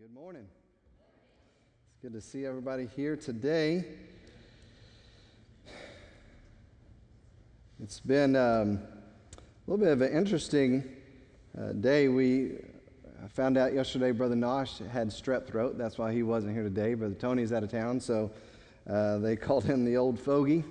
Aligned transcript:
Good 0.00 0.12
morning. 0.12 0.46
It's 1.86 2.02
good 2.02 2.12
to 2.14 2.20
see 2.20 2.44
everybody 2.44 2.88
here 2.96 3.14
today. 3.16 3.84
It's 7.80 8.00
been 8.00 8.34
um, 8.34 8.80
a 9.36 9.70
little 9.70 9.84
bit 9.84 9.92
of 9.92 10.00
an 10.00 10.12
interesting 10.12 10.82
uh, 11.56 11.74
day. 11.74 12.08
We 12.08 12.54
found 13.34 13.56
out 13.56 13.72
yesterday 13.72 14.10
Brother 14.10 14.34
Nosh 14.34 14.84
had 14.90 15.10
strep 15.10 15.46
throat. 15.46 15.78
That's 15.78 15.96
why 15.96 16.12
he 16.12 16.24
wasn't 16.24 16.54
here 16.54 16.64
today. 16.64 16.94
Brother 16.94 17.14
Tony's 17.14 17.52
out 17.52 17.62
of 17.62 17.70
town, 17.70 18.00
so 18.00 18.32
uh, 18.90 19.18
they 19.18 19.36
called 19.46 19.62
him 19.64 19.84
the 19.84 19.96
old 19.96 20.18
fogey. 20.18 20.64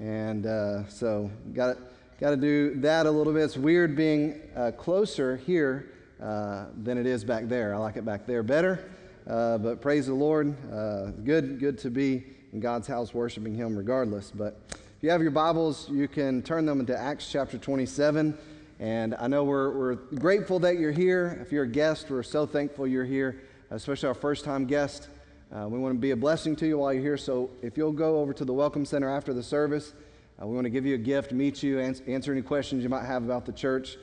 And 0.00 0.46
uh, 0.46 0.88
so 0.88 1.30
got 1.52 1.76
got 2.18 2.30
to 2.30 2.36
do 2.36 2.74
that 2.80 3.06
a 3.06 3.10
little 3.10 3.32
bit. 3.32 3.44
It's 3.44 3.56
weird 3.56 3.94
being 3.94 4.40
uh, 4.56 4.72
closer 4.72 5.36
here 5.36 5.90
uh, 6.22 6.66
than 6.82 6.98
it 6.98 7.06
is 7.06 7.24
back 7.24 7.48
there. 7.48 7.74
I 7.74 7.78
like 7.78 7.96
it 7.96 8.04
back 8.04 8.26
there 8.26 8.42
better. 8.42 8.90
Uh, 9.26 9.58
but 9.58 9.80
praise 9.80 10.06
the 10.06 10.14
Lord. 10.14 10.54
Uh, 10.72 11.06
good, 11.24 11.58
good 11.58 11.78
to 11.78 11.90
be 11.90 12.24
in 12.52 12.60
God's 12.60 12.88
house 12.88 13.12
worshiping 13.12 13.54
Him 13.54 13.76
regardless. 13.76 14.30
But 14.30 14.58
if 14.70 15.02
you 15.02 15.10
have 15.10 15.22
your 15.22 15.30
Bibles, 15.30 15.88
you 15.90 16.08
can 16.08 16.42
turn 16.42 16.66
them 16.66 16.80
into 16.80 16.98
Acts 16.98 17.30
chapter 17.30 17.58
27. 17.58 18.36
And 18.80 19.14
I 19.16 19.26
know 19.26 19.44
we're, 19.44 19.70
we're 19.70 19.94
grateful 19.94 20.58
that 20.60 20.78
you're 20.78 20.92
here. 20.92 21.38
If 21.42 21.52
you're 21.52 21.64
a 21.64 21.68
guest, 21.68 22.10
we're 22.10 22.22
so 22.22 22.46
thankful 22.46 22.86
you're 22.86 23.04
here, 23.04 23.42
especially 23.70 24.08
our 24.08 24.14
first 24.14 24.44
time 24.44 24.66
guest. 24.66 25.08
Uh, 25.54 25.66
we 25.68 25.78
want 25.78 25.94
to 25.94 25.98
be 25.98 26.10
a 26.12 26.16
blessing 26.16 26.56
to 26.56 26.66
you 26.66 26.78
while 26.78 26.92
you're 26.92 27.02
here. 27.02 27.16
So 27.16 27.50
if 27.62 27.76
you'll 27.76 27.92
go 27.92 28.20
over 28.20 28.32
to 28.32 28.44
the 28.44 28.52
Welcome 28.52 28.84
Center 28.84 29.08
after 29.08 29.32
the 29.32 29.42
service, 29.42 29.94
uh, 30.40 30.46
we 30.46 30.54
want 30.54 30.64
to 30.64 30.70
give 30.70 30.86
you 30.86 30.94
a 30.94 30.98
gift, 30.98 31.32
meet 31.32 31.62
you, 31.62 31.80
ans- 31.80 32.02
answer 32.06 32.32
any 32.32 32.42
questions 32.42 32.82
you 32.82 32.88
might 32.88 33.04
have 33.04 33.24
about 33.24 33.46
the 33.46 33.52
church. 33.52 33.96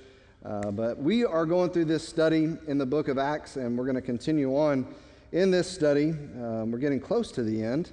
Uh, 0.44 0.72
but 0.72 0.98
we 0.98 1.24
are 1.24 1.46
going 1.46 1.70
through 1.70 1.86
this 1.86 2.08
study 2.08 2.58
in 2.68 2.78
the 2.78 2.86
book 2.86 3.08
of 3.08 3.18
Acts, 3.18 3.56
and 3.56 3.78
we're 3.78 3.86
going 3.86 3.96
to 3.96 4.02
continue 4.02 4.56
on 4.56 4.88
in 5.32 5.52
this 5.52 5.70
study. 5.70 6.10
Um, 6.10 6.72
we're 6.72 6.80
getting 6.80 7.00
close 7.00 7.32
to 7.34 7.44
the 7.44 7.64
end. 7.64 7.92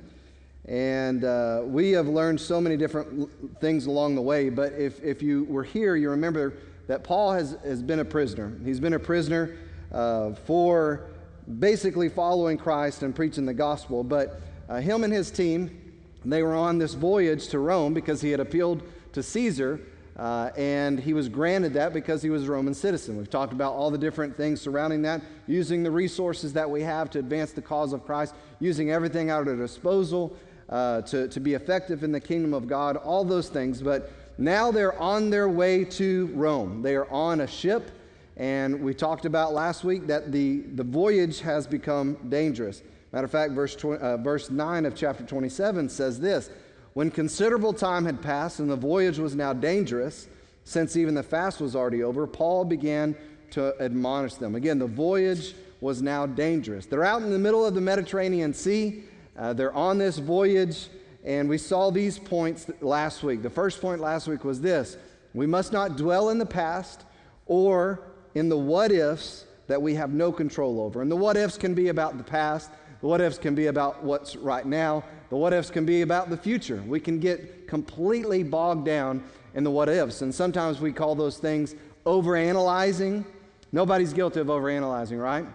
And 0.67 1.25
uh, 1.25 1.63
we 1.65 1.91
have 1.93 2.07
learned 2.07 2.41
so 2.41 2.61
many 2.61 2.77
different 2.77 3.31
things 3.61 3.87
along 3.87 4.15
the 4.15 4.23
way. 4.23 4.49
But 4.49 4.73
if, 4.75 5.03
if 5.03 5.21
you 5.23 5.45
were 5.45 5.65
here, 5.65 5.97
you 5.97 6.11
remember 6.11 6.55
that 6.87 7.03
Paul 7.03 7.33
has, 7.33 7.57
has 7.65 7.83
been 7.83 7.99
a 7.99 8.05
prisoner. 8.05 8.53
He's 8.65 8.79
been 8.79 8.93
a 8.93 8.99
prisoner 8.99 9.57
uh, 9.91 10.35
for 10.35 11.11
basically 11.59 12.09
following 12.09 12.57
Christ 12.57 13.03
and 13.03 13.15
preaching 13.15 13.45
the 13.45 13.55
gospel. 13.55 14.05
But 14.05 14.41
uh, 14.69 14.77
him 14.77 15.03
and 15.03 15.13
his 15.13 15.31
team, 15.31 15.79
they 16.25 16.43
were 16.43 16.55
on 16.55 16.79
this 16.79 16.95
voyage 16.95 17.49
to 17.49 17.59
Rome 17.59 17.93
because 17.93 18.21
he 18.21 18.31
had 18.31 18.39
appealed 18.39 18.83
to 19.15 19.23
Caesar 19.23 19.81
uh, 20.17 20.51
and 20.57 21.01
he 21.01 21.15
was 21.15 21.29
granted 21.29 21.73
that 21.75 21.93
because 21.93 22.23
he 22.23 22.29
was 22.29 22.47
a 22.47 22.53
Roman 22.53 22.75
citizen. 22.75 23.17
We've 23.17 23.31
talked 23.31 23.53
about 23.53 23.73
all 23.73 23.91
the 23.91 23.99
different 23.99 24.37
things 24.37 24.61
surrounding 24.61 25.03
that, 25.03 25.23
using 25.47 25.83
the 25.83 25.91
resources 25.91 26.53
that 26.53 26.71
we 26.71 26.83
have 26.83 27.11
to 27.11 27.19
advance 27.19 27.53
the 27.53 27.63
cause 27.63 27.93
of 27.93 28.05
Christ, 28.05 28.35
using 28.61 28.91
everything 28.91 29.31
at 29.31 29.37
our 29.37 29.57
disposal 29.57 30.37
uh, 30.69 31.03
to, 31.03 31.29
to 31.29 31.41
be 31.41 31.55
effective 31.55 32.05
in 32.05 32.13
the 32.13 32.21
kingdom 32.21 32.53
of 32.53 32.67
God, 32.67 32.97
all 32.97 33.25
those 33.25 33.49
things. 33.49 33.81
But 33.81 34.11
now 34.37 34.71
they're 34.71 34.99
on 34.99 35.31
their 35.31 35.49
way 35.49 35.85
to 35.85 36.27
Rome. 36.35 36.83
They 36.83 36.95
are 36.95 37.11
on 37.11 37.41
a 37.41 37.47
ship, 37.47 37.91
and 38.37 38.83
we 38.83 38.93
talked 38.95 39.25
about 39.25 39.55
last 39.55 39.83
week 39.83 40.07
that 40.09 40.31
the, 40.31 40.61
the 40.75 40.85
voyage 40.85 41.41
has 41.41 41.67
become 41.67 42.17
dangerous. 42.29 42.83
Matter 43.13 43.27
of 43.27 43.31
fact, 43.31 43.53
verse, 43.53 43.77
20, 43.77 44.03
uh, 44.03 44.17
verse 44.19 44.51
9 44.51 44.87
of 44.87 44.95
chapter 44.95 45.25
27 45.25 45.89
says 45.89 46.19
this 46.19 46.51
when 46.95 47.11
considerable 47.11 47.73
time 47.73 48.05
had 48.05 48.21
passed 48.21 48.59
and 48.59 48.71
the 48.71 48.77
voyage 48.77 49.19
was 49.19 49.35
now 49.35 49.53
dangerous, 49.53 50.29
since 50.65 50.97
even 50.97 51.15
the 51.15 51.23
fast 51.23 51.61
was 51.61 51.75
already 51.75 52.03
over, 52.03 52.27
Paul 52.27 52.65
began 52.65 53.17
to 53.53 53.75
admonish 53.81 54.35
them. 54.35 54.55
Again, 54.55 54.79
the 54.79 54.87
voyage 54.87 55.55
was 55.81 56.01
now 56.03 56.27
dangerous. 56.27 56.87
They're 56.87 57.05
out 57.05 57.23
in 57.23 57.31
the 57.31 57.39
middle 57.39 57.67
of 57.67 57.75
the 57.75 57.81
Mediterranean 57.81 58.55
Sea. 58.55 59.05
Uh, 59.37 59.53
they're 59.53 59.75
on 59.75 59.99
this 59.99 60.19
voyage, 60.19 60.89
and 61.25 61.49
we 61.49 61.59
saw 61.59 61.91
these 61.91 62.19
points 62.19 62.71
last 62.81 63.23
week. 63.23 63.43
The 63.43 63.51
first 63.51 63.81
point 63.81 64.01
last 64.01 64.29
week 64.29 64.45
was 64.45 64.61
this 64.61 64.97
we 65.35 65.47
must 65.47 65.73
not 65.73 65.97
dwell 65.97 66.29
in 66.31 66.39
the 66.39 66.47
past 66.47 67.05
or 67.47 68.01
in 68.35 68.49
the 68.49 68.57
what 68.57 68.93
ifs 68.93 69.47
that 69.67 69.81
we 69.81 69.95
have 69.95 70.13
no 70.13 70.31
control 70.31 70.81
over. 70.81 71.03
And 71.03 71.11
the 71.11 71.17
what 71.17 71.37
ifs 71.37 71.57
can 71.57 71.75
be 71.75 71.89
about 71.89 72.19
the 72.19 72.25
past, 72.25 72.71
the 73.01 73.07
what 73.07 73.21
ifs 73.21 73.39
can 73.39 73.55
be 73.55 73.67
about 73.67 74.03
what's 74.05 74.37
right 74.37 74.67
now, 74.67 75.05
the 75.33 75.39
what 75.39 75.55
ifs 75.55 75.71
can 75.71 75.87
be 75.87 76.03
about 76.03 76.29
the 76.29 76.37
future. 76.37 76.85
We 76.87 77.01
can 77.01 77.19
get 77.19 77.67
completely 77.67 78.43
bogged 78.43 78.85
down 78.85 79.25
in 79.55 79.65
the 79.65 79.71
what 79.71 79.89
ifs. 79.89 80.21
And 80.21 80.35
sometimes 80.35 80.79
we 80.79 80.93
call 80.93 81.15
those 81.15 81.39
things 81.39 81.75
overanalyzing. 82.05 83.25
Nobody's 83.73 84.13
guilty 84.13 84.41
of 84.41 84.49
overanalyzing, 84.49 85.19
right? 85.19 85.47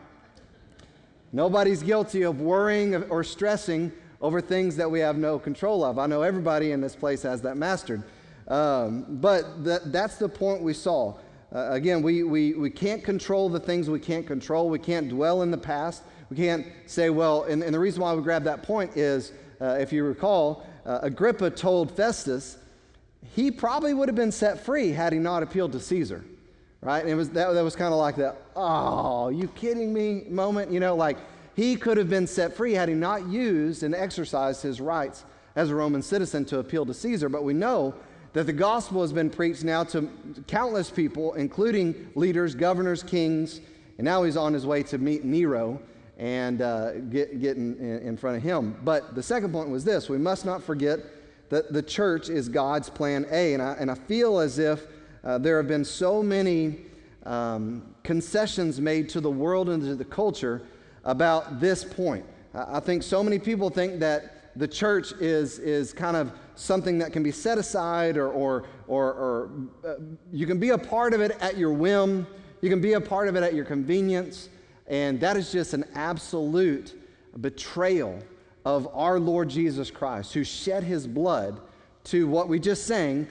Nobody's 1.32 1.84
guilty 1.84 2.24
of 2.24 2.42
worrying 2.42 2.96
or 2.96 3.24
stressing 3.24 3.92
over 4.20 4.42
things 4.42 4.76
that 4.78 4.90
we 4.90 5.00
have 5.00 5.16
no 5.16 5.38
control 5.38 5.84
of. 5.84 6.00
I 6.00 6.08
know 6.08 6.24
everybody 6.24 6.72
in 6.72 6.82
this 6.82 6.96
place 6.96 7.22
has 7.22 7.44
that 7.44 7.56
mastered. 7.56 8.02
Um, 8.48 9.06
but 9.22 9.64
that, 9.64 9.92
that's 9.92 10.16
the 10.18 10.28
point 10.28 10.64
we 10.64 10.74
saw. 10.74 11.20
Uh, 11.54 11.68
again, 11.70 12.02
we, 12.02 12.24
we, 12.24 12.56
we 12.56 12.72
can't 12.72 13.04
control 13.04 13.48
the 13.48 13.60
things 13.60 13.92
we 13.92 14.00
can't 14.00 14.26
control. 14.26 14.72
We 14.72 14.80
can't 14.80 15.08
dwell 15.08 15.44
in 15.44 15.52
the 15.52 15.58
past. 15.60 16.02
We 16.32 16.38
can't 16.38 16.66
say, 16.88 17.12
well, 17.12 17.44
and, 17.44 17.62
and 17.62 17.72
the 17.72 17.80
reason 17.80 18.02
why 18.02 18.16
we 18.16 18.24
grab 18.24 18.44
that 18.46 18.64
point 18.64 18.98
is 18.98 19.34
uh, 19.62 19.78
if 19.80 19.92
you 19.92 20.04
recall, 20.04 20.66
uh, 20.86 21.00
Agrippa 21.02 21.50
told 21.50 21.92
Festus 21.92 22.58
he 23.36 23.52
probably 23.52 23.94
would 23.94 24.08
have 24.08 24.16
been 24.16 24.32
set 24.32 24.64
free 24.64 24.90
had 24.90 25.14
he 25.14 25.20
not 25.20 25.44
appealed 25.44 25.72
to 25.74 25.80
Caesar. 25.80 26.24
Right? 26.82 27.00
And 27.00 27.10
it 27.10 27.16
was, 27.16 27.30
that, 27.32 27.52
that 27.54 27.64
was 27.64 27.76
kind 27.76 27.92
of 27.92 28.00
like 28.00 28.16
that, 28.18 28.38
oh, 28.56 29.30
you 29.30 29.48
kidding 29.50 29.92
me 29.92 30.24
moment. 30.30 30.72
You 30.72 30.80
know, 30.80 30.96
like 30.96 31.18
he 31.56 31.76
could 31.76 31.98
have 31.98 32.10
been 32.10 32.28
set 32.28 32.56
free 32.56 32.74
had 32.74 32.88
he 32.88 32.96
not 32.96 33.28
used 33.28 33.82
and 33.82 33.96
exercised 33.96 34.62
his 34.62 34.80
rights 34.80 35.26
as 35.56 35.72
a 35.72 35.76
Roman 35.76 36.04
citizen 36.04 36.46
to 36.46 36.60
appeal 36.60 36.86
to 36.86 36.94
Caesar. 36.94 37.30
But 37.30 37.44
we 37.44 37.54
know 37.54 37.96
that 38.34 38.46
the 38.46 38.54
gospel 38.54 39.02
has 39.02 39.12
been 39.12 39.32
preached 39.32 39.64
now 39.64 39.84
to 39.86 40.08
countless 40.46 40.92
people, 40.92 41.34
including 41.34 42.12
leaders, 42.14 42.54
governors, 42.54 43.02
kings, 43.02 43.60
and 43.98 44.06
now 44.06 44.22
he's 44.22 44.38
on 44.38 44.54
his 44.54 44.66
way 44.66 44.84
to 44.84 45.00
meet 45.00 45.26
Nero 45.26 45.82
and 46.18 46.62
uh, 46.62 46.94
get, 47.10 47.40
get 47.40 47.58
in, 47.58 47.78
in 48.02 48.18
front 48.18 48.38
of 48.38 48.44
him. 48.44 48.76
But 48.84 49.16
the 49.16 49.24
second 49.24 49.52
point 49.52 49.70
was 49.70 49.84
this 49.84 50.10
we 50.10 50.18
must 50.18 50.46
not 50.46 50.64
forget 50.64 51.00
that 51.50 51.72
the 51.72 51.82
church 51.82 52.30
is 52.30 52.50
God's 52.50 52.90
plan 52.90 53.26
A. 53.32 53.54
And 53.54 53.62
I, 53.62 53.74
and 53.74 53.90
I 53.90 53.96
feel 53.96 54.40
as 54.40 54.60
if 54.60 54.86
uh, 55.24 55.38
there 55.38 55.58
have 55.58 55.68
been 55.68 55.86
so 55.86 56.22
many 56.22 56.80
um, 57.26 57.96
concessions 58.04 58.82
made 58.82 59.10
to 59.10 59.22
the 59.22 59.32
world 59.32 59.70
and 59.70 59.82
to 59.84 59.96
the 59.96 60.06
culture 60.06 60.64
about 61.04 61.60
this 61.60 61.84
point. 61.84 62.26
I 62.54 62.80
think 62.80 63.04
so 63.04 63.24
many 63.24 63.40
people 63.40 63.70
think 63.70 64.00
that 64.00 64.34
the 64.56 64.68
church 64.68 65.12
is, 65.14 65.60
is 65.60 65.94
kind 65.94 66.18
of 66.18 66.32
something 66.56 66.98
that 66.98 67.14
can 67.14 67.22
be 67.22 67.32
set 67.32 67.58
aside 67.58 68.18
or, 68.18 68.30
or, 68.30 68.66
or, 68.88 69.14
or 69.14 69.52
uh, 69.86 69.94
you 70.32 70.48
can 70.48 70.60
be 70.60 70.70
a 70.70 70.78
part 70.78 71.14
of 71.14 71.22
it 71.22 71.38
at 71.40 71.58
your 71.58 71.72
whim, 71.72 72.26
you 72.62 72.70
can 72.70 72.82
be 72.82 72.94
a 72.94 73.02
part 73.02 73.28
of 73.28 73.36
it 73.36 73.44
at 73.44 73.54
your 73.54 73.66
convenience. 73.66 74.50
And 74.88 75.20
that 75.20 75.36
is 75.38 75.52
just 75.52 75.74
an 75.74 75.86
absolute 75.96 76.94
betrayal 77.40 78.20
of 78.66 78.88
our 78.94 79.20
Lord 79.20 79.50
Jesus 79.50 79.92
Christ, 79.92 80.34
who 80.34 80.44
shed 80.44 80.84
his 80.84 81.08
blood 81.08 81.60
to 82.06 82.28
what 82.28 82.48
we 82.48 82.60
just 82.60 82.86
sang, 82.86 83.28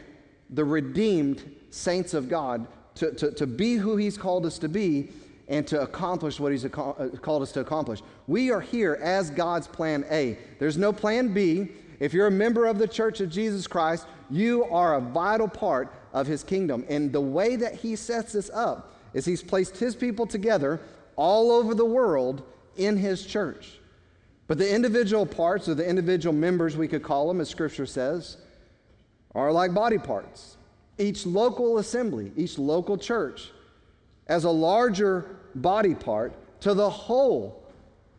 the 0.51 0.65
redeemed 0.65 1.57
saints 1.71 2.15
of 2.15 2.29
God, 2.29 2.67
to, 2.97 3.13
to, 3.13 3.31
to 3.33 3.47
be 3.47 3.75
who 3.75 3.97
he's 3.97 4.17
called 4.17 4.47
us 4.47 4.59
to 4.59 4.69
be 4.69 5.11
and 5.49 5.67
to 5.67 5.81
accomplish 5.81 6.41
what 6.41 6.53
he's 6.53 6.65
uh, 6.65 6.69
called 6.69 7.43
us 7.43 7.53
to 7.53 7.61
accomplish. 7.61 8.01
We 8.27 8.51
are 8.51 8.61
here 8.61 8.99
as 9.01 9.31
God's 9.31 9.67
plan 9.67 10.05
A. 10.11 10.39
There's 10.59 10.77
no 10.77 10.93
plan 10.93 11.33
B. 11.33 11.69
If 12.01 12.13
you're 12.13 12.27
a 12.27 12.33
member 12.33 12.67
of 12.67 12.79
the 12.79 12.89
Church 12.89 13.21
of 13.21 13.31
Jesus 13.31 13.67
Christ, 13.67 14.07
you 14.31 14.65
are 14.65 14.97
a 14.97 15.01
vital 15.01 15.49
part 15.49 15.93
of 16.13 16.27
his 16.27 16.43
kingdom. 16.43 16.85
And 16.89 17.13
the 17.13 17.21
way 17.21 17.57
that 17.57 17.77
he 17.77 17.97
sets 17.97 18.33
this 18.33 18.51
up 18.53 18.95
is 19.15 19.25
he's 19.25 19.43
placed 19.43 19.77
his 19.77 19.95
people 19.95 20.27
together 20.27 20.81
all 21.17 21.51
over 21.51 21.75
the 21.75 21.85
world 21.85 22.43
in 22.77 22.97
his 22.97 23.27
church. 23.27 23.79
But 24.47 24.59
the 24.59 24.73
individual 24.73 25.27
parts, 25.27 25.69
or 25.69 25.75
the 25.75 25.89
individual 25.89 26.35
members, 26.35 26.77
we 26.77 26.87
could 26.87 27.03
call 27.03 27.27
them, 27.27 27.41
as 27.41 27.49
scripture 27.49 27.87
says, 27.87 28.37
are 29.35 29.51
like 29.51 29.75
body 29.75 29.99
parts. 29.99 30.57
Each 30.99 31.27
local 31.27 31.79
assembly, 31.79 32.33
each 32.37 32.59
local 32.59 32.97
church, 32.97 33.51
as 34.29 34.45
a 34.45 34.51
larger 34.51 35.37
body 35.55 35.95
part 35.95 36.33
to 36.61 36.75
the 36.75 36.89
whole 36.89 37.65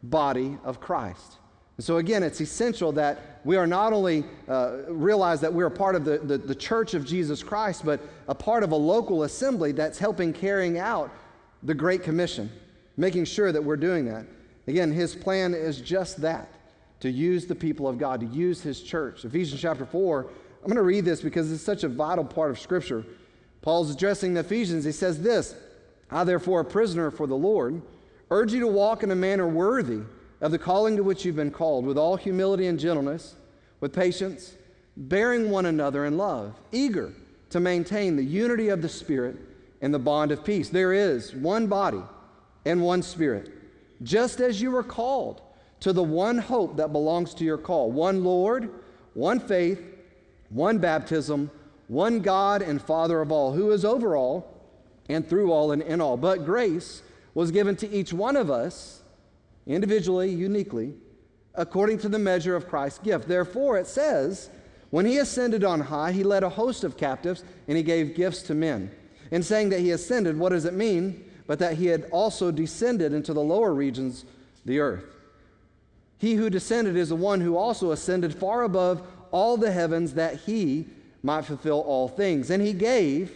body 0.04 0.58
of 0.64 0.80
Christ. 0.80 1.38
And 1.78 1.86
so, 1.86 1.98
again, 1.98 2.24
it's 2.24 2.42
essential 2.42 2.92
that 2.94 3.42
we 3.44 3.56
are 3.56 3.68
not 3.68 3.94
only 3.94 4.26
uh, 4.48 4.78
realize 4.90 5.40
that 5.42 5.54
we're 5.54 5.68
a 5.68 5.72
part 5.72 5.96
of 5.96 6.06
the, 6.06 6.18
the, 6.18 6.38
the 6.38 6.56
church 6.56 6.94
of 6.94 7.06
Jesus 7.06 7.44
Christ, 7.44 7.86
but 7.86 8.02
a 8.28 8.36
part 8.36 8.64
of 8.64 8.72
a 8.72 8.76
local 8.76 9.24
assembly 9.24 9.72
that's 9.72 9.98
helping 9.98 10.34
carrying 10.34 10.78
out 10.80 11.12
the 11.64 11.74
Great 11.74 12.04
Commission 12.04 12.52
making 12.98 13.26
sure 13.26 13.52
that 13.52 13.64
we're 13.64 13.78
doing 13.78 14.06
that. 14.06 14.26
Again, 14.68 14.92
his 14.92 15.16
plan 15.16 15.54
is 15.54 15.80
just 15.80 16.22
that 16.22 16.52
to 17.00 17.10
use 17.10 17.46
the 17.46 17.56
people 17.56 17.88
of 17.88 17.98
God, 17.98 18.20
to 18.20 18.26
use 18.26 18.62
his 18.62 18.82
church. 18.82 19.24
Ephesians 19.24 19.62
chapter 19.62 19.86
4, 19.86 20.24
I'm 20.24 20.66
going 20.68 20.76
to 20.76 20.82
read 20.82 21.06
this 21.06 21.22
because 21.22 21.52
it's 21.52 21.64
such 21.64 21.84
a 21.84 21.88
vital 21.88 22.26
part 22.26 22.50
of 22.50 22.60
Scripture. 22.60 23.06
Paul's 23.62 23.92
addressing 23.92 24.34
the 24.34 24.42
Ephesians. 24.42 24.84
He 24.84 24.92
says 24.92 25.22
this 25.22 25.56
I, 26.10 26.24
therefore, 26.24 26.62
a 26.62 26.66
prisoner 26.66 27.12
for 27.12 27.28
the 27.28 27.38
Lord, 27.38 27.82
urge 28.32 28.52
you 28.52 28.60
to 28.62 28.68
walk 28.68 29.04
in 29.04 29.12
a 29.12 29.16
manner 29.16 29.48
worthy 29.48 30.02
of 30.42 30.52
the 30.52 30.60
calling 30.60 30.98
to 30.98 31.04
which 31.04 31.24
you've 31.24 31.36
been 31.36 31.52
called, 31.52 31.86
with 31.86 31.98
all 31.98 32.16
humility 32.16 32.68
and 32.68 32.80
gentleness, 32.80 33.36
with 33.80 33.94
patience, 33.94 34.56
bearing 34.96 35.50
one 35.50 35.66
another 35.66 36.06
in 36.06 36.18
love, 36.18 36.56
eager 36.72 37.14
to 37.50 37.60
maintain 37.60 38.16
the 38.16 38.24
unity 38.24 38.70
of 38.70 38.82
the 38.82 38.90
Spirit 38.90 39.38
and 39.82 39.94
the 39.94 40.00
bond 40.00 40.32
of 40.32 40.44
peace. 40.44 40.70
There 40.70 40.94
is 40.94 41.34
one 41.34 41.68
body 41.68 42.02
and 42.68 42.82
one 42.82 43.02
Spirit, 43.02 43.52
just 44.04 44.40
as 44.42 44.62
you 44.62 44.72
were 44.72 44.84
called 44.84 45.42
to 45.80 45.94
the 45.94 46.04
one 46.04 46.38
hope 46.38 46.78
that 46.78 46.92
belongs 46.92 47.34
to 47.36 47.44
your 47.44 47.58
call 47.58 47.92
one 47.92 48.24
Lord, 48.24 48.70
one 49.14 49.40
faith, 49.40 49.82
one 50.50 50.78
baptism, 50.78 51.50
one 51.88 52.20
God 52.20 52.62
and 52.62 52.82
Father 52.82 53.22
of 53.22 53.32
all, 53.32 53.54
who 53.54 53.72
is 53.72 53.86
over 53.86 54.16
all 54.16 54.54
and 55.10 55.28
through 55.28 55.52
all 55.52 55.72
and 55.72 55.82
in 55.82 56.02
all. 56.02 56.18
But 56.18 56.46
grace 56.46 57.02
was 57.34 57.52
given 57.52 57.76
to 57.78 57.90
each 57.90 58.12
one 58.12 58.36
of 58.36 58.52
us 58.52 59.02
individually, 59.66 60.30
uniquely, 60.30 60.94
according 61.56 62.00
to 62.00 62.10
the 62.10 62.20
measure 62.20 62.56
of 62.56 62.68
Christ's 62.68 63.00
gift. 63.00 63.28
Therefore, 63.28 63.78
it 63.78 63.88
says, 63.88 64.50
when 64.90 65.06
he 65.06 65.18
ascended 65.18 65.64
on 65.64 65.82
high, 65.82 66.12
he 66.12 66.24
led 66.24 66.44
a 66.44 66.50
host 66.50 66.84
of 66.84 66.98
captives 66.98 67.44
and 67.68 67.78
he 67.78 67.84
gave 67.84 68.16
gifts 68.16 68.42
to 68.44 68.56
men. 68.56 68.92
In 69.32 69.44
saying 69.44 69.70
that 69.70 69.82
he 69.82 69.92
ascended, 69.92 70.38
what 70.38 70.50
does 70.50 70.66
it 70.66 70.74
mean? 70.74 71.27
But 71.48 71.60
that 71.60 71.78
he 71.78 71.88
had 71.88 72.08
also 72.12 72.52
descended 72.52 73.14
into 73.14 73.34
the 73.34 73.42
lower 73.42 73.74
regions, 73.74 74.26
the 74.66 74.80
earth. 74.80 75.06
He 76.18 76.36
who 76.36 76.50
descended 76.50 76.96
is 76.96 77.10
the 77.10 77.16
one 77.16 77.42
who 77.42 77.58
also 77.58 77.92
ascended 77.92 78.36
far 78.36 78.64
above 78.64 79.08
all 79.32 79.58
the 79.58 79.72
heavens 79.72 80.14
that 80.14 80.42
he 80.42 80.88
might 81.24 81.46
fulfill 81.46 81.82
all 81.82 82.08
things. 82.08 82.50
And 82.50 82.62
he 82.62 82.74
gave 82.74 83.32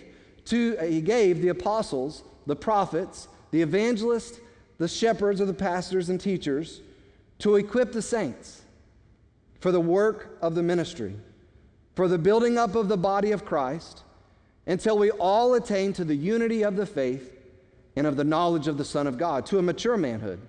to 0.45 0.77
uh, 0.79 0.85
he 0.85 1.01
gave 1.01 1.41
the 1.41 1.49
apostles, 1.49 2.23
the 2.47 2.55
prophets, 2.55 3.27
the 3.51 3.61
evangelists, 3.61 4.39
the 4.77 4.87
shepherds 4.87 5.39
or 5.39 5.45
the 5.45 5.53
pastors 5.53 6.09
and 6.09 6.19
teachers 6.19 6.81
to 7.39 7.55
equip 7.55 7.91
the 7.91 8.01
saints 8.01 8.61
for 9.59 9.71
the 9.71 9.79
work 9.79 10.37
of 10.41 10.55
the 10.55 10.63
ministry, 10.63 11.15
for 11.95 12.07
the 12.07 12.17
building 12.17 12.57
up 12.57 12.75
of 12.75 12.87
the 12.87 12.97
body 12.97 13.31
of 13.31 13.45
Christ, 13.45 14.03
until 14.65 14.97
we 14.97 15.11
all 15.11 15.53
attain 15.53 15.93
to 15.93 16.03
the 16.03 16.15
unity 16.15 16.63
of 16.63 16.75
the 16.75 16.85
faith 16.85 17.40
and 17.95 18.07
of 18.07 18.15
the 18.15 18.23
knowledge 18.23 18.67
of 18.67 18.77
the 18.77 18.85
Son 18.85 19.07
of 19.07 19.17
God, 19.17 19.45
to 19.47 19.59
a 19.59 19.61
mature 19.61 19.97
manhood 19.97 20.39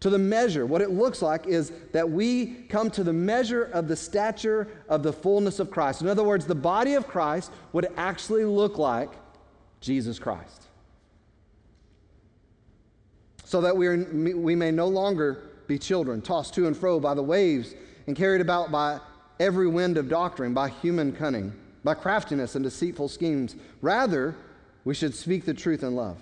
to 0.00 0.08
the 0.08 0.18
measure. 0.18 0.66
What 0.66 0.80
it 0.80 0.90
looks 0.90 1.22
like 1.22 1.46
is 1.46 1.72
that 1.92 2.10
we 2.10 2.46
come 2.68 2.90
to 2.92 3.04
the 3.04 3.12
measure 3.12 3.64
of 3.64 3.86
the 3.86 3.96
stature 3.96 4.66
of 4.88 5.02
the 5.02 5.12
fullness 5.12 5.60
of 5.60 5.70
Christ. 5.70 6.00
In 6.00 6.08
other 6.08 6.24
words, 6.24 6.46
the 6.46 6.54
body 6.54 6.94
of 6.94 7.06
Christ 7.06 7.52
would 7.72 7.86
actually 7.96 8.44
look 8.44 8.78
like 8.78 9.10
Jesus 9.80 10.18
Christ. 10.18 10.64
So 13.44 13.60
that 13.60 13.76
we, 13.76 13.86
are, 13.88 13.96
we 13.96 14.54
may 14.54 14.70
no 14.70 14.86
longer 14.88 15.50
be 15.66 15.78
children, 15.78 16.22
tossed 16.22 16.54
to 16.54 16.66
and 16.66 16.76
fro 16.76 16.98
by 16.98 17.14
the 17.14 17.22
waves 17.22 17.74
and 18.06 18.16
carried 18.16 18.40
about 18.40 18.70
by 18.70 19.00
every 19.38 19.68
wind 19.68 19.98
of 19.98 20.08
doctrine, 20.08 20.54
by 20.54 20.68
human 20.68 21.12
cunning, 21.12 21.52
by 21.84 21.94
craftiness 21.94 22.54
and 22.54 22.64
deceitful 22.64 23.08
schemes. 23.08 23.56
Rather, 23.82 24.34
we 24.84 24.94
should 24.94 25.14
speak 25.14 25.44
the 25.44 25.54
truth 25.54 25.82
in 25.82 25.94
love. 25.94 26.16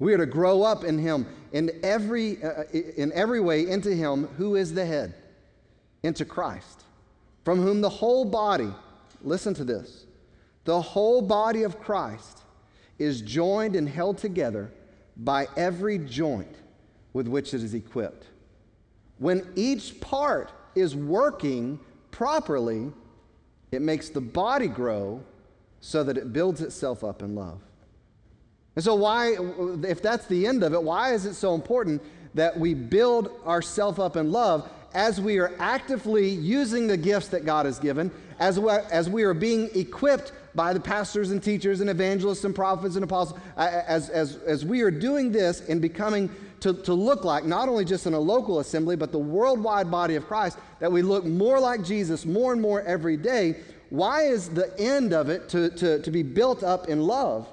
We 0.00 0.14
are 0.14 0.18
to 0.18 0.26
grow 0.26 0.62
up 0.62 0.82
in 0.82 0.98
Him 0.98 1.26
in 1.52 1.78
every, 1.84 2.42
uh, 2.42 2.64
in 2.72 3.12
every 3.12 3.40
way 3.40 3.68
into 3.68 3.94
Him 3.94 4.26
who 4.38 4.56
is 4.56 4.74
the 4.74 4.84
head, 4.84 5.14
into 6.02 6.24
Christ, 6.24 6.84
from 7.44 7.60
whom 7.60 7.80
the 7.80 7.88
whole 7.88 8.24
body, 8.24 8.72
listen 9.22 9.54
to 9.54 9.64
this, 9.64 10.06
the 10.64 10.80
whole 10.80 11.22
body 11.22 11.62
of 11.62 11.78
Christ 11.78 12.40
is 12.98 13.20
joined 13.20 13.76
and 13.76 13.88
held 13.88 14.18
together 14.18 14.72
by 15.16 15.46
every 15.56 15.98
joint 15.98 16.56
with 17.12 17.28
which 17.28 17.52
it 17.52 17.62
is 17.62 17.74
equipped. 17.74 18.26
When 19.18 19.46
each 19.54 20.00
part 20.00 20.50
is 20.74 20.96
working 20.96 21.78
properly, 22.10 22.90
it 23.70 23.82
makes 23.82 24.08
the 24.08 24.20
body 24.20 24.66
grow 24.66 25.22
so 25.80 26.02
that 26.04 26.16
it 26.16 26.32
builds 26.32 26.62
itself 26.62 27.04
up 27.04 27.22
in 27.22 27.34
love. 27.34 27.60
And 28.76 28.84
so, 28.84 28.94
why, 28.94 29.36
if 29.82 30.00
that's 30.00 30.26
the 30.26 30.46
end 30.46 30.62
of 30.62 30.72
it, 30.72 30.82
why 30.82 31.12
is 31.12 31.26
it 31.26 31.34
so 31.34 31.54
important 31.54 32.02
that 32.34 32.58
we 32.58 32.74
build 32.74 33.30
ourselves 33.44 33.98
up 33.98 34.16
in 34.16 34.30
love 34.30 34.70
as 34.94 35.20
we 35.20 35.38
are 35.38 35.52
actively 35.58 36.28
using 36.28 36.86
the 36.86 36.96
gifts 36.96 37.28
that 37.28 37.44
God 37.44 37.66
has 37.66 37.78
given, 37.78 38.10
as 38.38 38.58
we, 38.58 38.70
as 38.70 39.08
we 39.08 39.22
are 39.22 39.34
being 39.34 39.70
equipped 39.74 40.32
by 40.54 40.72
the 40.72 40.80
pastors 40.80 41.30
and 41.30 41.42
teachers 41.42 41.80
and 41.80 41.90
evangelists 41.90 42.44
and 42.44 42.54
prophets 42.54 42.96
and 42.96 43.04
apostles, 43.04 43.38
as, 43.56 44.08
as, 44.08 44.36
as 44.38 44.64
we 44.64 44.80
are 44.80 44.90
doing 44.90 45.30
this 45.30 45.68
and 45.68 45.80
becoming 45.80 46.30
to, 46.60 46.74
to 46.74 46.92
look 46.92 47.24
like, 47.24 47.44
not 47.44 47.68
only 47.68 47.84
just 47.84 48.06
in 48.06 48.14
a 48.14 48.18
local 48.18 48.60
assembly, 48.60 48.96
but 48.96 49.12
the 49.12 49.18
worldwide 49.18 49.90
body 49.90 50.16
of 50.16 50.26
Christ, 50.26 50.58
that 50.78 50.90
we 50.90 51.02
look 51.02 51.24
more 51.24 51.58
like 51.58 51.82
Jesus 51.82 52.26
more 52.26 52.52
and 52.52 52.60
more 52.60 52.82
every 52.82 53.16
day. 53.16 53.56
Why 53.90 54.22
is 54.22 54.48
the 54.48 54.78
end 54.78 55.12
of 55.12 55.28
it 55.28 55.48
to, 55.50 55.70
to, 55.70 56.02
to 56.02 56.10
be 56.10 56.22
built 56.22 56.62
up 56.62 56.88
in 56.88 57.00
love? 57.00 57.48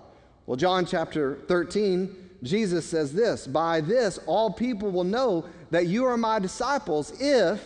Well, 0.47 0.55
John 0.55 0.85
chapter 0.85 1.39
13, 1.49 2.15
Jesus 2.41 2.85
says 2.85 3.13
this 3.13 3.45
By 3.45 3.81
this, 3.81 4.17
all 4.25 4.49
people 4.49 4.89
will 4.89 5.03
know 5.03 5.45
that 5.69 5.87
you 5.87 6.05
are 6.05 6.17
my 6.17 6.39
disciples 6.39 7.13
if 7.21 7.63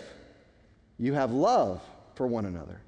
you 0.98 1.14
have 1.14 1.32
love 1.32 1.80
for 2.16 2.28
one 2.28 2.46
another. 2.46 2.82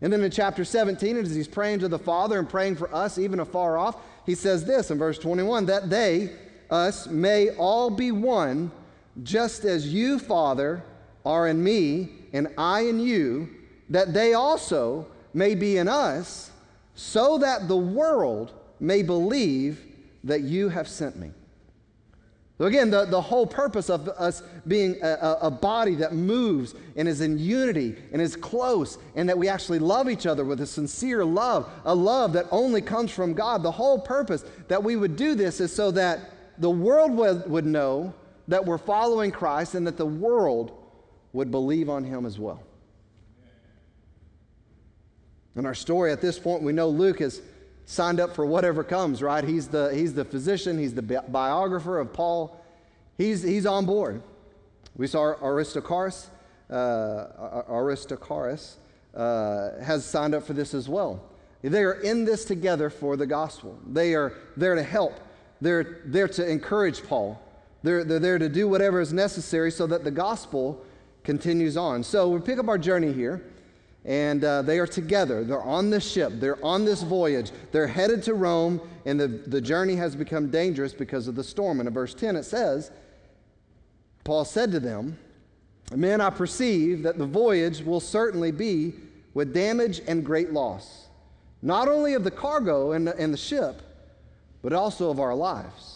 And 0.00 0.12
then 0.12 0.22
in 0.22 0.30
chapter 0.30 0.64
17, 0.64 1.16
as 1.16 1.34
he's 1.34 1.48
praying 1.48 1.80
to 1.80 1.88
the 1.88 1.98
Father 1.98 2.38
and 2.38 2.48
praying 2.48 2.76
for 2.76 2.92
us, 2.94 3.18
even 3.18 3.40
afar 3.40 3.76
off, 3.76 3.96
he 4.26 4.34
says 4.34 4.64
this 4.64 4.90
in 4.90 4.98
verse 4.98 5.18
21 5.18 5.66
that 5.66 5.90
they, 5.90 6.30
us, 6.70 7.08
may 7.08 7.50
all 7.50 7.90
be 7.90 8.12
one, 8.12 8.70
just 9.24 9.64
as 9.64 9.92
you, 9.92 10.20
Father, 10.20 10.84
are 11.24 11.48
in 11.48 11.62
me, 11.62 12.10
and 12.32 12.48
I 12.58 12.82
in 12.82 13.00
you, 13.00 13.48
that 13.90 14.14
they 14.14 14.34
also 14.34 15.06
may 15.32 15.54
be 15.54 15.78
in 15.78 15.88
us 15.88 16.50
so 16.94 17.38
that 17.38 17.68
the 17.68 17.76
world 17.76 18.52
may 18.80 19.02
believe 19.02 19.80
that 20.24 20.42
you 20.42 20.68
have 20.68 20.88
sent 20.88 21.16
me. 21.16 21.30
So, 22.58 22.66
again, 22.66 22.88
the, 22.88 23.04
the 23.04 23.20
whole 23.20 23.48
purpose 23.48 23.90
of 23.90 24.08
us 24.08 24.42
being 24.68 24.96
a, 25.02 25.38
a, 25.42 25.50
body 25.50 25.96
that 25.96 26.12
moves 26.12 26.76
and 26.94 27.08
is 27.08 27.20
in 27.20 27.36
unity 27.36 27.96
and 28.12 28.22
is 28.22 28.36
close, 28.36 28.96
and 29.16 29.28
that 29.28 29.36
we 29.36 29.48
actually 29.48 29.80
love 29.80 30.08
each 30.08 30.24
other 30.24 30.44
with 30.44 30.60
a 30.60 30.66
sincere 30.66 31.24
love, 31.24 31.68
a 31.84 31.92
love 31.92 32.32
that 32.34 32.46
only 32.52 32.80
comes 32.80 33.10
from 33.10 33.34
God. 33.34 33.64
The 33.64 33.72
whole 33.72 33.98
purpose 33.98 34.44
that 34.68 34.84
we 34.84 34.94
would 34.94 35.16
do 35.16 35.34
this 35.34 35.60
is 35.60 35.74
so 35.74 35.90
that 35.92 36.30
the 36.58 36.70
world 36.70 37.10
would, 37.16 37.50
would 37.50 37.66
know 37.66 38.14
that 38.46 38.64
we're 38.64 38.78
following 38.78 39.32
Christ 39.32 39.74
and 39.74 39.84
that 39.88 39.96
the 39.96 40.06
world 40.06 40.78
would 41.32 41.50
believe 41.50 41.90
on 41.90 42.04
him 42.04 42.24
as 42.24 42.38
well. 42.38 42.62
In 45.56 45.66
our 45.66 45.74
story 45.74 46.10
at 46.10 46.20
this 46.20 46.38
point, 46.38 46.62
we 46.62 46.72
know 46.72 46.88
Luke 46.88 47.20
has 47.20 47.40
signed 47.86 48.18
up 48.18 48.34
for 48.34 48.44
whatever 48.44 48.82
comes, 48.82 49.22
right? 49.22 49.44
He's 49.44 49.68
the, 49.68 49.94
he's 49.94 50.14
the 50.14 50.24
physician, 50.24 50.78
he's 50.78 50.94
the 50.94 51.02
bi- 51.02 51.20
biographer 51.28 51.98
of 51.98 52.12
Paul. 52.12 52.60
He's, 53.16 53.42
he's 53.42 53.66
on 53.66 53.86
board. 53.86 54.22
We 54.96 55.06
saw 55.06 55.34
Aristarchus, 55.42 56.28
uh, 56.70 57.64
Aristarchus 57.68 58.76
uh, 59.14 59.80
has 59.82 60.04
signed 60.04 60.34
up 60.34 60.44
for 60.44 60.54
this 60.54 60.74
as 60.74 60.88
well. 60.88 61.22
They 61.62 61.82
are 61.82 61.94
in 61.94 62.24
this 62.24 62.44
together 62.44 62.90
for 62.90 63.16
the 63.16 63.26
gospel. 63.26 63.78
They 63.86 64.14
are 64.14 64.34
there 64.56 64.74
to 64.74 64.82
help. 64.82 65.18
They're 65.60 66.00
there 66.04 66.28
to 66.28 66.48
encourage 66.48 67.02
Paul. 67.04 67.40
They're, 67.82 68.04
they're 68.04 68.18
there 68.18 68.38
to 68.38 68.48
do 68.48 68.68
whatever 68.68 69.00
is 69.00 69.12
necessary 69.12 69.70
so 69.70 69.86
that 69.86 70.04
the 70.04 70.10
gospel 70.10 70.84
continues 71.22 71.76
on. 71.76 72.02
So 72.02 72.28
we 72.28 72.40
pick 72.40 72.58
up 72.58 72.68
our 72.68 72.78
journey 72.78 73.12
here 73.12 73.42
and 74.04 74.44
uh, 74.44 74.62
they 74.62 74.78
are 74.78 74.86
together. 74.86 75.44
They're 75.44 75.62
on 75.62 75.90
this 75.90 76.08
ship, 76.08 76.32
they're 76.34 76.62
on 76.64 76.84
this 76.84 77.02
voyage, 77.02 77.50
they're 77.72 77.86
headed 77.86 78.22
to 78.24 78.34
Rome, 78.34 78.80
and 79.06 79.18
the, 79.18 79.28
the 79.28 79.60
journey 79.60 79.96
has 79.96 80.14
become 80.14 80.50
dangerous 80.50 80.92
because 80.92 81.28
of 81.28 81.34
the 81.34 81.44
storm. 81.44 81.80
And 81.80 81.86
in 81.86 81.94
verse 81.94 82.14
10, 82.14 82.36
it 82.36 82.44
says, 82.44 82.90
Paul 84.24 84.44
said 84.44 84.72
to 84.72 84.80
them, 84.80 85.18
Men, 85.94 86.20
I 86.20 86.30
perceive 86.30 87.02
that 87.02 87.18
the 87.18 87.26
voyage 87.26 87.82
will 87.82 88.00
certainly 88.00 88.50
be 88.50 88.94
with 89.34 89.52
damage 89.52 90.00
and 90.06 90.24
great 90.24 90.52
loss, 90.52 91.08
not 91.60 91.88
only 91.88 92.14
of 92.14 92.24
the 92.24 92.30
cargo 92.30 92.92
and 92.92 93.06
the, 93.06 93.16
and 93.16 93.32
the 93.32 93.38
ship, 93.38 93.82
but 94.62 94.72
also 94.72 95.10
of 95.10 95.20
our 95.20 95.34
lives. 95.34 95.93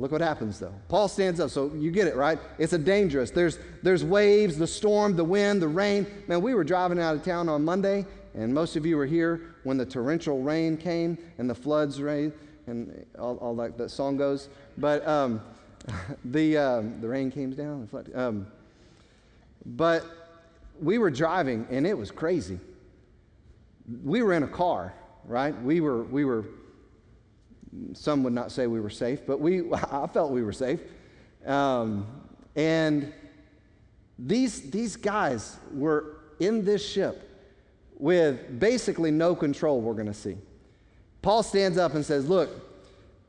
Look 0.00 0.12
what 0.12 0.22
happens 0.22 0.58
though. 0.58 0.72
Paul 0.88 1.08
stands 1.08 1.40
up, 1.40 1.50
so 1.50 1.70
you 1.74 1.90
get 1.90 2.06
it, 2.06 2.16
right? 2.16 2.38
It's 2.56 2.72
a 2.72 2.78
dangerous. 2.78 3.30
There's 3.30 3.58
there's 3.82 4.02
waves, 4.02 4.56
the 4.56 4.66
storm, 4.66 5.14
the 5.14 5.24
wind, 5.24 5.60
the 5.60 5.68
rain. 5.68 6.06
Man, 6.26 6.40
we 6.40 6.54
were 6.54 6.64
driving 6.64 6.98
out 6.98 7.14
of 7.14 7.22
town 7.22 7.50
on 7.50 7.62
Monday, 7.62 8.06
and 8.34 8.52
most 8.54 8.76
of 8.76 8.86
you 8.86 8.96
were 8.96 9.04
here 9.04 9.54
when 9.64 9.76
the 9.76 9.84
torrential 9.84 10.40
rain 10.40 10.78
came 10.78 11.18
and 11.36 11.50
the 11.50 11.54
floods 11.54 12.00
rain 12.00 12.32
and 12.66 13.04
all, 13.18 13.36
all 13.36 13.54
that, 13.56 13.76
that 13.76 13.90
song 13.90 14.16
goes. 14.16 14.48
But 14.78 15.06
um, 15.06 15.42
the 16.24 16.56
um, 16.56 16.98
the 17.02 17.08
rain 17.08 17.30
came 17.30 17.50
down. 17.50 17.86
Um, 18.14 18.46
but 19.66 20.02
we 20.80 20.96
were 20.96 21.10
driving, 21.10 21.66
and 21.70 21.86
it 21.86 21.96
was 21.96 22.10
crazy. 22.10 22.58
We 24.02 24.22
were 24.22 24.32
in 24.32 24.44
a 24.44 24.48
car, 24.48 24.94
right? 25.26 25.60
We 25.62 25.82
were 25.82 26.04
we 26.04 26.24
were 26.24 26.46
some 27.92 28.22
would 28.24 28.32
not 28.32 28.52
say 28.52 28.66
we 28.66 28.80
were 28.80 28.90
safe, 28.90 29.20
but 29.26 29.40
we, 29.40 29.72
I 29.92 30.06
felt 30.06 30.32
we 30.32 30.42
were 30.42 30.52
safe. 30.52 30.80
Um, 31.46 32.06
and 32.56 33.12
these, 34.18 34.70
these 34.70 34.96
guys 34.96 35.56
were 35.72 36.18
in 36.40 36.64
this 36.64 36.86
ship 36.86 37.26
with 37.98 38.58
basically 38.58 39.10
no 39.10 39.34
control, 39.34 39.80
we're 39.80 39.94
going 39.94 40.06
to 40.06 40.14
see. 40.14 40.36
Paul 41.22 41.42
stands 41.42 41.76
up 41.76 41.94
and 41.94 42.04
says, 42.04 42.28
Look, 42.28 42.50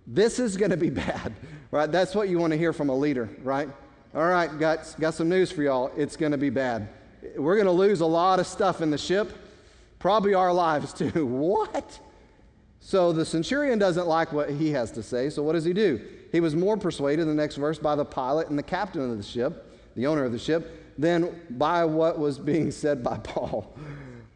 this 0.08 0.40
is 0.40 0.58
going 0.58 0.72
to 0.72 0.78
be 0.78 0.90
bad, 1.08 1.34
right? 1.72 1.92
That's 1.92 2.16
what 2.16 2.30
you 2.30 2.40
want 2.40 2.52
to 2.52 2.58
hear 2.58 2.74
from 2.74 2.90
a 2.90 2.96
leader, 2.96 3.30
right? 3.44 3.70
All 4.14 4.28
right, 4.28 4.60
got, 4.60 4.94
got 5.00 5.14
some 5.14 5.30
news 5.30 5.52
for 5.52 5.64
y'all. 5.64 5.92
It's 5.96 6.18
going 6.18 6.32
to 6.34 6.38
be 6.38 6.50
bad. 6.50 6.90
We're 7.38 7.56
going 7.56 7.68
to 7.68 7.72
lose 7.72 8.02
a 8.02 8.06
lot 8.06 8.40
of 8.40 8.48
stuff 8.48 8.82
in 8.82 8.92
the 8.92 8.98
ship, 8.98 9.32
probably 10.00 10.34
our 10.34 10.54
lives 10.54 10.94
too. 10.94 11.26
what? 11.26 12.00
So 12.82 13.14
the 13.14 13.24
centurion 13.24 13.80
doesn't 13.80 14.08
like 14.08 14.34
what 14.34 14.50
he 14.50 14.72
has 14.72 14.92
to 14.92 15.04
say, 15.04 15.30
so 15.30 15.44
what 15.44 15.54
does 15.54 15.64
he 15.64 15.72
do? 15.72 16.02
He 16.32 16.40
was 16.40 16.56
more 16.56 16.76
persuaded, 16.76 17.22
in 17.22 17.28
the 17.28 17.34
next 17.34 17.56
verse, 17.56 17.78
by 17.78 17.96
the 17.96 18.04
pilot 18.04 18.50
and 18.50 18.58
the 18.58 18.64
captain 18.64 19.10
of 19.10 19.16
the 19.16 19.24
ship, 19.24 19.72
the 19.96 20.08
owner 20.08 20.26
of 20.26 20.32
the 20.32 20.40
ship, 20.40 20.96
than 20.98 21.40
by 21.52 21.86
what 21.86 22.20
was 22.20 22.40
being 22.40 22.72
said 22.72 23.04
by 23.04 23.18
Paul. 23.18 23.74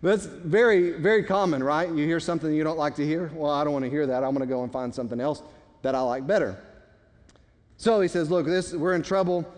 That's 0.01 0.27
very, 0.27 0.91
very 0.91 1.23
common, 1.23 1.63
right? 1.63 1.89
You 1.89 2.05
hear 2.05 2.19
something 2.19 2.53
you 2.53 2.63
don't 2.63 2.77
like 2.77 2.95
to 2.95 3.05
hear. 3.05 3.31
Well, 3.33 3.51
I 3.51 3.63
don't 3.63 3.73
want 3.73 3.85
to 3.85 3.89
hear 3.89 4.05
that. 4.05 4.23
I'm 4.23 4.35
going 4.35 4.47
to 4.47 4.53
go 4.53 4.61
and 4.61 4.71
find 4.71 4.93
something 4.93 5.19
else 5.19 5.41
that 5.81 5.95
I 5.95 6.01
like 6.01 6.27
better. 6.27 6.61
So 7.77 7.99
he 8.01 8.07
says, 8.07 8.29
Look, 8.29 8.45
this, 8.45 8.73
we're 8.73 8.93
in 8.93 9.01
trouble. 9.01 9.51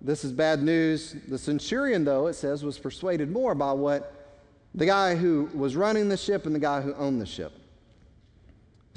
This 0.00 0.24
is 0.24 0.30
bad 0.30 0.62
news. 0.62 1.16
The 1.26 1.38
centurion, 1.38 2.04
though, 2.04 2.28
it 2.28 2.34
says, 2.34 2.62
was 2.62 2.78
persuaded 2.78 3.32
more 3.32 3.56
by 3.56 3.72
what 3.72 4.14
the 4.74 4.86
guy 4.86 5.16
who 5.16 5.50
was 5.52 5.74
running 5.74 6.08
the 6.08 6.16
ship 6.16 6.46
and 6.46 6.54
the 6.54 6.60
guy 6.60 6.80
who 6.80 6.94
owned 6.94 7.20
the 7.20 7.26
ship. 7.26 7.52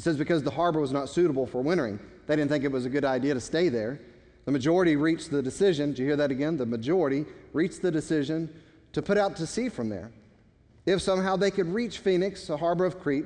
It 0.01 0.03
says, 0.03 0.17
Because 0.17 0.41
the 0.41 0.49
harbor 0.49 0.79
was 0.79 0.91
not 0.91 1.09
suitable 1.09 1.45
for 1.45 1.61
wintering, 1.61 1.99
they 2.25 2.35
didn't 2.35 2.49
think 2.49 2.63
it 2.63 2.71
was 2.71 2.87
a 2.87 2.89
good 2.89 3.05
idea 3.05 3.35
to 3.35 3.39
stay 3.39 3.69
there. 3.69 4.01
The 4.45 4.51
majority 4.51 4.95
reached 4.95 5.29
the 5.29 5.43
decision, 5.43 5.91
did 5.91 5.99
you 5.99 6.05
hear 6.07 6.15
that 6.15 6.31
again? 6.31 6.57
The 6.57 6.65
majority 6.65 7.23
reached 7.53 7.83
the 7.83 7.91
decision 7.91 8.51
to 8.93 9.03
put 9.03 9.19
out 9.19 9.35
to 9.35 9.45
sea 9.45 9.69
from 9.69 9.89
there. 9.89 10.11
If 10.87 11.03
somehow 11.03 11.35
they 11.35 11.51
could 11.51 11.71
reach 11.71 11.99
Phoenix, 11.99 12.49
a 12.49 12.57
harbor 12.57 12.83
of 12.83 12.99
Crete, 12.99 13.25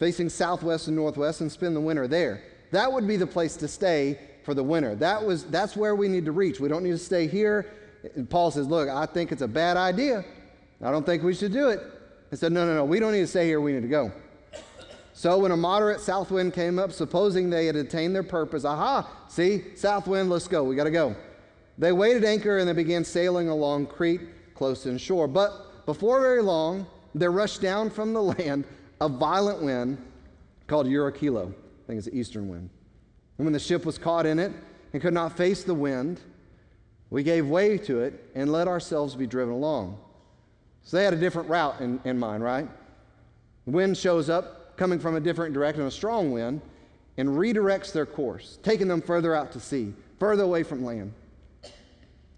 facing 0.00 0.28
southwest 0.28 0.88
and 0.88 0.96
northwest, 0.96 1.42
and 1.42 1.52
spend 1.52 1.76
the 1.76 1.80
winter 1.80 2.08
there, 2.08 2.42
that 2.72 2.92
would 2.92 3.06
be 3.06 3.16
the 3.16 3.28
place 3.28 3.54
to 3.58 3.68
stay 3.68 4.18
for 4.42 4.52
the 4.52 4.64
winter. 4.64 4.96
That 4.96 5.24
was, 5.24 5.44
that's 5.44 5.76
where 5.76 5.94
we 5.94 6.08
need 6.08 6.24
to 6.24 6.32
reach. 6.32 6.58
We 6.58 6.68
don't 6.68 6.82
need 6.82 6.90
to 6.90 6.98
stay 6.98 7.28
here. 7.28 7.72
And 8.16 8.28
Paul 8.28 8.50
says, 8.50 8.66
Look, 8.66 8.88
I 8.88 9.06
think 9.06 9.30
it's 9.30 9.42
a 9.42 9.48
bad 9.48 9.76
idea. 9.76 10.24
I 10.82 10.90
don't 10.90 11.06
think 11.06 11.22
we 11.22 11.34
should 11.34 11.52
do 11.52 11.68
it. 11.68 11.78
He 12.30 12.36
said, 12.36 12.50
No, 12.50 12.66
no, 12.66 12.74
no, 12.74 12.84
we 12.84 12.98
don't 12.98 13.12
need 13.12 13.20
to 13.20 13.28
stay 13.28 13.46
here. 13.46 13.60
We 13.60 13.70
need 13.70 13.82
to 13.82 13.88
go. 13.88 14.10
So 15.16 15.38
when 15.38 15.50
a 15.50 15.56
moderate 15.56 16.02
south 16.02 16.30
wind 16.30 16.52
came 16.52 16.78
up, 16.78 16.92
supposing 16.92 17.48
they 17.48 17.64
had 17.64 17.74
attained 17.74 18.14
their 18.14 18.22
purpose, 18.22 18.66
aha, 18.66 19.08
see, 19.28 19.64
south 19.74 20.06
wind, 20.06 20.28
let's 20.28 20.46
go. 20.46 20.62
We 20.62 20.76
got 20.76 20.84
to 20.84 20.90
go. 20.90 21.16
They 21.78 21.90
weighed 21.90 22.22
anchor 22.22 22.58
and 22.58 22.68
they 22.68 22.74
began 22.74 23.02
sailing 23.02 23.48
along 23.48 23.86
Crete 23.86 24.20
close 24.54 24.84
inshore. 24.84 25.26
But 25.26 25.86
before 25.86 26.20
very 26.20 26.42
long, 26.42 26.86
there 27.14 27.30
rushed 27.32 27.62
down 27.62 27.88
from 27.88 28.12
the 28.12 28.22
land 28.40 28.66
a 29.00 29.08
violent 29.08 29.62
wind 29.62 29.96
called 30.66 30.86
Euraquilo. 30.86 31.48
I 31.48 31.86
think 31.86 31.96
it's 31.96 32.08
the 32.08 32.14
eastern 32.14 32.46
wind. 32.50 32.68
And 33.38 33.46
when 33.46 33.54
the 33.54 33.58
ship 33.58 33.86
was 33.86 33.96
caught 33.96 34.26
in 34.26 34.38
it 34.38 34.52
and 34.92 35.00
could 35.00 35.14
not 35.14 35.34
face 35.34 35.64
the 35.64 35.72
wind, 35.72 36.20
we 37.08 37.22
gave 37.22 37.48
way 37.48 37.78
to 37.78 38.02
it 38.02 38.22
and 38.34 38.52
let 38.52 38.68
ourselves 38.68 39.14
be 39.14 39.26
driven 39.26 39.54
along. 39.54 39.98
So 40.82 40.98
they 40.98 41.04
had 41.04 41.14
a 41.14 41.18
different 41.18 41.48
route 41.48 41.80
in, 41.80 42.00
in 42.04 42.18
mind, 42.18 42.44
right? 42.44 42.68
wind 43.64 43.96
shows 43.96 44.28
up 44.28 44.65
coming 44.76 44.98
from 44.98 45.16
a 45.16 45.20
different 45.20 45.54
direction, 45.54 45.82
a 45.82 45.90
strong 45.90 46.32
wind, 46.32 46.60
and 47.16 47.28
redirects 47.28 47.92
their 47.92 48.06
course, 48.06 48.58
taking 48.62 48.88
them 48.88 49.00
further 49.00 49.34
out 49.34 49.52
to 49.52 49.60
sea, 49.60 49.92
further 50.18 50.42
away 50.42 50.62
from 50.62 50.84
land. 50.84 51.12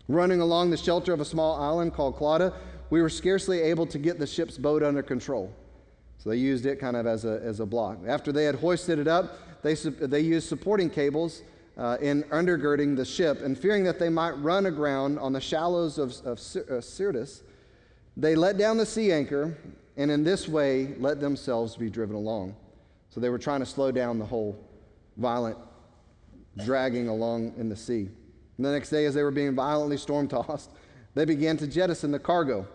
Running 0.09 0.40
along 0.40 0.71
the 0.71 0.76
shelter 0.76 1.12
of 1.12 1.21
a 1.21 1.25
small 1.25 1.61
island 1.61 1.92
called 1.92 2.16
Clauda, 2.16 2.54
we 2.90 3.02
were 3.02 3.11
scarcely 3.11 3.61
able 3.61 3.87
to 3.87 3.99
get 3.99 4.18
the 4.18 4.26
ship's 4.26 4.57
boat 4.57 4.83
under 4.83 5.02
control. 5.02 5.52
So 6.18 6.30
they 6.30 6.37
used 6.37 6.66
it 6.66 6.80
kind 6.80 6.97
of 6.97 7.07
as 7.07 7.25
a, 7.25 7.40
as 7.42 7.61
a 7.61 7.66
block. 7.66 7.99
After 8.07 8.33
they 8.33 8.45
had 8.45 8.54
hoisted 8.54 8.99
it 8.99 9.07
up, 9.07 9.62
they, 9.62 9.75
they 9.75 10.21
used 10.21 10.49
supporting 10.49 10.88
cables 10.88 11.42
uh, 11.76 11.97
in 12.00 12.25
undergirding 12.25 12.97
the 12.97 13.04
ship, 13.04 13.42
and 13.42 13.57
fearing 13.57 13.85
that 13.85 13.99
they 13.99 14.09
might 14.09 14.33
run 14.33 14.66
aground 14.66 15.18
on 15.18 15.33
the 15.33 15.40
shallows 15.40 15.99
of, 15.99 16.14
of 16.25 16.38
uh, 16.38 16.80
Syrtis, 16.80 17.42
they 18.16 18.35
let 18.35 18.57
down 18.57 18.78
the 18.78 18.87
sea 18.87 19.12
anchor, 19.12 19.57
and 19.99 20.11
in 20.11 20.25
this 20.25 20.49
way 20.49 20.95
let 20.99 21.21
themselves 21.21 21.76
be 21.76 21.90
driven 21.90 22.17
along. 22.17 22.57
So 23.11 23.21
they 23.21 23.28
were 23.28 23.38
trying 23.38 23.61
to 23.61 23.67
slow 23.67 23.90
down 23.90 24.19
the 24.19 24.25
whole 24.25 24.59
violent 25.19 25.59
dragging 26.64 27.09
along 27.09 27.52
in 27.59 27.69
the 27.69 27.76
sea. 27.76 28.09
And 28.57 28.67
the 28.67 28.73
next 28.73 28.90
day, 28.90 29.05
as 29.05 29.14
they 29.14 29.23
were 29.23 29.31
being 29.31 29.55
violently 29.55 29.97
storm 29.97 30.28
tossed, 30.28 30.71
they 31.14 31.25
began 31.25 31.57
to 31.59 31.67
jettison 31.67 32.11
the 32.11 32.19
cargo 32.19 32.67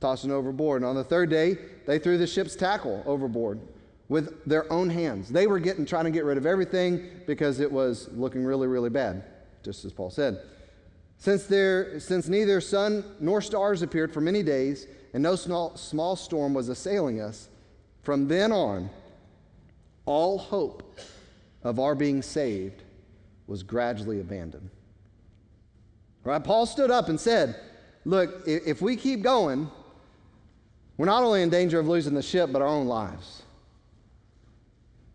tossing 0.00 0.30
overboard. 0.30 0.82
And 0.82 0.88
on 0.88 0.94
the 0.94 1.04
third 1.04 1.30
day, 1.30 1.56
they 1.86 1.98
threw 1.98 2.18
the 2.18 2.26
ship's 2.26 2.54
tackle 2.54 3.02
overboard 3.06 3.60
with 4.08 4.44
their 4.44 4.70
own 4.72 4.88
hands. 4.88 5.28
They 5.28 5.46
were 5.46 5.58
getting, 5.58 5.84
trying 5.84 6.04
to 6.04 6.10
get 6.10 6.24
rid 6.24 6.38
of 6.38 6.46
everything 6.46 7.08
because 7.26 7.60
it 7.60 7.70
was 7.70 8.08
looking 8.12 8.44
really, 8.44 8.66
really 8.66 8.90
bad, 8.90 9.24
just 9.62 9.84
as 9.84 9.92
Paul 9.92 10.10
said. 10.10 10.40
Since, 11.18 11.46
there, 11.46 11.98
since 11.98 12.28
neither 12.28 12.60
sun 12.60 13.04
nor 13.18 13.42
stars 13.42 13.82
appeared 13.82 14.12
for 14.12 14.20
many 14.20 14.42
days, 14.42 14.86
and 15.12 15.22
no 15.22 15.34
small, 15.34 15.76
small 15.76 16.14
storm 16.14 16.54
was 16.54 16.68
assailing 16.68 17.20
us, 17.20 17.48
from 18.02 18.28
then 18.28 18.52
on, 18.52 18.88
all 20.06 20.38
hope 20.38 20.98
of 21.62 21.80
our 21.80 21.94
being 21.94 22.22
saved 22.22 22.84
was 23.46 23.62
gradually 23.62 24.20
abandoned. 24.20 24.70
Right? 26.22 26.42
Paul 26.42 26.66
stood 26.66 26.90
up 26.90 27.08
and 27.08 27.18
said, 27.18 27.56
Look, 28.04 28.44
if 28.46 28.80
we 28.80 28.96
keep 28.96 29.22
going, 29.22 29.70
we're 30.96 31.06
not 31.06 31.22
only 31.22 31.42
in 31.42 31.50
danger 31.50 31.78
of 31.78 31.88
losing 31.88 32.14
the 32.14 32.22
ship, 32.22 32.50
but 32.52 32.62
our 32.62 32.68
own 32.68 32.86
lives. 32.86 33.42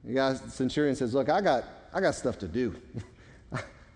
The 0.04 0.14
guy, 0.14 0.34
centurion 0.36 0.96
says, 0.96 1.14
Look, 1.14 1.30
I 1.30 1.40
got, 1.40 1.64
I 1.94 2.02
got 2.02 2.14
stuff 2.14 2.38
to 2.40 2.48
do. 2.48 2.76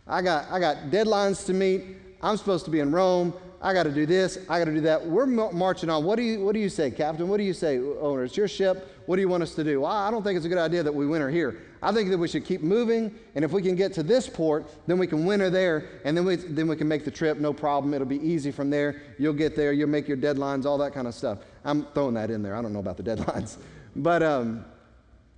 I, 0.07 0.21
got, 0.21 0.49
I 0.51 0.59
got 0.59 0.77
deadlines 0.89 1.45
to 1.47 1.53
meet. 1.53 1.83
I'm 2.21 2.37
supposed 2.37 2.65
to 2.65 2.71
be 2.71 2.79
in 2.79 2.91
Rome. 2.91 3.33
I 3.61 3.73
got 3.73 3.83
to 3.83 3.91
do 3.91 4.05
this. 4.05 4.37
I 4.49 4.59
got 4.59 4.65
to 4.65 4.73
do 4.73 4.81
that. 4.81 5.05
We're 5.05 5.25
marching 5.25 5.89
on. 5.89 6.03
What 6.03 6.17
do, 6.17 6.21
you, 6.21 6.43
what 6.43 6.53
do 6.53 6.59
you 6.59 6.69
say, 6.69 6.91
Captain? 6.91 7.27
What 7.27 7.37
do 7.37 7.43
you 7.43 7.53
say, 7.53 7.79
owner? 7.79 8.23
It's 8.23 8.37
your 8.37 8.47
ship. 8.47 8.87
What 9.07 9.15
do 9.15 9.21
you 9.21 9.29
want 9.29 9.41
us 9.41 9.55
to 9.55 9.63
do? 9.63 9.81
Well, 9.81 9.91
I 9.91 10.11
don't 10.11 10.23
think 10.23 10.37
it's 10.37 10.45
a 10.45 10.49
good 10.49 10.57
idea 10.57 10.83
that 10.83 10.93
we 10.93 11.07
winter 11.07 11.29
here. 11.29 11.59
I 11.81 11.91
think 11.91 12.09
that 12.09 12.17
we 12.17 12.27
should 12.27 12.45
keep 12.45 12.61
moving, 12.61 13.13
and 13.35 13.45
if 13.45 13.51
we 13.51 13.61
can 13.61 13.75
get 13.75 13.93
to 13.93 14.03
this 14.03 14.27
port, 14.27 14.67
then 14.85 14.97
we 14.97 15.07
can 15.07 15.25
winter 15.25 15.49
there, 15.49 15.89
and 16.03 16.15
then 16.15 16.25
we, 16.25 16.35
then 16.35 16.67
we 16.67 16.75
can 16.75 16.87
make 16.87 17.05
the 17.05 17.11
trip, 17.11 17.37
no 17.37 17.53
problem. 17.53 17.93
It'll 17.93 18.05
be 18.05 18.21
easy 18.21 18.51
from 18.51 18.69
there. 18.69 19.01
You'll 19.17 19.33
get 19.33 19.55
there, 19.55 19.73
you'll 19.73 19.89
make 19.89 20.07
your 20.07 20.17
deadlines, 20.17 20.65
all 20.65 20.77
that 20.79 20.93
kind 20.93 21.07
of 21.07 21.13
stuff. 21.13 21.39
I'm 21.63 21.85
throwing 21.93 22.15
that 22.15 22.29
in 22.31 22.41
there. 22.41 22.55
I 22.55 22.61
don't 22.61 22.73
know 22.73 22.79
about 22.79 22.97
the 22.97 23.03
deadlines. 23.03 23.57
But 23.99 24.21
um, 24.21 24.63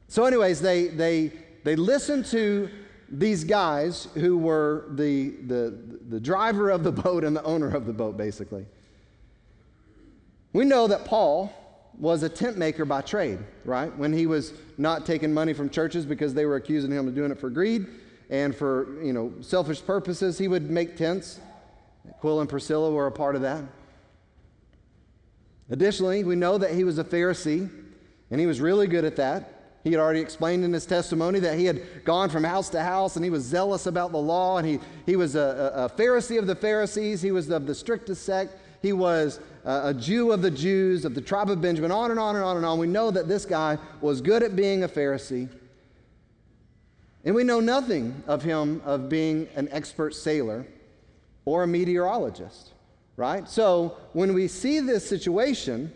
so, 0.10 0.26
anyways, 0.26 0.60
they, 0.60 0.88
they, 0.88 1.32
they 1.64 1.78
listen 1.78 2.24
to 2.26 2.70
these 3.12 3.44
guys 3.44 4.08
who 4.16 4.38
were 4.38 4.86
the, 4.92 5.30
the, 5.48 5.78
the 6.10 6.20
driver 6.20 6.70
of 6.70 6.84
the 6.84 6.92
boat 6.92 7.24
and 7.24 7.36
the 7.36 7.44
owner 7.44 7.74
of 7.74 7.86
the 7.86 7.94
boat, 7.94 8.18
basically. 8.18 8.66
We 10.54 10.66
know 10.66 10.88
that 10.88 11.06
Paul 11.06 11.54
was 11.98 12.24
a 12.24 12.30
tent 12.30 12.58
maker 12.58 12.86
by 12.86 13.02
trade, 13.02 13.40
right? 13.66 13.96
When 13.98 14.14
he 14.14 14.26
was 14.26 14.54
not 14.78 15.06
taking 15.06 15.34
money 15.34 15.54
from 15.54 15.70
churches 15.70 16.06
because 16.06 16.34
they 16.34 16.46
were 16.46 16.56
accusing 16.56 16.92
him 16.92 17.08
of 17.08 17.16
doing 17.16 17.32
it 17.32 17.40
for 17.40 17.50
greed 17.50 17.88
and 18.30 18.56
for, 18.56 19.04
you 19.04 19.12
know, 19.12 19.34
selfish 19.42 19.84
purposes, 19.86 20.38
he 20.38 20.48
would 20.48 20.70
make 20.70 20.96
tents. 20.96 21.40
Aquila 22.08 22.42
and 22.42 22.50
Priscilla 22.50 22.92
were 22.92 23.08
a 23.08 23.12
part 23.12 23.36
of 23.36 23.42
that. 23.42 23.64
Additionally, 25.70 26.24
we 26.24 26.36
know 26.36 26.58
that 26.58 26.72
he 26.72 26.84
was 26.84 26.98
a 26.98 27.04
Pharisee, 27.04 27.70
and 28.32 28.40
he 28.40 28.48
was 28.48 28.62
really 28.62 28.88
good 28.88 29.06
at 29.06 29.16
that. 29.18 29.59
He 29.84 29.92
had 29.92 30.00
already 30.00 30.20
explained 30.20 30.64
in 30.66 30.74
his 30.74 30.86
testimony 30.86 31.40
that 31.40 31.58
he 31.58 31.66
had 31.66 32.04
gone 32.04 32.30
from 32.30 32.44
house 32.44 32.70
to 32.70 32.82
house 32.82 33.16
and 33.16 33.24
he 33.24 33.32
was 33.32 33.44
zealous 33.44 33.86
about 33.86 34.12
the 34.12 34.18
law, 34.18 34.58
and 34.58 34.68
he, 34.68 34.80
he 35.06 35.16
was 35.16 35.36
a, 35.36 35.72
a 35.76 35.90
Pharisee 35.90 36.38
of 36.38 36.48
the 36.48 36.56
Pharisees. 36.56 37.22
He 37.22 37.32
was 37.32 37.50
of 37.50 37.66
the 37.66 37.76
strictest 37.76 38.24
sect. 38.26 38.56
He 38.82 38.94
was 38.94 39.40
a 39.66 39.94
Jew 39.94 40.32
of 40.32 40.42
the 40.42 40.52
Jews, 40.52 41.06
of 41.06 41.14
the 41.14 41.22
tribe 41.22 41.50
of 41.50 41.62
Benjamin, 41.62 41.92
on 41.92 42.12
and 42.12 42.20
on 42.20 42.36
and 42.36 42.44
on 42.44 42.58
and 42.58 42.66
on. 42.66 42.80
We 42.80 42.88
know 42.88 43.12
that 43.12 43.28
this 43.28 43.46
guy 43.46 43.78
was 44.02 44.22
good 44.22 44.42
at 44.42 44.56
being 44.56 44.84
a 44.84 44.88
Pharisee. 44.88 45.50
And 47.26 47.36
we 47.36 47.44
know 47.44 47.60
nothing 47.60 48.24
of 48.28 48.44
him 48.44 48.82
of 48.86 49.10
being 49.10 49.50
an 49.56 49.68
expert 49.72 50.16
sailor 50.16 50.66
or 51.44 51.64
a 51.64 51.68
meteorologist, 51.68 52.72
right? 53.18 53.48
So 53.50 53.98
when 54.14 54.34
we 54.34 54.48
see 54.48 54.80
this 54.80 55.08
situation, 55.08 55.92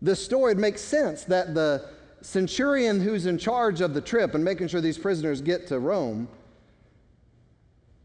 the 0.00 0.16
story 0.16 0.54
makes 0.54 0.80
sense 0.80 1.24
that 1.24 1.54
the 1.54 1.86
centurion 2.20 3.00
who's 3.00 3.26
in 3.26 3.38
charge 3.38 3.80
of 3.80 3.94
the 3.94 4.00
trip 4.00 4.34
and 4.34 4.44
making 4.44 4.68
sure 4.68 4.80
these 4.80 4.98
prisoners 4.98 5.40
get 5.40 5.66
to 5.68 5.78
Rome 5.78 6.28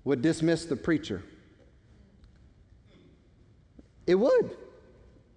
would 0.04 0.22
dismiss 0.22 0.66
the 0.66 0.76
preacher 0.76 1.24
it 4.06 4.16
would, 4.16 4.58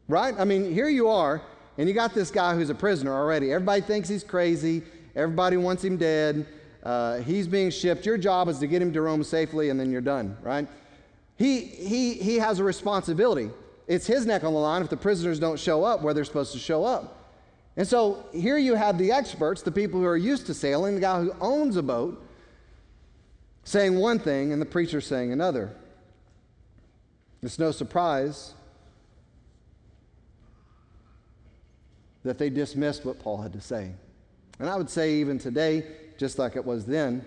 right? 0.09 0.35
I 0.37 0.45
mean, 0.45 0.73
here 0.75 0.88
you 0.88 1.09
are, 1.09 1.40
and 1.78 1.88
you 1.88 1.95
got 1.95 2.14
this 2.14 2.33
guy 2.33 2.56
who's 2.56 2.68
a 2.68 2.75
prisoner 2.75 3.14
already. 3.14 3.52
Everybody 3.52 3.80
thinks 3.80 4.09
he's 4.09 4.25
crazy, 4.25 4.83
Everybody 5.16 5.56
wants 5.56 5.83
him 5.83 5.97
dead. 5.97 6.47
Uh, 6.83 7.18
he's 7.21 7.49
being 7.49 7.71
shipped. 7.71 8.04
Your 8.04 8.18
job 8.18 8.49
is 8.49 8.59
to 8.59 8.66
get 8.66 8.83
him 8.83 8.92
to 8.92 9.00
Rome 9.00 9.25
safely, 9.25 9.71
and 9.71 9.80
then 9.80 9.90
you're 9.90 10.02
done, 10.02 10.37
right? 10.42 10.68
He, 11.37 11.61
he, 11.61 12.14
he 12.14 12.37
has 12.37 12.59
a 12.59 12.64
responsibility. 12.64 13.50
It's 13.88 14.06
his 14.06 14.26
neck 14.26 14.45
on 14.45 14.52
the 14.52 14.59
line 14.59 14.83
if 14.83 14.90
the 14.90 14.97
prisoners 14.97 15.40
don't 15.40 15.59
show 15.59 15.85
up 15.85 16.02
where 16.02 16.12
they're 16.12 16.25
supposed 16.25 16.52
to 16.52 16.59
show 16.59 16.85
up. 16.85 17.15
And 17.76 17.87
so 17.87 18.25
here 18.33 18.56
you 18.56 18.75
have 18.75 18.97
the 18.97 19.12
experts, 19.12 19.62
the 19.62 19.71
people 19.71 20.00
who 20.00 20.06
are 20.06 20.16
used 20.16 20.47
to 20.47 20.54
sailing, 20.54 20.95
the 20.95 21.00
guy 21.00 21.21
who 21.21 21.33
owns 21.40 21.76
a 21.76 21.83
boat, 21.83 22.23
saying 23.64 23.97
one 23.97 24.18
thing 24.18 24.52
and 24.52 24.62
the 24.62 24.66
preacher 24.66 25.00
saying 25.00 25.33
another. 25.33 25.75
It's 27.42 27.59
no 27.59 27.71
surprise 27.71 28.54
that 32.25 32.38
they 32.38 32.49
dismissed 32.49 33.04
what 33.04 33.18
Paul 33.18 33.42
had 33.42 33.52
to 33.52 33.61
say. 33.61 33.92
And 34.59 34.71
I 34.71 34.76
would 34.76 34.88
say, 34.88 35.14
even 35.16 35.38
today, 35.38 35.85
just 36.16 36.38
like 36.38 36.56
it 36.56 36.64
was 36.64 36.87
then, 36.87 37.25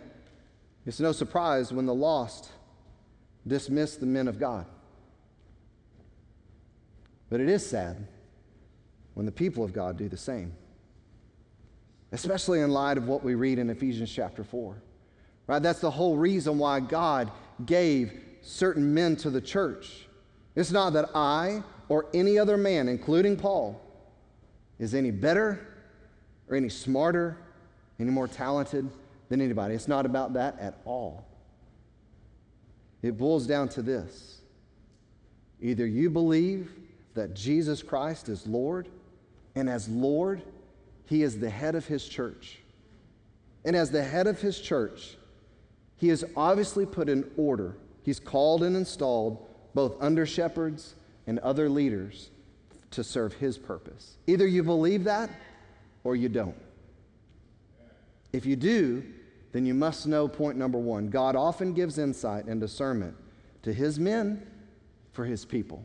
it's 0.86 1.00
no 1.00 1.12
surprise 1.12 1.72
when 1.72 1.86
the 1.86 1.94
lost 1.94 2.50
dismiss 3.46 3.96
the 3.98 4.08
men 4.08 4.28
of 4.28 4.40
God. 4.40 4.66
But 7.30 7.40
it 7.40 7.50
is 7.50 7.66
sad 7.66 8.08
when 9.20 9.26
the 9.26 9.32
people 9.34 9.66
of 9.66 9.74
God 9.74 9.98
do 9.98 10.08
the 10.08 10.16
same, 10.16 10.54
especially 12.14 12.62
in 12.62 12.72
light 12.72 12.98
of 12.98 13.06
what 13.06 13.22
we 13.22 13.36
read 13.36 13.60
in 13.60 13.70
Ephesians 13.70 14.10
chapter 14.10 14.46
4. 14.46 14.82
Right? 15.46 15.62
That's 15.62 15.82
the 15.82 15.92
whole 15.92 16.16
reason 16.16 16.58
why 16.58 16.80
God 16.80 17.30
gave 17.66 18.18
certain 18.42 18.94
men 18.94 19.18
to 19.18 19.30
the 19.30 19.42
church. 19.42 20.08
It's 20.56 20.72
not 20.72 20.94
that 20.94 21.10
I 21.14 21.64
or 21.90 22.06
any 22.14 22.40
other 22.40 22.56
man, 22.56 22.88
including 22.88 23.36
Paul, 23.36 23.82
is 24.80 24.96
any 24.96 25.12
better 25.12 25.68
or 26.48 26.56
any 26.56 26.70
smarter, 26.70 27.36
any 28.00 28.12
more 28.12 28.30
talented 28.30 28.90
than 29.28 29.42
anybody. 29.42 29.76
It's 29.76 29.90
not 29.90 30.06
about 30.06 30.32
that 30.36 30.58
at 30.62 30.80
all. 30.86 31.26
It 33.02 33.18
boils 33.18 33.46
down 33.46 33.68
to 33.68 33.82
this 33.82 34.40
either 35.60 35.86
you 35.86 36.10
believe 36.10 36.72
that 37.16 37.34
Jesus 37.34 37.84
Christ 37.84 38.30
is 38.30 38.48
Lord, 38.48 38.88
and 39.60 39.70
as 39.70 39.88
Lord, 39.88 40.42
He 41.06 41.22
is 41.22 41.40
the 41.40 41.50
head 41.50 41.76
of 41.76 41.86
His 41.86 42.08
church. 42.08 42.60
And 43.66 43.76
as 43.76 43.92
the 43.92 44.04
head 44.04 44.26
of 44.26 44.40
His 44.40 44.60
church, 44.60 45.18
He 45.98 46.08
has 46.08 46.24
obviously 46.36 46.86
put 46.86 47.10
in 47.10 47.30
order, 47.38 47.78
He's 48.04 48.20
called 48.20 48.64
and 48.64 48.76
installed 48.76 49.46
both 49.74 49.96
under 50.02 50.26
shepherds 50.26 50.96
and 51.28 51.38
other 51.40 51.70
leaders 51.70 52.32
to 52.92 53.04
serve 53.04 53.34
His 53.34 53.58
purpose. 53.58 54.18
Either 54.28 54.48
you 54.48 54.64
believe 54.64 55.04
that 55.04 55.30
or 56.04 56.16
you 56.16 56.30
don't. 56.30 56.56
If 58.32 58.46
you 58.46 58.56
do, 58.56 59.04
then 59.52 59.66
you 59.66 59.74
must 59.74 60.08
know 60.08 60.28
point 60.28 60.58
number 60.58 60.78
one 60.78 61.10
God 61.10 61.36
often 61.36 61.74
gives 61.74 61.98
insight 61.98 62.46
and 62.46 62.62
discernment 62.62 63.16
to 63.64 63.74
His 63.74 64.00
men 64.00 64.48
for 65.12 65.26
His 65.26 65.44
people. 65.44 65.84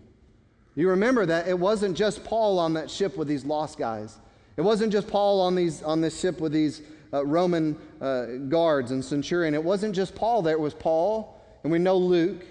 You 0.74 0.88
remember 0.90 1.24
that 1.26 1.46
it 1.46 1.58
wasn't 1.58 1.96
just 1.96 2.24
Paul 2.24 2.58
on 2.58 2.74
that 2.74 2.90
ship 2.90 3.16
with 3.16 3.28
these 3.28 3.44
lost 3.44 3.78
guys. 3.78 4.18
It 4.56 4.62
wasn't 4.62 4.92
just 4.92 5.08
Paul 5.08 5.40
on, 5.40 5.54
these, 5.54 5.82
on 5.82 6.00
this 6.00 6.18
ship 6.18 6.40
with 6.40 6.52
these 6.52 6.82
uh, 7.12 7.24
Roman 7.24 7.76
uh, 8.00 8.26
guards 8.48 8.90
and 8.90 9.04
centurion. 9.04 9.54
It 9.54 9.62
wasn't 9.62 9.94
just 9.94 10.14
Paul 10.14 10.42
there. 10.42 10.54
It 10.54 10.60
was 10.60 10.74
Paul, 10.74 11.40
and 11.62 11.72
we 11.72 11.78
know 11.78 11.96
Luke, 11.96 12.44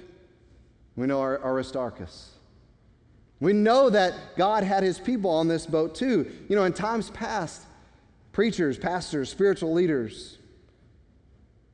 we 0.96 1.08
know 1.08 1.22
Aristarchus. 1.22 2.32
We 3.40 3.52
know 3.52 3.90
that 3.90 4.14
God 4.38 4.64
had 4.64 4.84
his 4.84 5.00
people 5.00 5.30
on 5.30 5.50
this 5.50 5.66
boat 5.66 5.96
too. 5.96 6.32
You 6.48 6.56
know, 6.56 6.64
in 6.64 6.72
times 6.72 7.10
past, 7.10 7.64
preachers, 8.32 8.78
pastors, 8.78 9.30
spiritual 9.30 9.74
leaders 9.74 10.38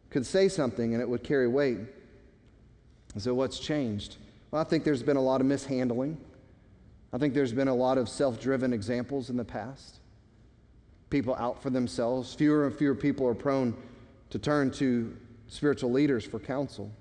could 0.10 0.25
say 0.25 0.50
something 0.50 0.94
and 0.94 1.01
it 1.01 1.08
would 1.08 1.24
carry 1.24 1.48
weight. 1.48 1.77
So, 3.18 3.36
what's 3.36 3.60
changed? 3.60 4.18
Well, 4.50 4.62
I 4.62 4.66
think 4.66 4.83
there's 4.83 5.03
been 5.03 5.18
a 5.18 5.22
lot 5.22 5.42
of 5.42 5.48
mishandling. 5.48 6.18
I 7.11 7.17
think 7.17 7.33
there's 7.33 7.53
been 7.53 7.67
a 7.67 7.75
lot 7.75 7.98
of 7.98 8.07
self 8.07 8.39
driven 8.39 8.74
examples 8.74 9.29
in 9.29 9.37
the 9.37 9.45
past. 9.45 10.00
People 11.09 11.35
out 11.35 11.61
for 11.61 11.69
themselves. 11.69 12.33
Fewer 12.33 12.67
and 12.67 12.75
fewer 12.75 12.95
people 12.95 13.27
are 13.27 13.33
prone 13.33 13.75
to 14.29 14.37
turn 14.37 14.69
to 14.72 15.15
spiritual 15.48 15.91
leaders 15.91 16.24
for 16.24 16.39
counsel. 16.39 16.91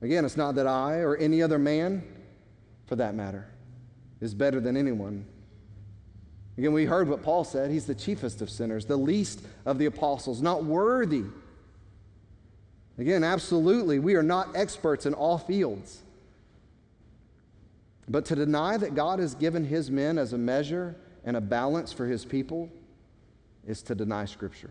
Again, 0.00 0.24
it's 0.24 0.36
not 0.36 0.54
that 0.54 0.66
I 0.66 0.96
or 0.96 1.16
any 1.16 1.42
other 1.42 1.58
man, 1.58 2.02
for 2.86 2.96
that 2.96 3.14
matter, 3.14 3.46
is 4.20 4.34
better 4.34 4.60
than 4.60 4.76
anyone. 4.76 5.26
Again, 6.58 6.72
we 6.72 6.84
heard 6.84 7.08
what 7.08 7.22
Paul 7.22 7.44
said. 7.44 7.70
He's 7.70 7.86
the 7.86 7.94
chiefest 7.94 8.42
of 8.42 8.50
sinners, 8.50 8.86
the 8.86 8.96
least 8.96 9.42
of 9.64 9.78
the 9.78 9.86
apostles, 9.86 10.42
not 10.42 10.64
worthy. 10.64 11.24
Again, 12.98 13.24
absolutely, 13.24 13.98
we 13.98 14.14
are 14.14 14.22
not 14.22 14.54
experts 14.54 15.06
in 15.06 15.14
all 15.14 15.38
fields. 15.38 16.02
But 18.08 18.24
to 18.26 18.34
deny 18.34 18.76
that 18.76 18.94
God 18.94 19.18
has 19.18 19.34
given 19.34 19.64
his 19.64 19.90
men 19.90 20.18
as 20.18 20.32
a 20.32 20.38
measure 20.38 20.96
and 21.24 21.36
a 21.36 21.40
balance 21.40 21.92
for 21.92 22.06
his 22.06 22.24
people 22.24 22.68
is 23.66 23.82
to 23.82 23.94
deny 23.94 24.24
Scripture. 24.24 24.70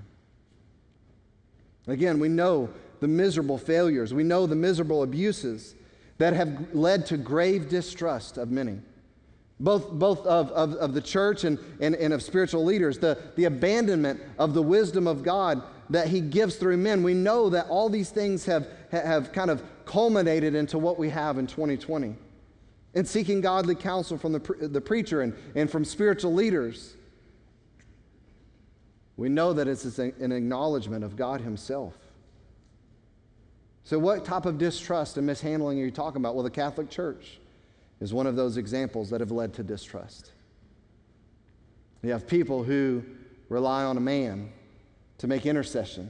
Again, 1.88 2.20
we 2.20 2.30
know 2.30 2.70
the 3.00 3.08
miserable 3.08 3.58
failures, 3.58 4.14
we 4.14 4.24
know 4.24 4.46
the 4.46 4.56
miserable 4.56 5.02
abuses 5.02 5.76
that 6.18 6.34
have 6.34 6.76
led 6.76 7.06
to 7.08 7.18
grave 7.18 7.68
distrust 7.68 8.38
of 8.38 8.52
many, 8.52 8.80
both, 9.60 9.90
both 9.92 10.24
of, 10.28 10.52
of, 10.52 10.74
of 10.76 10.94
the 10.94 11.02
church 11.02 11.44
and, 11.44 11.58
and, 11.80 11.96
and 11.96 12.14
of 12.14 12.22
spiritual 12.22 12.64
leaders, 12.64 13.00
the, 13.00 13.18
the 13.36 13.46
abandonment 13.46 14.22
of 14.38 14.54
the 14.54 14.62
wisdom 14.62 15.08
of 15.08 15.24
God 15.24 15.64
that 15.90 16.08
He 16.08 16.22
gives 16.22 16.58
through 16.58 16.78
men. 16.78 17.02
We 17.02 17.16
know 17.16 17.50
that 17.50 17.68
all 17.70 17.90
these 17.90 18.12
things 18.12 18.46
have, 18.46 18.68
have 18.92 19.32
kind 19.32 19.50
of 19.50 19.64
culminated 19.86 20.54
into 20.54 20.78
what 20.78 21.00
we 21.00 21.10
have 21.10 21.40
in 21.40 21.48
2020 21.48 22.16
and 22.94 23.08
seeking 23.08 23.42
godly 23.42 23.76
counsel 23.76 24.18
from 24.18 24.34
the, 24.34 24.40
the 24.60 24.82
preacher 24.82 25.22
and, 25.22 25.34
and 25.56 25.70
from 25.70 25.86
spiritual 25.86 26.34
leaders. 26.34 26.96
We 29.18 29.30
know 29.30 29.54
that 29.54 29.68
it's 29.68 29.98
an 30.00 30.32
acknowledgement 30.32 31.04
of 31.04 31.16
God 31.16 31.42
Himself. 31.42 31.94
So, 33.84 34.00
what 34.00 34.26
type 34.26 34.46
of 34.46 34.58
distrust 34.58 35.18
and 35.18 35.26
mishandling 35.26 35.80
are 35.80 35.86
you 35.86 35.92
talking 35.92 36.22
about? 36.22 36.36
Well, 36.36 36.44
the 36.44 36.50
Catholic 36.50 36.90
Church 36.90 37.40
is 38.00 38.14
one 38.14 38.28
of 38.28 38.36
those 38.36 38.58
examples 38.58 39.10
that 39.10 39.20
have 39.20 39.32
led 39.32 39.54
to 39.56 39.64
distrust. 39.64 40.32
You 42.04 42.12
have 42.12 42.28
people 42.28 42.64
who 42.64 43.04
rely 43.50 43.84
on 43.84 43.98
a 43.98 44.02
man 44.02 44.52
to 45.20 45.28
make 45.28 45.46
intercession 45.46 46.10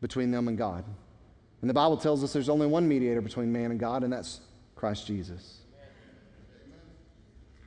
between 0.00 0.32
them 0.32 0.48
and 0.48 0.58
God. 0.58 0.84
And 1.60 1.70
the 1.70 1.74
Bible 1.74 1.96
tells 1.96 2.24
us 2.24 2.32
there's 2.32 2.48
only 2.48 2.66
one 2.66 2.88
mediator 2.88 3.20
between 3.20 3.52
man 3.52 3.70
and 3.70 3.78
God, 3.78 4.02
and 4.02 4.12
that's 4.12 4.40
Christ 4.82 5.06
Jesus. 5.06 5.58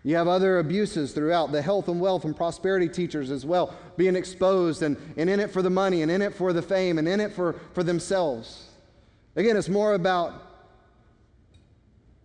You 0.03 0.17
have 0.17 0.27
other 0.27 0.59
abuses 0.59 1.13
throughout, 1.13 1.53
the 1.53 1.61
health 1.61 1.87
and 1.87 2.01
wealth 2.01 2.25
and 2.25 2.35
prosperity 2.35 2.89
teachers 2.89 3.31
as 3.31 3.45
well, 3.45 3.73
being 3.95 4.17
exposed 4.17 4.83
and, 4.83 4.97
and 5.15 5.29
in 5.29 5.39
it 5.39 5.49
for 5.49 5.61
the 5.61 5.69
money 5.69 6.01
and 6.01 6.11
in 6.11 6.21
it 6.21 6.35
for 6.35 6.51
the 6.51 6.61
fame 6.61 6.97
and 6.97 7.07
in 7.07 7.21
it 7.21 7.31
for, 7.31 7.55
for 7.71 7.83
themselves. 7.83 8.67
Again, 9.37 9.55
it's 9.55 9.69
more 9.69 9.93
about 9.93 10.33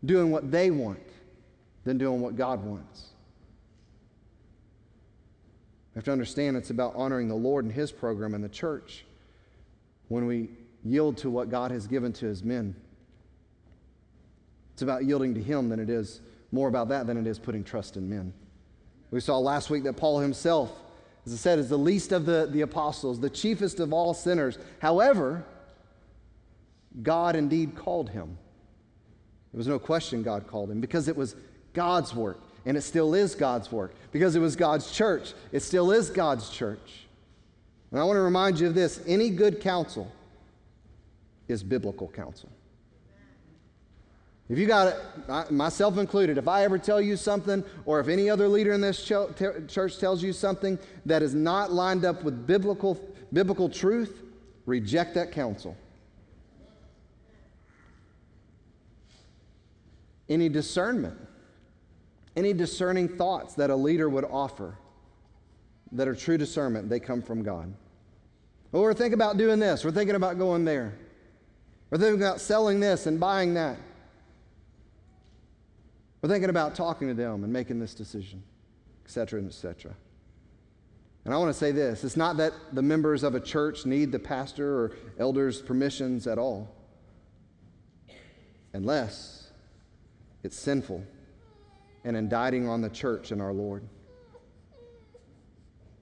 doing 0.04 0.32
what 0.32 0.50
they 0.50 0.72
want 0.72 0.98
than 1.84 1.96
doing 1.96 2.20
what 2.20 2.34
God 2.34 2.64
wants. 2.64 3.10
We 5.94 5.98
have 5.98 6.04
to 6.06 6.12
understand 6.12 6.56
it's 6.56 6.70
about 6.70 6.96
honoring 6.96 7.28
the 7.28 7.36
Lord 7.36 7.64
and 7.64 7.72
His 7.72 7.92
program 7.92 8.34
and 8.34 8.42
the 8.42 8.48
church 8.48 9.04
when 10.08 10.26
we 10.26 10.50
yield 10.84 11.16
to 11.18 11.30
what 11.30 11.48
God 11.48 11.70
has 11.70 11.86
given 11.86 12.12
to 12.14 12.26
His 12.26 12.42
men. 12.42 12.74
It's 14.80 14.82
about 14.82 15.04
yielding 15.04 15.34
to 15.34 15.42
Him 15.42 15.68
than 15.68 15.78
it 15.78 15.90
is, 15.90 16.22
more 16.52 16.66
about 16.66 16.88
that 16.88 17.06
than 17.06 17.18
it 17.18 17.26
is 17.26 17.38
putting 17.38 17.62
trust 17.62 17.98
in 17.98 18.08
men. 18.08 18.32
We 19.10 19.20
saw 19.20 19.36
last 19.36 19.68
week 19.68 19.84
that 19.84 19.98
Paul 19.98 20.20
himself, 20.20 20.72
as 21.26 21.34
I 21.34 21.36
said, 21.36 21.58
is 21.58 21.68
the 21.68 21.76
least 21.76 22.12
of 22.12 22.24
the, 22.24 22.48
the 22.50 22.62
apostles, 22.62 23.20
the 23.20 23.28
chiefest 23.28 23.78
of 23.78 23.92
all 23.92 24.14
sinners. 24.14 24.56
However, 24.78 25.44
God 27.02 27.36
indeed 27.36 27.76
called 27.76 28.08
him. 28.08 28.38
There 29.52 29.58
was 29.58 29.66
no 29.66 29.78
question 29.78 30.22
God 30.22 30.46
called 30.46 30.70
him 30.70 30.80
because 30.80 31.08
it 31.08 31.16
was 31.16 31.36
God's 31.74 32.14
work, 32.14 32.40
and 32.64 32.74
it 32.74 32.80
still 32.80 33.12
is 33.12 33.34
God's 33.34 33.70
work. 33.70 33.92
Because 34.12 34.34
it 34.34 34.40
was 34.40 34.56
God's 34.56 34.90
church, 34.90 35.34
it 35.52 35.60
still 35.60 35.90
is 35.90 36.08
God's 36.08 36.48
church. 36.48 37.06
And 37.90 38.00
I 38.00 38.04
want 38.04 38.16
to 38.16 38.22
remind 38.22 38.58
you 38.58 38.66
of 38.66 38.74
this 38.74 39.02
any 39.06 39.28
good 39.28 39.60
counsel 39.60 40.10
is 41.48 41.62
biblical 41.62 42.08
counsel. 42.08 42.48
If 44.50 44.58
you 44.58 44.66
got 44.66 44.88
it, 45.28 45.50
myself 45.52 45.96
included, 45.96 46.36
if 46.36 46.48
I 46.48 46.64
ever 46.64 46.76
tell 46.76 47.00
you 47.00 47.16
something, 47.16 47.64
or 47.84 48.00
if 48.00 48.08
any 48.08 48.28
other 48.28 48.48
leader 48.48 48.72
in 48.72 48.80
this 48.80 49.00
church 49.04 49.98
tells 49.98 50.24
you 50.24 50.32
something 50.32 50.76
that 51.06 51.22
is 51.22 51.36
not 51.36 51.70
lined 51.70 52.04
up 52.04 52.24
with 52.24 52.48
biblical, 52.48 53.00
biblical 53.32 53.68
truth, 53.68 54.24
reject 54.66 55.14
that 55.14 55.30
counsel. 55.30 55.76
Any 60.28 60.48
discernment, 60.48 61.16
any 62.34 62.52
discerning 62.52 63.08
thoughts 63.08 63.54
that 63.54 63.70
a 63.70 63.76
leader 63.76 64.08
would 64.08 64.24
offer, 64.24 64.76
that 65.92 66.08
are 66.08 66.14
true 66.16 66.38
discernment, 66.38 66.88
they 66.88 66.98
come 66.98 67.22
from 67.22 67.44
God. 67.44 67.72
We're 68.72 68.94
thinking 68.94 69.14
about 69.14 69.36
doing 69.36 69.60
this, 69.60 69.84
we're 69.84 69.92
thinking 69.92 70.16
about 70.16 70.38
going 70.38 70.64
there. 70.64 70.98
We're 71.90 71.98
thinking 71.98 72.20
about 72.20 72.40
selling 72.40 72.80
this 72.80 73.06
and 73.06 73.20
buying 73.20 73.54
that. 73.54 73.76
We're 76.20 76.28
thinking 76.28 76.50
about 76.50 76.74
talking 76.74 77.08
to 77.08 77.14
them 77.14 77.44
and 77.44 77.52
making 77.52 77.80
this 77.80 77.94
decision, 77.94 78.42
etc., 79.04 79.42
etc. 79.42 79.94
And 81.24 81.34
I 81.34 81.36
want 81.36 81.50
to 81.50 81.58
say 81.58 81.72
this 81.72 82.04
it's 82.04 82.16
not 82.16 82.36
that 82.38 82.52
the 82.72 82.82
members 82.82 83.22
of 83.22 83.34
a 83.34 83.40
church 83.40 83.86
need 83.86 84.12
the 84.12 84.18
pastor 84.18 84.84
or 84.84 84.92
elders' 85.18 85.60
permissions 85.60 86.26
at 86.26 86.38
all, 86.38 86.74
unless 88.72 89.50
it's 90.42 90.58
sinful 90.58 91.04
and 92.04 92.16
indicting 92.16 92.68
on 92.68 92.80
the 92.80 92.88
church 92.88 93.30
and 93.30 93.42
our 93.42 93.52
Lord. 93.52 93.82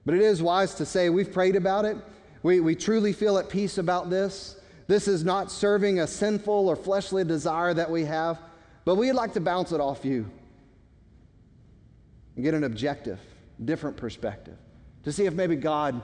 But 0.05 0.15
it 0.15 0.21
is 0.21 0.41
wise 0.41 0.75
to 0.75 0.85
say 0.85 1.09
we've 1.09 1.31
prayed 1.31 1.55
about 1.55 1.85
it. 1.85 1.97
We, 2.41 2.61
we 2.61 2.75
truly 2.75 3.11
feel 3.11 3.37
at 3.37 3.49
peace 3.49 3.77
about 3.77 4.09
this. 4.09 4.55
This 4.87 5.07
is 5.07 5.23
not 5.23 5.51
serving 5.51 5.99
a 5.99 6.07
sinful 6.07 6.69
or 6.69 6.75
fleshly 6.75 7.23
desire 7.23 7.73
that 7.73 7.91
we 7.91 8.05
have, 8.05 8.39
but 8.89 8.95
we'd 8.95 9.11
like 9.11 9.33
to 9.33 9.39
bounce 9.39 9.71
it 9.71 9.79
off 9.79 10.03
you 10.03 10.27
and 12.35 12.43
get 12.43 12.55
an 12.55 12.63
objective, 12.63 13.19
different 13.63 13.95
perspective 13.95 14.57
to 15.03 15.11
see 15.11 15.27
if 15.27 15.33
maybe 15.35 15.55
God 15.55 16.01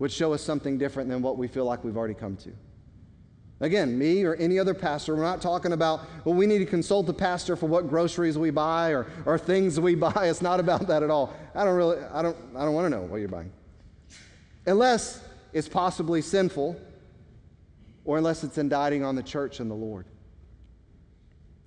would 0.00 0.10
show 0.10 0.32
us 0.32 0.42
something 0.42 0.76
different 0.76 1.08
than 1.08 1.22
what 1.22 1.38
we 1.38 1.46
feel 1.46 1.64
like 1.64 1.84
we've 1.84 1.96
already 1.96 2.14
come 2.14 2.36
to. 2.38 2.50
Again, 3.60 3.96
me 3.96 4.24
or 4.24 4.34
any 4.34 4.58
other 4.58 4.74
pastor, 4.74 5.14
we're 5.14 5.22
not 5.22 5.40
talking 5.40 5.70
about, 5.70 6.00
well, 6.24 6.34
we 6.34 6.46
need 6.46 6.58
to 6.58 6.66
consult 6.66 7.06
the 7.06 7.14
pastor 7.14 7.54
for 7.54 7.66
what 7.66 7.88
groceries 7.88 8.36
we 8.36 8.50
buy 8.50 8.90
or, 8.90 9.06
or 9.24 9.38
things 9.38 9.78
we 9.78 9.94
buy. 10.08 10.26
It's 10.26 10.42
not 10.42 10.58
about 10.58 10.88
that 10.88 11.04
at 11.04 11.10
all. 11.10 11.32
I 11.54 11.62
don't 11.62 11.76
really, 11.76 11.98
I 12.12 12.22
don't, 12.22 12.36
I 12.56 12.64
don't 12.64 12.74
want 12.74 12.86
to 12.86 12.90
know 12.90 13.02
what 13.02 13.18
you're 13.18 13.28
buying. 13.28 13.52
Unless 14.66 15.22
it's 15.52 15.68
possibly 15.68 16.22
sinful 16.22 16.74
or 18.04 18.18
unless 18.18 18.42
it's 18.42 18.58
indicting 18.58 19.04
on 19.04 19.14
the 19.14 19.22
church 19.22 19.60
and 19.60 19.70
the 19.70 19.76
Lord. 19.76 20.06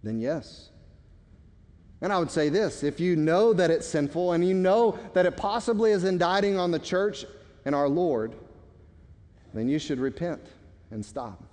Then 0.04 0.20
yes. 0.20 0.70
And 2.02 2.14
I 2.14 2.20
would 2.20 2.32
say 2.32 2.50
this 2.50 2.84
if 2.84 3.00
you 3.00 3.16
know 3.16 3.54
that 3.54 3.70
it's 3.70 3.88
sinful 3.88 4.34
and 4.34 4.48
you 4.48 4.54
know 4.54 4.98
that 5.14 5.26
it 5.26 5.36
possibly 5.36 5.92
is 5.92 6.04
indicting 6.04 6.58
on 6.58 6.72
the 6.72 6.80
church 6.80 7.26
and 7.66 7.76
our 7.76 7.90
Lord, 7.90 8.34
then 9.54 9.68
you 9.68 9.80
should 9.80 10.00
repent 10.00 10.42
and 10.92 11.06
stop 11.06 11.44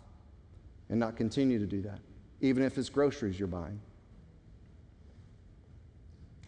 and 0.88 1.00
not 1.00 1.16
continue 1.16 1.58
to 1.58 1.66
do 1.66 1.82
that, 1.82 1.98
even 2.40 2.62
if 2.62 2.78
it's 2.78 2.88
groceries 2.88 3.38
you're 3.38 3.48
buying. 3.48 3.80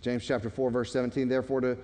James 0.00 0.24
chapter 0.24 0.48
4, 0.48 0.70
verse 0.70 0.92
17, 0.92 1.28
therefore, 1.28 1.60
to, 1.60 1.76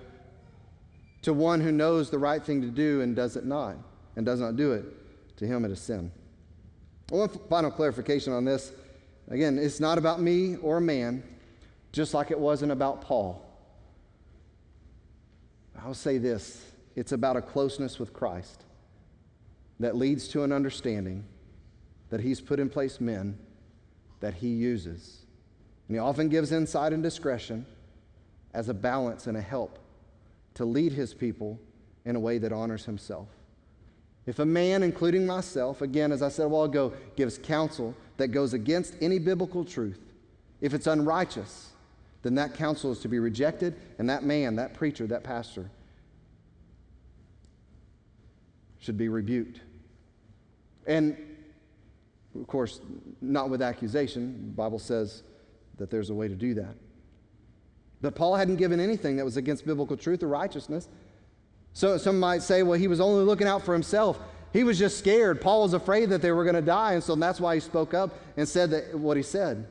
to 1.21 1.33
one 1.33 1.59
who 1.59 1.71
knows 1.71 2.09
the 2.09 2.17
right 2.17 2.43
thing 2.43 2.61
to 2.61 2.69
do 2.69 3.01
and 3.01 3.13
does 3.15 3.35
it 3.35 3.45
not, 3.45 3.75
and 4.15 4.25
does 4.25 4.39
not 4.39 4.55
do 4.55 4.71
it, 4.71 4.85
to 5.37 5.45
him 5.45 5.65
it 5.65 5.71
is 5.71 5.81
sin. 5.81 6.09
One 7.09 7.27
final 7.49 7.69
clarification 7.69 8.31
on 8.31 8.45
this. 8.45 8.71
Again, 9.29 9.57
it's 9.57 9.79
not 9.79 9.97
about 9.97 10.21
me 10.21 10.55
or 10.57 10.77
a 10.77 10.81
man, 10.81 11.23
just 11.91 12.13
like 12.13 12.31
it 12.31 12.39
wasn't 12.39 12.71
about 12.71 13.01
Paul. 13.01 13.41
I'll 15.83 15.93
say 15.93 16.17
this 16.17 16.63
it's 16.95 17.11
about 17.11 17.35
a 17.35 17.41
closeness 17.41 17.99
with 17.99 18.13
Christ 18.13 18.63
that 19.79 19.95
leads 19.95 20.27
to 20.29 20.43
an 20.43 20.51
understanding 20.51 21.25
that 22.09 22.21
He's 22.21 22.39
put 22.39 22.59
in 22.59 22.69
place 22.69 23.01
men 23.01 23.37
that 24.19 24.35
He 24.35 24.47
uses. 24.47 25.25
And 25.87 25.95
He 25.95 25.99
often 25.99 26.29
gives 26.29 26.51
insight 26.51 26.93
and 26.93 27.03
discretion 27.03 27.65
as 28.53 28.69
a 28.69 28.73
balance 28.73 29.27
and 29.27 29.35
a 29.35 29.41
help 29.41 29.79
to 30.53 30.65
lead 30.65 30.93
His 30.93 31.13
people 31.13 31.59
in 32.05 32.15
a 32.15 32.19
way 32.19 32.37
that 32.37 32.53
honors 32.53 32.85
Himself. 32.85 33.27
If 34.25 34.39
a 34.39 34.45
man, 34.45 34.81
including 34.81 35.25
myself, 35.25 35.81
again, 35.81 36.11
as 36.11 36.21
I 36.21 36.29
said 36.29 36.45
a 36.45 36.49
while 36.49 36.63
ago, 36.63 36.93
gives 37.15 37.37
counsel 37.37 37.95
that 38.17 38.29
goes 38.29 38.53
against 38.53 38.95
any 39.01 39.19
biblical 39.19 39.65
truth, 39.65 39.99
if 40.61 40.73
it's 40.73 40.87
unrighteous, 40.87 41.71
then 42.21 42.35
that 42.35 42.55
counsel 42.55 42.91
is 42.91 42.99
to 42.99 43.07
be 43.07 43.19
rejected, 43.19 43.75
and 43.99 44.09
that 44.09 44.23
man, 44.23 44.55
that 44.55 44.73
preacher, 44.73 45.05
that 45.07 45.23
pastor 45.23 45.69
should 48.79 48.97
be 48.97 49.09
rebuked. 49.09 49.61
And 50.87 51.17
of 52.39 52.47
course, 52.47 52.81
not 53.21 53.49
with 53.49 53.61
accusation. 53.61 54.33
The 54.47 54.55
Bible 54.55 54.79
says 54.79 55.23
that 55.77 55.89
there's 55.89 56.09
a 56.09 56.13
way 56.13 56.27
to 56.27 56.35
do 56.35 56.53
that. 56.55 56.75
But 58.01 58.15
Paul 58.15 58.35
hadn't 58.35 58.57
given 58.57 58.79
anything 58.79 59.15
that 59.15 59.25
was 59.25 59.37
against 59.37 59.65
biblical 59.65 59.97
truth 59.97 60.21
or 60.21 60.27
righteousness. 60.27 60.87
So 61.73 61.97
some 61.97 62.19
might 62.19 62.41
say, 62.41 62.63
well, 62.63 62.77
he 62.77 62.87
was 62.87 62.99
only 62.99 63.23
looking 63.23 63.47
out 63.47 63.63
for 63.63 63.73
himself. 63.73 64.19
He 64.55 64.63
was 64.63 64.79
just 64.79 64.97
scared. 64.97 65.41
Paul 65.41 65.63
was 65.63 65.73
afraid 65.73 66.09
that 66.11 66.21
they 66.21 66.31
were 66.31 66.45
going 66.45 66.55
to 66.55 66.61
die, 66.61 66.93
and 66.93 67.03
so 67.03 67.13
that's 67.15 67.41
why 67.41 67.55
he 67.55 67.59
spoke 67.59 67.93
up 67.93 68.17
and 68.37 68.47
said 68.47 68.71
that, 68.71 68.97
what 68.97 69.17
he 69.17 69.23
said. 69.23 69.67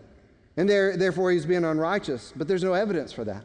And 0.59 0.69
there, 0.69 0.95
therefore, 0.99 1.31
he's 1.31 1.47
being 1.47 1.65
unrighteous. 1.65 2.35
But 2.37 2.49
there's 2.49 2.63
no 2.63 2.75
evidence 2.75 3.11
for 3.11 3.25
that. 3.25 3.45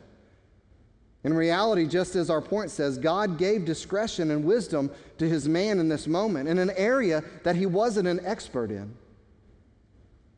In 1.23 1.33
reality, 1.33 1.87
just 1.87 2.17
as 2.17 2.29
our 2.29 2.41
point 2.41 2.71
says, 2.71 2.97
God 2.97 3.37
gave 3.37 3.63
discretion 3.63 4.31
and 4.31 4.43
wisdom 4.43 4.91
to 5.17 5.29
his 5.29 5.47
man 5.47 5.79
in 5.79 5.87
this 5.87 6.07
moment 6.07 6.49
in 6.49 6.57
an 6.57 6.71
area 6.71 7.23
that 7.43 7.55
he 7.55 7.65
wasn't 7.65 8.09
an 8.09 8.19
expert 8.25 8.69
in 8.69 8.93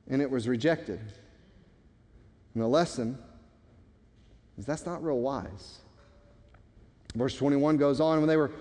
and 0.08 0.22
it 0.22 0.30
was 0.30 0.48
rejected. 0.48 1.00
And 2.54 2.62
the 2.62 2.68
lesson 2.68 3.18
is 4.60 4.68
that's 4.68 4.86
not 4.86 5.04
real 5.04 5.20
wise. 5.20 5.80
Verse 7.16 7.36
21 7.36 7.78
goes 7.78 8.00
on 8.00 8.20
when 8.20 8.28
they 8.28 8.38
were 8.38 8.52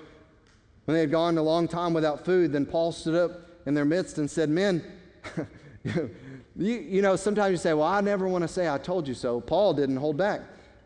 when 0.90 0.96
they 0.96 1.02
had 1.02 1.12
gone 1.12 1.38
a 1.38 1.42
long 1.42 1.68
time 1.68 1.94
without 1.94 2.24
food, 2.24 2.50
then 2.50 2.66
Paul 2.66 2.90
stood 2.90 3.14
up 3.14 3.42
in 3.64 3.74
their 3.74 3.84
midst 3.84 4.18
and 4.18 4.28
said, 4.28 4.50
Men, 4.50 4.84
you, 5.84 6.10
you 6.56 7.00
know, 7.00 7.14
sometimes 7.14 7.52
you 7.52 7.58
say, 7.58 7.72
Well, 7.74 7.86
I 7.86 8.00
never 8.00 8.26
want 8.26 8.42
to 8.42 8.48
say 8.48 8.68
I 8.68 8.76
told 8.76 9.06
you 9.06 9.14
so. 9.14 9.40
Paul 9.40 9.72
didn't 9.72 9.98
hold 9.98 10.16
back. 10.16 10.40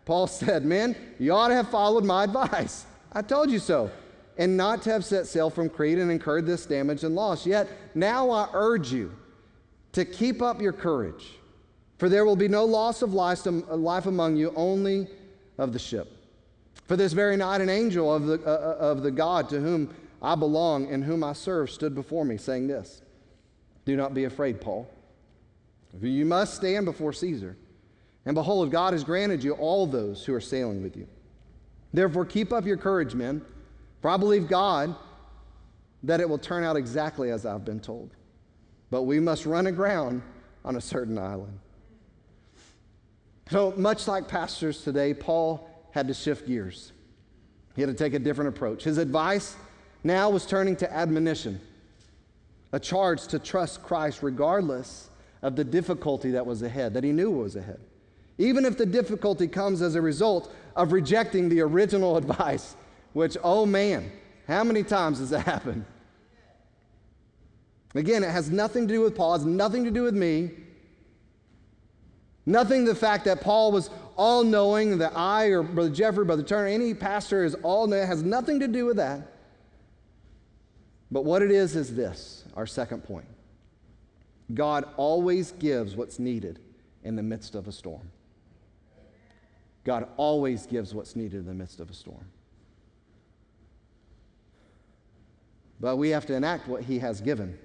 Paul 0.05 0.27
said, 0.27 0.67
Men, 0.67 0.95
you 1.19 1.33
ought 1.33 1.49
to 1.49 1.55
have 1.55 1.71
followed 1.71 2.05
my 2.05 2.25
advice. 2.25 2.85
I 3.15 3.23
told 3.23 3.51
you 3.51 3.59
so. 3.59 3.91
And 4.37 4.59
not 4.59 4.83
to 4.83 4.93
have 4.93 5.07
set 5.07 5.27
sail 5.27 5.49
from 5.49 5.71
Crete 5.71 5.99
and 5.99 6.11
incurred 6.11 6.45
this 6.45 6.67
damage 6.67 7.03
and 7.03 7.15
loss. 7.15 7.47
Yet 7.47 7.67
now 7.95 8.29
I 8.29 8.51
urge 8.53 8.93
you 8.93 9.11
to 9.93 10.05
keep 10.05 10.43
up 10.43 10.61
your 10.61 10.75
courage, 10.75 11.31
for 11.97 12.11
there 12.11 12.27
will 12.27 12.37
be 12.37 12.49
no 12.49 12.67
loss 12.67 13.01
of 13.01 13.17
um, 13.17 13.65
life 13.71 14.05
among 14.05 14.37
you, 14.37 14.53
only 14.55 15.09
of 15.57 15.73
the 15.73 15.79
ship. 15.79 16.14
For 16.85 16.97
this 16.97 17.13
very 17.13 17.37
night, 17.37 17.61
an 17.61 17.71
angel 17.71 18.15
of 18.15 18.27
the, 18.27 18.35
uh, 18.45 18.51
uh, 18.51 18.77
of 18.79 19.03
the 19.03 19.11
God 19.11 19.49
to 19.51 19.61
whom 19.61 19.95
I 20.21 20.35
belong 20.35 20.91
and 20.91 21.03
whom 21.03 21.25
I 21.25 21.33
serve 21.33 21.71
stood 21.71 21.95
before 21.95 22.25
me, 22.25 22.37
saying 22.37 22.67
this 22.67 23.03
Do 23.85 23.97
not 23.97 24.15
be 24.15 24.25
afraid, 24.25 24.61
Paul. 24.61 24.89
You 26.01 26.27
must 26.27 26.55
stand 26.55 26.87
before 26.87 27.13
Caesar. 27.13 27.57
And 28.27 28.35
behold, 28.35 28.71
God 28.71 28.95
has 28.95 29.05
granted 29.05 29.45
you 29.45 29.53
all 29.53 29.87
those 29.87 30.25
who 30.25 30.35
are 30.35 30.41
sailing 30.41 30.83
with 30.83 30.97
you. 30.97 31.07
Therefore, 31.93 32.25
keep 32.25 32.53
up 32.53 32.65
your 32.65 32.79
courage, 32.79 33.15
men, 33.15 33.43
for 34.01 34.11
I 34.11 34.17
believe 34.17 34.49
God 34.49 34.97
that 36.03 36.21
it 36.21 36.29
will 36.29 36.39
turn 36.39 36.65
out 36.65 36.77
exactly 36.77 37.31
as 37.31 37.47
I've 37.47 37.65
been 37.65 37.81
told 37.81 38.11
but 38.95 39.03
we 39.03 39.19
must 39.19 39.45
run 39.45 39.67
aground 39.67 40.23
on 40.65 40.77
a 40.77 40.81
certain 40.81 41.19
island. 41.19 41.59
So, 43.51 43.75
much 43.77 44.07
like 44.07 44.29
pastors 44.29 44.85
today, 44.85 45.13
Paul 45.13 45.69
had 45.95 46.09
to 46.09 46.15
shift 46.15 46.49
gears. 46.49 46.91
He 47.77 47.83
had 47.83 47.89
to 47.89 47.95
take 47.95 48.15
a 48.15 48.19
different 48.19 48.49
approach. 48.49 48.83
His 48.83 48.99
advice 48.99 49.55
now 50.03 50.29
was 50.29 50.45
turning 50.45 50.75
to 50.77 50.93
admonition, 50.93 51.61
a 52.73 52.81
charge 52.81 53.29
to 53.29 53.39
trust 53.39 53.81
Christ 53.85 54.21
regardless 54.21 55.09
of 55.41 55.55
the 55.55 55.63
difficulty 55.63 56.33
that 56.33 56.45
was 56.45 56.63
ahead, 56.63 56.95
that 56.95 57.05
he 57.05 57.13
knew 57.13 57.31
was 57.31 57.55
ahead. 57.55 57.79
Even 58.39 58.65
if 58.65 58.77
the 58.77 58.85
difficulty 58.85 59.47
comes 59.47 59.83
as 59.83 59.95
a 59.95 60.03
result 60.03 60.53
of 60.75 60.91
rejecting 60.91 61.49
the 61.49 61.61
original 61.61 62.17
advice, 62.23 62.75
which, 63.13 63.37
oh 63.45 63.65
man, 63.65 64.11
how 64.49 64.65
many 64.65 64.83
times 64.83 65.21
has 65.21 65.31
that 65.31 65.43
happened? 65.43 65.85
Again, 67.95 68.25
it 68.25 68.31
has 68.31 68.51
nothing 68.51 68.89
to 68.89 68.95
do 68.95 69.01
with 69.01 69.15
Paul, 69.15 69.37
it 69.37 69.39
has 69.39 69.47
nothing 69.47 69.85
to 69.85 69.93
do 69.93 70.03
with 70.03 70.17
me. 70.17 70.51
Nothing 72.47 72.85
the 72.85 72.95
fact 72.95 73.25
that 73.25 73.41
Paul 73.41 73.73
was 73.73 73.91
all 74.17 74.45
knowing, 74.45 74.99
that 74.99 75.17
I 75.17 75.47
or 75.47 75.63
Brother 75.63 75.91
Jeffrey, 75.91 76.25
Brother 76.25 76.43
Turner, 76.43 76.67
any 76.67 76.95
pastor 76.95 77.45
is 77.45 77.55
all 77.57 77.87
knowing, 77.87 78.07
has 78.07 78.23
nothing 78.23 78.61
to 78.61 78.69
do 78.69 78.85
with 78.85 78.97
that. 78.97 79.33
But 81.11 81.25
what 81.25 81.43
it 81.43 81.51
is 81.51 81.77
is 81.77 81.95
this 81.95 82.45
our 82.55 82.67
second 82.67 83.05
point 83.05 83.27
God 84.53 84.87
always 84.97 85.53
gives 85.53 85.97
what's 85.97 86.19
needed 86.19 86.59
in 87.03 87.17
the 87.17 87.23
midst 87.23 87.55
of 87.55 87.67
a 87.67 87.73
storm. 87.73 88.11
God 89.85 90.09
always 90.17 90.67
gives 90.67 90.95
what's 90.95 91.15
needed 91.15 91.41
in 91.41 91.47
the 91.47 91.55
midst 91.55 91.81
of 91.81 91.91
a 91.91 91.95
storm. 91.95 92.25
But 95.81 95.97
we 95.97 96.11
have 96.11 96.25
to 96.27 96.35
enact 96.35 96.69
what 96.69 96.83
He 96.83 96.99
has 96.99 97.21
given. 97.21 97.59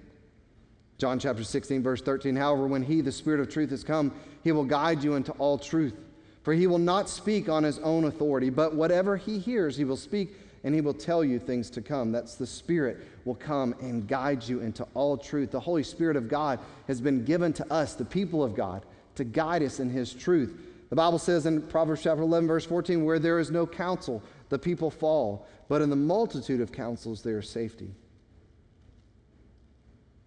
John 0.99 1.17
chapter 1.17 1.45
16, 1.45 1.81
verse 1.81 2.01
13. 2.01 2.35
However, 2.35 2.67
when 2.67 2.83
he, 2.83 2.99
the 2.99 3.12
Spirit 3.12 3.39
of 3.39 3.49
truth, 3.49 3.69
has 3.69 3.85
come, 3.85 4.13
he 4.43 4.51
will 4.51 4.65
guide 4.65 5.01
you 5.01 5.15
into 5.15 5.31
all 5.33 5.57
truth. 5.57 5.95
For 6.43 6.53
he 6.53 6.67
will 6.67 6.77
not 6.77 7.07
speak 7.07 7.47
on 7.47 7.63
his 7.63 7.79
own 7.79 8.03
authority, 8.03 8.49
but 8.49 8.75
whatever 8.75 9.15
he 9.15 9.39
hears, 9.39 9.77
he 9.77 9.85
will 9.85 9.97
speak 9.97 10.35
and 10.65 10.75
he 10.75 10.81
will 10.81 10.93
tell 10.93 11.23
you 11.23 11.39
things 11.39 11.69
to 11.69 11.81
come. 11.81 12.12
That's 12.12 12.35
the 12.35 12.45
Spirit 12.45 12.97
will 13.23 13.35
come 13.35 13.75
and 13.79 14.09
guide 14.09 14.43
you 14.43 14.59
into 14.59 14.85
all 14.93 15.15
truth. 15.17 15.51
The 15.51 15.59
Holy 15.59 15.83
Spirit 15.83 16.17
of 16.17 16.27
God 16.27 16.59
has 16.88 16.99
been 16.99 17.23
given 17.23 17.53
to 17.53 17.73
us, 17.73 17.95
the 17.95 18.03
people 18.03 18.43
of 18.43 18.53
God, 18.53 18.85
to 19.15 19.23
guide 19.23 19.63
us 19.63 19.79
in 19.79 19.89
his 19.89 20.13
truth. 20.13 20.59
The 20.89 20.97
Bible 20.97 21.19
says 21.19 21.45
in 21.45 21.62
Proverbs 21.62 22.03
chapter 22.03 22.23
11, 22.23 22.45
verse 22.45 22.65
14, 22.65 23.05
where 23.05 23.19
there 23.19 23.39
is 23.39 23.51
no 23.51 23.65
counsel, 23.65 24.21
the 24.49 24.59
people 24.59 24.91
fall, 24.91 25.47
but 25.69 25.81
in 25.81 25.89
the 25.89 25.95
multitude 25.95 26.59
of 26.59 26.73
counsels 26.73 27.21
there 27.21 27.39
is 27.39 27.49
safety. 27.49 27.93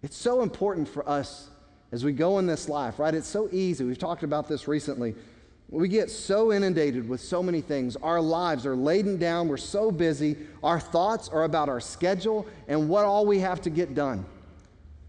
It's 0.03 0.17
so 0.17 0.41
important 0.41 0.87
for 0.87 1.07
us 1.07 1.49
as 1.93 2.03
we 2.03 2.11
go 2.11 2.37
in 2.39 2.45
this 2.45 2.67
life, 2.67 2.99
right? 2.99 3.15
It's 3.15 3.27
so 3.27 3.47
easy. 3.51 3.85
We've 3.85 3.97
talked 3.97 4.23
about 4.23 4.49
this 4.49 4.67
recently. 4.67 5.15
We 5.69 5.87
get 5.87 6.11
so 6.11 6.51
inundated 6.51 7.07
with 7.07 7.21
so 7.21 7.41
many 7.41 7.61
things. 7.61 7.95
Our 7.95 8.19
lives 8.19 8.65
are 8.65 8.75
laden 8.75 9.17
down. 9.17 9.47
We're 9.47 9.57
so 9.57 9.91
busy. 9.91 10.37
Our 10.61 10.79
thoughts 10.79 11.29
are 11.29 11.43
about 11.43 11.69
our 11.69 11.79
schedule 11.79 12.45
and 12.67 12.89
what 12.89 13.05
all 13.05 13.25
we 13.25 13.39
have 13.39 13.61
to 13.61 13.69
get 13.69 13.95
done. 13.95 14.25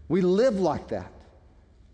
We 0.07 0.21
live 0.21 0.59
like 0.59 0.87
that. 0.87 1.11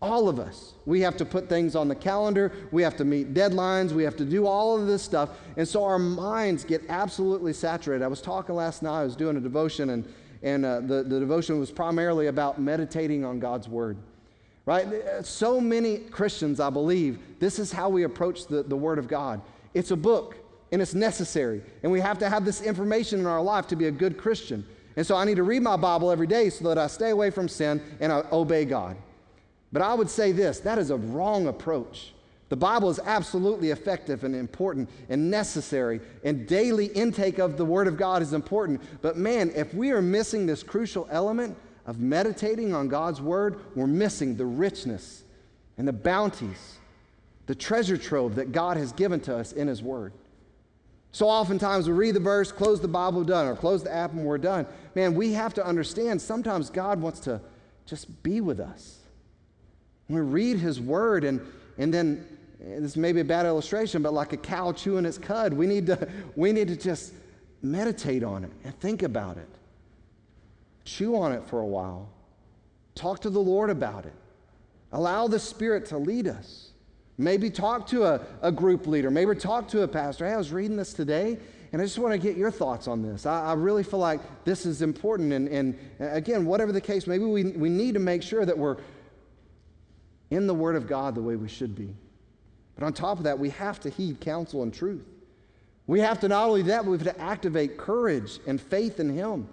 All 0.02 0.30
of 0.30 0.40
us. 0.40 0.74
We 0.86 1.02
have 1.02 1.18
to 1.18 1.26
put 1.26 1.50
things 1.50 1.76
on 1.76 1.88
the 1.88 1.96
calendar. 1.96 2.52
We 2.72 2.82
have 2.84 2.98
to 2.98 3.06
meet 3.06 3.34
deadlines. 3.34 3.92
We 3.92 4.04
have 4.04 4.16
to 4.18 4.26
do 4.26 4.46
all 4.46 4.80
of 4.80 4.88
this 4.88 5.02
stuff. 5.02 5.30
And 5.58 5.68
so 5.68 5.84
our 5.84 6.00
minds 6.00 6.64
get 6.64 6.84
absolutely 6.90 7.54
saturated. 7.54 8.04
I 8.04 8.08
was 8.08 8.22
talking 8.22 8.56
last 8.56 8.84
night, 8.84 9.02
I 9.02 9.04
was 9.04 9.16
doing 9.16 9.38
a 9.38 9.42
devotion, 9.42 9.90
and, 9.92 10.06
and 10.44 10.66
uh, 10.66 10.80
the, 10.80 11.04
the 11.04 11.20
devotion 11.20 11.60
was 11.60 11.72
primarily 11.72 12.28
about 12.28 12.60
meditating 12.60 13.24
on 13.24 13.40
God's 13.40 13.68
Word. 13.68 13.98
Right? 14.66 14.88
So 15.24 15.60
many 15.60 15.98
Christians, 15.98 16.60
I 16.60 16.70
believe, 16.70 17.20
this 17.40 17.60
is 17.60 17.72
how 17.72 17.90
we 17.90 18.04
approach 18.04 18.48
the, 18.48 18.64
the 18.64 18.76
Word 18.76 19.00
of 19.00 19.08
God. 19.08 19.42
It's 19.74 19.92
a 19.92 19.96
book, 19.96 20.38
and 20.72 20.82
it's 20.82 20.94
necessary. 20.94 21.62
And 21.84 21.92
we 21.92 22.00
have 22.00 22.20
to 22.20 22.30
have 22.30 22.46
this 22.46 22.62
information 22.62 23.20
in 23.20 23.26
our 23.26 23.42
life 23.42 23.68
to 23.68 23.76
be 23.76 23.88
a 23.88 23.92
good 23.92 24.18
Christian. 24.18 24.66
And 24.96 25.06
so 25.06 25.16
I 25.16 25.26
need 25.26 25.36
to 25.36 25.44
read 25.44 25.62
my 25.62 25.78
Bible 25.78 26.12
every 26.12 26.28
day 26.28 26.50
so 26.50 26.68
that 26.68 26.78
I 26.78 26.88
stay 26.88 27.10
away 27.10 27.30
from 27.30 27.48
sin 27.48 27.82
and 28.00 28.12
I 28.12 28.24
obey 28.32 28.66
God. 28.66 28.98
But 29.72 29.82
I 29.82 29.94
would 29.94 30.10
say 30.10 30.32
this 30.32 30.60
that 30.60 30.78
is 30.78 30.90
a 30.90 30.98
wrong 30.98 31.48
approach. 31.48 32.14
The 32.52 32.58
Bible 32.58 32.90
is 32.90 33.00
absolutely 33.06 33.70
effective 33.70 34.26
and 34.26 34.36
important 34.36 34.90
and 35.08 35.32
necessary, 35.32 36.02
and 36.26 36.46
daily 36.46 36.88
intake 36.88 37.40
of 37.40 37.56
the 37.56 37.64
Word 37.64 37.88
of 37.88 37.96
God 37.96 38.22
is 38.22 38.34
important. 38.34 38.82
But 39.02 39.16
man, 39.16 39.54
if 39.56 39.74
we 39.74 39.92
are 39.92 40.02
missing 40.02 40.46
this 40.46 40.62
crucial 40.62 41.08
element 41.10 41.58
of 41.86 42.02
meditating 42.02 42.74
on 42.74 42.90
God's 42.90 43.22
Word, 43.22 43.62
we're 43.74 43.88
missing 43.88 44.36
the 44.36 44.46
richness 44.46 45.24
and 45.78 45.88
the 45.88 45.94
bounties, 45.94 46.76
the 47.46 47.56
treasure 47.56 47.96
trove 47.96 48.36
that 48.36 48.52
God 48.52 48.76
has 48.76 48.92
given 48.92 49.22
to 49.22 49.38
us 49.38 49.54
in 49.54 49.70
His 49.70 49.82
Word. 49.82 50.12
So 51.14 51.30
oftentimes 51.30 51.88
we 51.88 51.94
read 51.94 52.16
the 52.16 52.20
verse, 52.20 52.52
close 52.52 52.82
the 52.82 52.88
Bible, 52.90 53.24
done, 53.24 53.48
or 53.48 53.56
close 53.56 53.82
the 53.82 53.94
app 53.94 54.12
and 54.12 54.26
we're 54.26 54.38
done. 54.38 54.68
Man, 54.94 55.16
we 55.16 55.32
have 55.32 55.54
to 55.54 55.66
understand 55.66 56.22
sometimes 56.22 56.70
God 56.70 57.00
wants 57.00 57.22
to 57.22 57.40
just 57.86 58.22
be 58.24 58.42
with 58.42 58.60
us. 58.60 58.98
We 60.10 60.20
read 60.20 60.58
his 60.58 60.82
word, 60.82 61.24
and, 61.24 61.40
and 61.78 61.94
then 61.94 62.28
this 62.62 62.96
may 62.96 63.12
be 63.12 63.22
a 63.22 63.26
bad 63.26 63.46
illustration, 63.46 64.02
but 64.02 64.14
like 64.14 64.34
a 64.34 64.38
cow 64.38 64.72
chewing 64.72 65.06
its 65.06 65.18
cud, 65.18 65.54
we 65.54 65.66
need 65.66 65.88
to, 65.88 66.08
we 66.36 66.52
need 66.52 66.68
to 66.68 66.76
just 66.76 67.14
meditate 67.62 68.24
on 68.24 68.44
it 68.44 68.52
and 68.64 68.80
think 68.80 69.04
about 69.04 69.38
it. 69.38 69.50
Chew 70.86 71.16
on 71.16 71.32
it 71.32 71.44
for 71.48 71.60
a 71.60 71.66
while. 71.66 72.10
Talk 72.96 73.22
to 73.22 73.30
the 73.30 73.40
Lord 73.40 73.70
about 73.70 74.06
it. 74.06 74.14
Allow 74.92 75.28
the 75.28 75.40
Spirit 75.40 75.86
to 75.88 75.98
lead 75.98 76.28
us. 76.28 76.70
Maybe 77.18 77.50
talk 77.50 77.88
to 77.88 78.04
a, 78.04 78.22
a 78.42 78.52
group 78.52 78.88
leader. 78.88 79.12
Maybe 79.12 79.36
talk 79.36 79.68
to 79.70 79.84
a 79.84 79.88
pastor. 79.88 80.28
Hey, 80.28 80.34
I 80.34 80.38
was 80.38 80.52
reading 80.52 80.76
this 80.76 80.94
today, 80.94 81.38
and 81.72 81.82
I 81.82 81.86
just 81.86 82.00
want 82.00 82.14
to 82.14 82.18
get 82.18 82.36
your 82.36 82.52
thoughts 82.52 82.88
on 82.88 83.02
this. 83.02 83.26
I, 83.26 83.52
I 83.52 83.54
really 83.54 83.84
feel 83.84 84.00
like 84.00 84.22
this 84.44 84.66
is 84.66 84.82
important. 84.82 85.32
And, 85.32 85.48
and 85.48 85.80
again, 86.00 86.46
whatever 86.46 86.72
the 86.72 86.82
case, 86.82 87.08
maybe 87.08 87.26
we, 87.26 87.44
we 87.44 87.70
need 87.70 87.94
to 87.94 88.00
make 88.00 88.24
sure 88.24 88.46
that 88.46 88.58
we're 88.58 88.78
in 90.32 90.48
the 90.48 90.54
Word 90.54 90.76
of 90.76 90.88
God 90.88 91.16
the 91.16 91.22
way 91.22 91.36
we 91.36 91.48
should 91.48 91.76
be. 91.76 91.96
But 92.76 92.86
on 92.86 92.94
top 92.94 93.18
of 93.18 93.24
that, 93.26 93.38
we 93.38 93.50
have 93.50 93.80
to 93.82 93.90
heed 93.90 94.20
counsel 94.20 94.64
and 94.64 94.74
truth. 94.74 95.06
We 95.88 96.00
have 96.00 96.20
to 96.22 96.28
not 96.28 96.48
only 96.48 96.62
that, 96.64 96.84
but 96.84 96.92
we 96.92 96.98
have 96.98 97.16
to 97.16 97.22
activate 97.22 97.78
courage 97.78 98.40
and 98.48 98.60
faith 98.60 99.00
in 99.00 99.10
Him. 99.10 99.48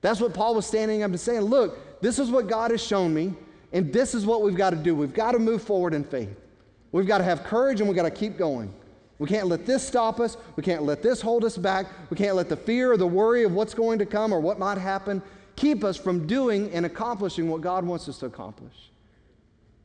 That's 0.00 0.20
what 0.20 0.34
Paul 0.34 0.54
was 0.54 0.66
standing 0.66 1.02
up 1.02 1.10
and 1.10 1.20
saying. 1.20 1.42
Look, 1.42 2.00
this 2.00 2.18
is 2.18 2.30
what 2.30 2.48
God 2.48 2.70
has 2.70 2.82
shown 2.82 3.12
me, 3.12 3.34
and 3.72 3.92
this 3.92 4.14
is 4.14 4.26
what 4.26 4.42
we've 4.42 4.56
got 4.56 4.70
to 4.70 4.76
do. 4.76 4.94
We've 4.94 5.14
got 5.14 5.32
to 5.32 5.38
move 5.38 5.62
forward 5.62 5.94
in 5.94 6.04
faith. 6.04 6.36
We've 6.92 7.06
got 7.06 7.18
to 7.18 7.24
have 7.24 7.42
courage 7.42 7.80
and 7.80 7.88
we've 7.88 7.96
got 7.96 8.04
to 8.04 8.10
keep 8.10 8.38
going. 8.38 8.72
We 9.18 9.26
can't 9.26 9.48
let 9.48 9.66
this 9.66 9.86
stop 9.86 10.20
us. 10.20 10.36
We 10.54 10.62
can't 10.62 10.82
let 10.82 11.02
this 11.02 11.20
hold 11.20 11.44
us 11.44 11.56
back. 11.56 11.86
We 12.10 12.16
can't 12.16 12.36
let 12.36 12.48
the 12.48 12.56
fear 12.56 12.92
or 12.92 12.96
the 12.96 13.06
worry 13.06 13.42
of 13.42 13.52
what's 13.52 13.74
going 13.74 13.98
to 13.98 14.06
come 14.06 14.32
or 14.32 14.40
what 14.40 14.58
might 14.58 14.78
happen 14.78 15.22
keep 15.56 15.84
us 15.84 15.96
from 15.96 16.26
doing 16.26 16.70
and 16.72 16.84
accomplishing 16.86 17.48
what 17.48 17.60
God 17.60 17.84
wants 17.84 18.08
us 18.08 18.18
to 18.18 18.26
accomplish. 18.26 18.90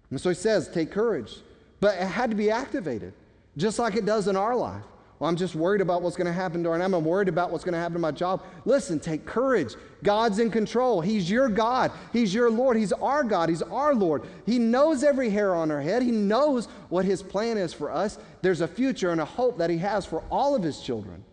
And 0.09 0.19
so 0.19 0.29
he 0.29 0.35
says, 0.35 0.67
take 0.67 0.91
courage. 0.91 1.37
But 1.79 1.95
it 1.95 2.05
had 2.05 2.29
to 2.29 2.35
be 2.35 2.51
activated, 2.51 3.13
just 3.57 3.79
like 3.79 3.95
it 3.95 4.05
does 4.05 4.27
in 4.27 4.35
our 4.35 4.55
life. 4.55 4.83
Well, 5.19 5.29
I'm 5.29 5.35
just 5.35 5.53
worried 5.53 5.81
about 5.81 6.01
what's 6.01 6.15
going 6.15 6.27
to 6.27 6.33
happen 6.33 6.63
during 6.63 6.81
I'm 6.81 6.93
worried 7.03 7.27
about 7.27 7.51
what's 7.51 7.65
going 7.65 7.73
to 7.73 7.79
happen 7.79 7.93
to 7.93 7.99
my 7.99 8.11
job. 8.11 8.41
Listen, 8.63 9.01
take 9.01 9.25
courage. 9.25 9.75
God's 10.01 10.39
in 10.39 10.49
control. 10.49 11.01
He's 11.01 11.29
your 11.29 11.49
God. 11.49 11.91
He's 12.13 12.33
your 12.33 12.49
Lord. 12.49 12.77
He's 12.77 12.93
our 12.93 13.25
God. 13.25 13.49
He's 13.49 13.61
our 13.61 13.93
Lord. 13.93 14.23
He 14.45 14.57
knows 14.59 15.03
every 15.03 15.29
hair 15.29 15.53
on 15.53 15.71
our 15.71 15.81
head. 15.81 16.03
He 16.03 16.11
knows 16.11 16.67
what 16.87 17.03
His 17.03 17.21
plan 17.21 17.57
is 17.57 17.73
for 17.73 17.91
us. 17.91 18.17
There's 18.41 18.61
a 18.61 18.67
future 18.67 19.11
and 19.11 19.19
a 19.19 19.25
hope 19.25 19.57
that 19.57 19.69
He 19.69 19.77
has 19.79 20.05
for 20.05 20.23
all 20.29 20.55
of 20.55 20.63
His 20.63 20.79
children. 20.79 21.25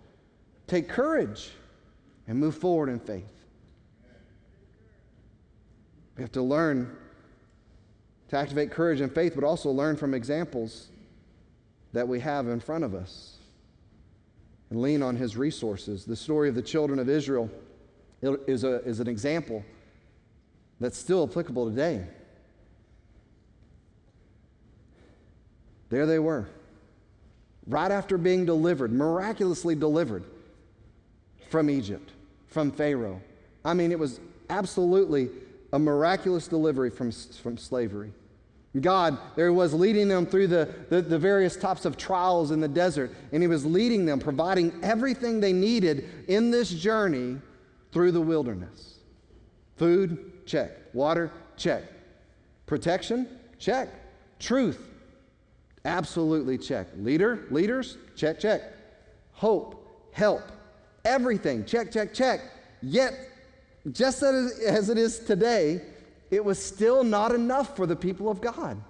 Take 0.66 0.88
courage 0.88 1.52
and 2.26 2.40
move 2.40 2.56
forward 2.56 2.88
in 2.88 2.98
faith. 2.98 3.22
We 6.16 6.22
have 6.22 6.32
to 6.32 6.42
learn 6.42 6.96
to 8.28 8.36
activate 8.36 8.70
courage 8.70 9.00
and 9.00 9.12
faith, 9.12 9.34
but 9.34 9.44
also 9.44 9.70
learn 9.70 9.96
from 9.96 10.14
examples 10.14 10.88
that 11.92 12.06
we 12.06 12.20
have 12.20 12.48
in 12.48 12.60
front 12.60 12.84
of 12.84 12.94
us 12.94 13.36
and 14.70 14.82
lean 14.82 15.02
on 15.02 15.16
his 15.16 15.36
resources. 15.36 16.04
The 16.04 16.16
story 16.16 16.48
of 16.48 16.54
the 16.54 16.62
children 16.62 16.98
of 16.98 17.08
Israel 17.08 17.50
is, 18.20 18.64
a, 18.64 18.82
is 18.84 19.00
an 19.00 19.08
example 19.08 19.64
that's 20.80 20.98
still 20.98 21.26
applicable 21.28 21.70
today. 21.70 22.04
There 25.88 26.04
they 26.04 26.18
were, 26.18 26.48
right 27.66 27.92
after 27.92 28.18
being 28.18 28.44
delivered, 28.44 28.92
miraculously 28.92 29.76
delivered 29.76 30.24
from 31.48 31.70
Egypt, 31.70 32.10
from 32.48 32.72
Pharaoh. 32.72 33.20
I 33.64 33.72
mean, 33.72 33.92
it 33.92 33.98
was 33.98 34.20
absolutely 34.50 35.30
a 35.76 35.78
miraculous 35.78 36.48
delivery 36.48 36.88
from, 36.88 37.12
from 37.12 37.58
slavery. 37.58 38.10
God, 38.80 39.18
there 39.36 39.50
he 39.50 39.54
was 39.54 39.74
leading 39.74 40.08
them 40.08 40.24
through 40.24 40.46
the, 40.46 40.74
the, 40.88 41.02
the, 41.02 41.18
various 41.18 41.54
types 41.54 41.84
of 41.84 41.98
trials 41.98 42.50
in 42.50 42.60
the 42.60 42.68
desert, 42.68 43.10
and 43.30 43.42
he 43.42 43.46
was 43.46 43.66
leading 43.66 44.06
them, 44.06 44.18
providing 44.18 44.72
everything 44.82 45.38
they 45.38 45.52
needed 45.52 46.08
in 46.28 46.50
this 46.50 46.70
journey 46.70 47.36
through 47.92 48.12
the 48.12 48.20
wilderness. 48.20 49.00
Food, 49.76 50.46
check. 50.46 50.70
Water, 50.94 51.30
check. 51.58 51.82
Protection, 52.64 53.28
check. 53.58 53.90
Truth, 54.38 54.82
absolutely 55.84 56.56
check. 56.56 56.86
Leader, 56.96 57.46
leaders, 57.50 57.98
check, 58.16 58.40
check. 58.40 58.62
Hope, 59.32 60.08
help, 60.12 60.42
everything, 61.04 61.66
check, 61.66 61.92
check, 61.92 62.14
check. 62.14 62.40
Yet 62.80 63.12
just 63.92 64.22
as 64.22 64.88
it 64.88 64.98
is 64.98 65.18
today, 65.20 65.82
it 66.30 66.44
was 66.44 66.62
still 66.62 67.04
not 67.04 67.32
enough 67.32 67.76
for 67.76 67.86
the 67.86 67.96
people 67.96 68.28
of 68.28 68.40
God. 68.40 68.80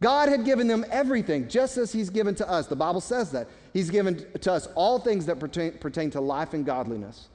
God 0.00 0.28
had 0.28 0.44
given 0.44 0.66
them 0.66 0.84
everything, 0.90 1.48
just 1.48 1.78
as 1.78 1.92
He's 1.92 2.10
given 2.10 2.34
to 2.34 2.50
us. 2.50 2.66
The 2.66 2.76
Bible 2.76 3.00
says 3.00 3.30
that. 3.30 3.48
He's 3.72 3.88
given 3.88 4.26
to 4.40 4.52
us 4.52 4.66
all 4.74 4.98
things 4.98 5.26
that 5.26 5.38
pertain, 5.38 5.78
pertain 5.78 6.10
to 6.10 6.20
life 6.20 6.54
and 6.54 6.66
godliness. 6.66 7.28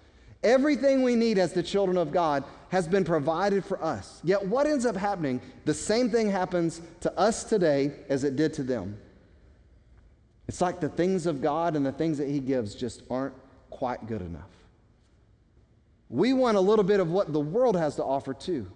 Everything 0.44 1.02
we 1.02 1.16
need 1.16 1.40
as 1.40 1.54
the 1.54 1.64
children 1.64 1.98
of 1.98 2.12
God 2.12 2.44
has 2.70 2.88
been 2.88 3.04
provided 3.04 3.66
for 3.66 3.84
us. 3.84 4.20
Yet, 4.24 4.46
what 4.46 4.68
ends 4.68 4.86
up 4.86 4.96
happening? 4.96 5.42
The 5.66 5.74
same 5.74 6.12
thing 6.12 6.30
happens 6.30 6.82
to 7.00 7.18
us 7.18 7.46
today 7.46 7.94
as 8.10 8.24
it 8.24 8.36
did 8.36 8.54
to 8.56 8.64
them. 8.64 9.00
It's 10.48 10.62
like 10.62 10.80
the 10.80 10.90
things 10.90 11.26
of 11.26 11.42
God 11.42 11.76
and 11.76 11.86
the 11.86 11.92
things 11.92 12.18
that 12.20 12.28
He 12.28 12.40
gives 12.40 12.76
just 12.76 13.02
aren't 13.10 13.34
quite 13.70 14.06
good 14.08 14.22
enough. 14.22 14.57
We 16.10 16.34
want 16.34 16.58
a 16.58 16.62
little 16.62 16.86
bit 16.86 17.00
of 17.00 17.10
what 17.10 17.34
the 17.34 17.40
world 17.40 17.76
has 17.76 17.96
to 17.96 18.04
offer 18.04 18.34
too. 18.34 18.68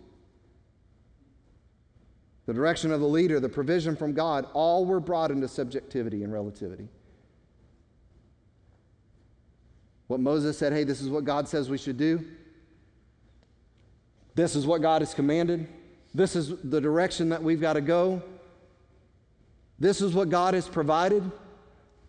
The 2.45 2.53
direction 2.53 2.91
of 2.91 2.99
the 2.99 3.07
leader, 3.07 3.39
the 3.39 3.49
provision 3.49 3.95
from 3.95 4.13
God, 4.13 4.47
all 4.53 4.85
were 4.85 4.99
brought 4.99 5.31
into 5.31 5.47
subjectivity 5.47 6.23
and 6.23 6.33
relativity. 6.33 6.87
What 10.07 10.19
Moses 10.19 10.57
said, 10.57 10.73
hey, 10.73 10.83
this 10.83 10.99
is 10.99 11.07
what 11.07 11.23
God 11.23 11.47
says 11.47 11.69
we 11.69 11.77
should 11.77 11.97
do. 11.97 12.25
This 14.35 14.55
is 14.55 14.65
what 14.65 14.81
God 14.81 15.01
has 15.01 15.13
commanded. 15.13 15.67
This 16.13 16.35
is 16.35 16.53
the 16.63 16.81
direction 16.81 17.29
that 17.29 17.41
we've 17.41 17.61
got 17.61 17.73
to 17.73 17.81
go. 17.81 18.21
This 19.79 20.01
is 20.01 20.13
what 20.13 20.29
God 20.29 20.53
has 20.53 20.67
provided. 20.67 21.31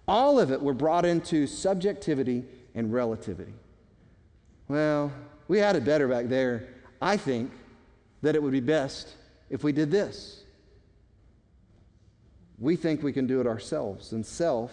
All 0.09 0.41
of 0.41 0.51
it 0.51 0.61
were 0.61 0.75
brought 0.75 1.05
into 1.05 1.47
subjectivity 1.47 2.45
and 2.75 2.93
relativity. 2.93 3.53
Well, 4.69 5.13
we 5.49 5.59
had 5.59 5.77
it 5.77 5.85
better 5.85 6.09
back 6.09 6.29
there. 6.29 6.69
I 7.01 7.17
think 7.17 7.51
that 8.23 8.35
it 8.35 8.43
would 8.43 8.53
be 8.53 8.61
best 8.61 9.09
if 9.51 9.65
we 9.65 9.73
did 9.73 9.91
this. 9.91 10.43
We 12.59 12.77
think 12.77 13.03
we 13.03 13.13
can 13.13 13.27
do 13.27 13.41
it 13.41 13.47
ourselves, 13.47 14.13
and 14.13 14.25
self, 14.25 14.73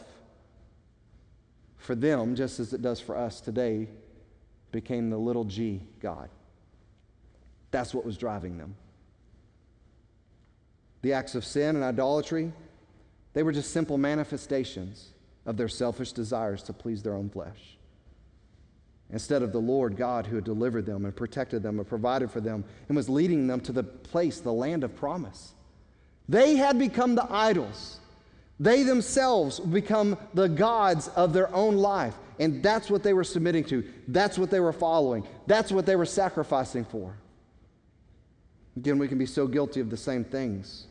for 1.78 1.96
them, 1.96 2.36
just 2.36 2.60
as 2.60 2.72
it 2.72 2.82
does 2.82 3.00
for 3.00 3.18
us 3.18 3.42
today, 3.42 3.88
became 4.72 5.10
the 5.10 5.18
little 5.18 5.44
g 5.44 5.82
God. 6.00 6.30
That's 7.72 7.94
what 7.94 8.06
was 8.06 8.18
driving 8.18 8.58
them. 8.58 8.76
The 11.02 11.14
acts 11.14 11.34
of 11.34 11.46
sin 11.46 11.76
and 11.76 11.84
idolatry, 11.84 12.52
they 13.34 13.42
were 13.42 13.52
just 13.52 13.72
simple 13.72 13.98
manifestations 13.98 15.10
of 15.46 15.58
their 15.58 15.68
selfish 15.68 16.12
desires 16.12 16.62
to 16.64 16.74
please 16.74 17.02
their 17.02 17.16
own 17.16 17.30
flesh. 17.30 17.79
Instead 19.12 19.42
of 19.42 19.52
the 19.52 19.60
Lord 19.60 19.98
God 19.98 20.28
who 20.28 20.36
had 20.36 20.46
delivered 20.46 20.86
them 20.86 21.06
and 21.06 21.16
protected 21.16 21.64
them 21.64 21.80
and 21.80 21.88
provided 21.88 22.30
for 22.30 22.42
them 22.42 22.64
and 22.88 22.96
was 22.96 23.10
leading 23.10 23.48
them 23.48 23.60
to 23.62 23.72
the 23.72 23.84
place, 23.84 24.40
the 24.40 24.54
land 24.54 24.84
of 24.84 24.96
promise. 24.96 25.54
They 26.28 26.56
had 26.56 26.78
become 26.78 27.16
the 27.16 27.26
idols. 27.32 27.98
They 28.60 28.84
themselves 28.84 29.60
become 29.60 30.18
the 30.34 30.48
gods 30.48 31.08
of 31.10 31.34
their 31.34 31.54
own 31.56 31.78
life. 31.78 32.14
And 32.40 32.62
that's 32.62 32.92
what 32.92 33.02
they 33.02 33.14
were 33.14 33.24
submitting 33.24 33.64
to. 33.66 33.84
That's 34.08 34.38
what 34.38 34.52
they 34.52 34.60
were 34.60 34.74
following. 34.74 35.28
That's 35.48 35.72
what 35.72 35.86
they 35.86 35.96
were 35.96 36.06
sacrificing 36.06 36.86
for. 36.86 37.16
Again, 38.78 39.00
we 39.00 39.08
can 39.08 39.18
be 39.18 39.26
so 39.26 39.48
guilty 39.48 39.80
of 39.80 39.90
the 39.90 39.98
same 39.98 40.24
things. 40.24 40.86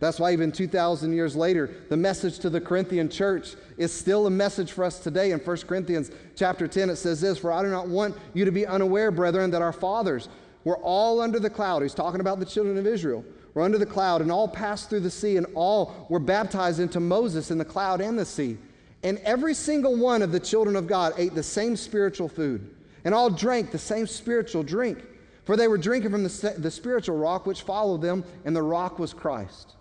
That's 0.00 0.18
why 0.18 0.32
even 0.32 0.50
2,000 0.50 1.12
years 1.12 1.36
later, 1.36 1.70
the 1.90 1.96
message 1.96 2.38
to 2.40 2.50
the 2.50 2.60
Corinthian 2.60 3.10
church 3.10 3.54
is 3.76 3.92
still 3.92 4.26
a 4.26 4.30
message 4.30 4.72
for 4.72 4.82
us 4.82 4.98
today. 4.98 5.30
In 5.30 5.38
1 5.38 5.56
Corinthians 5.58 6.10
chapter 6.34 6.66
10, 6.66 6.88
it 6.88 6.96
says 6.96 7.20
this 7.20 7.38
For 7.38 7.52
I 7.52 7.62
do 7.62 7.68
not 7.68 7.86
want 7.86 8.16
you 8.32 8.46
to 8.46 8.50
be 8.50 8.66
unaware, 8.66 9.10
brethren, 9.10 9.50
that 9.50 9.60
our 9.60 9.74
fathers 9.74 10.30
were 10.64 10.78
all 10.78 11.20
under 11.20 11.38
the 11.38 11.50
cloud. 11.50 11.82
He's 11.82 11.94
talking 11.94 12.20
about 12.20 12.38
the 12.38 12.46
children 12.46 12.78
of 12.78 12.86
Israel. 12.86 13.24
Were 13.52 13.62
under 13.62 13.78
the 13.78 13.86
cloud 13.86 14.22
and 14.22 14.32
all 14.32 14.48
passed 14.48 14.88
through 14.88 15.00
the 15.00 15.10
sea, 15.10 15.36
and 15.36 15.46
all 15.54 16.06
were 16.08 16.18
baptized 16.18 16.80
into 16.80 16.98
Moses 16.98 17.50
in 17.50 17.58
the 17.58 17.64
cloud 17.64 18.00
and 18.00 18.18
the 18.18 18.24
sea. 18.24 18.56
And 19.02 19.18
every 19.18 19.52
single 19.52 19.96
one 19.96 20.22
of 20.22 20.32
the 20.32 20.40
children 20.40 20.76
of 20.76 20.86
God 20.86 21.12
ate 21.18 21.34
the 21.34 21.42
same 21.42 21.76
spiritual 21.76 22.28
food, 22.28 22.74
and 23.04 23.14
all 23.14 23.28
drank 23.28 23.70
the 23.70 23.78
same 23.78 24.06
spiritual 24.06 24.62
drink. 24.62 24.98
For 25.44 25.56
they 25.56 25.68
were 25.68 25.78
drinking 25.78 26.10
from 26.10 26.22
the, 26.22 26.54
the 26.56 26.70
spiritual 26.70 27.18
rock 27.18 27.44
which 27.44 27.62
followed 27.62 28.00
them, 28.00 28.24
and 28.46 28.56
the 28.56 28.62
rock 28.62 28.98
was 28.98 29.12
Christ. 29.12 29.74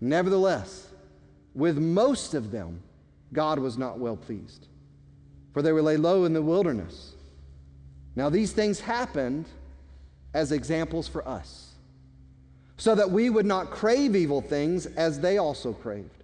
Nevertheless, 0.00 0.88
with 1.54 1.78
most 1.78 2.34
of 2.34 2.50
them, 2.50 2.82
God 3.32 3.58
was 3.58 3.76
not 3.76 3.98
well 3.98 4.16
pleased, 4.16 4.68
for 5.52 5.60
they 5.60 5.72
were 5.72 5.82
laid 5.82 6.00
low 6.00 6.24
in 6.24 6.32
the 6.32 6.42
wilderness. 6.42 7.14
Now, 8.14 8.28
these 8.28 8.52
things 8.52 8.80
happened 8.80 9.46
as 10.34 10.52
examples 10.52 11.08
for 11.08 11.26
us, 11.26 11.72
so 12.76 12.94
that 12.94 13.10
we 13.10 13.28
would 13.28 13.46
not 13.46 13.70
crave 13.70 14.14
evil 14.14 14.40
things 14.40 14.86
as 14.86 15.20
they 15.20 15.38
also 15.38 15.72
craved. 15.72 16.22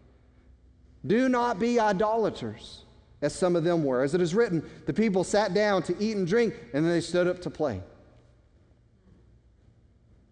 Do 1.06 1.28
not 1.28 1.58
be 1.58 1.80
idolaters, 1.80 2.82
as 3.20 3.34
some 3.34 3.56
of 3.56 3.64
them 3.64 3.84
were. 3.84 4.02
As 4.02 4.14
it 4.14 4.20
is 4.20 4.34
written, 4.34 4.68
the 4.86 4.92
people 4.92 5.24
sat 5.24 5.52
down 5.52 5.82
to 5.84 5.96
eat 5.98 6.16
and 6.16 6.26
drink, 6.26 6.54
and 6.72 6.84
then 6.84 6.92
they 6.92 7.00
stood 7.00 7.26
up 7.26 7.40
to 7.42 7.50
play. 7.50 7.80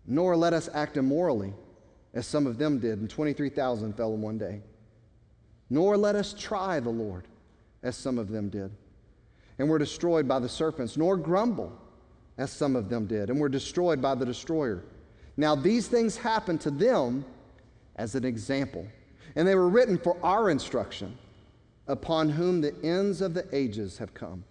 Nor 0.06 0.36
let 0.36 0.52
us 0.52 0.68
act 0.72 0.96
immorally 0.96 1.54
as 2.14 2.26
some 2.26 2.46
of 2.46 2.58
them 2.58 2.78
did, 2.78 3.00
and 3.00 3.08
23,000 3.08 3.94
fell 3.94 4.14
in 4.14 4.20
one 4.20 4.38
day. 4.38 4.60
Nor 5.70 5.96
let 5.96 6.14
us 6.14 6.34
try 6.38 6.80
the 6.80 6.90
Lord, 6.90 7.26
as 7.82 7.96
some 7.96 8.18
of 8.18 8.28
them 8.28 8.48
did, 8.48 8.70
and 9.58 9.68
were 9.68 9.78
destroyed 9.78 10.28
by 10.28 10.38
the 10.38 10.48
serpents, 10.48 10.96
nor 10.96 11.16
grumble, 11.16 11.72
as 12.38 12.50
some 12.50 12.76
of 12.76 12.88
them 12.88 13.06
did, 13.06 13.30
and 13.30 13.40
were 13.40 13.48
destroyed 13.48 14.02
by 14.02 14.14
the 14.14 14.26
destroyer. 14.26 14.84
Now, 15.36 15.54
these 15.54 15.88
things 15.88 16.16
happened 16.16 16.60
to 16.62 16.70
them 16.70 17.24
as 17.96 18.14
an 18.14 18.24
example, 18.24 18.86
and 19.34 19.48
they 19.48 19.54
were 19.54 19.68
written 19.68 19.96
for 19.98 20.16
our 20.22 20.50
instruction, 20.50 21.16
upon 21.88 22.28
whom 22.28 22.60
the 22.60 22.74
ends 22.82 23.20
of 23.20 23.34
the 23.34 23.46
ages 23.54 23.98
have 23.98 24.14
come. 24.14 24.44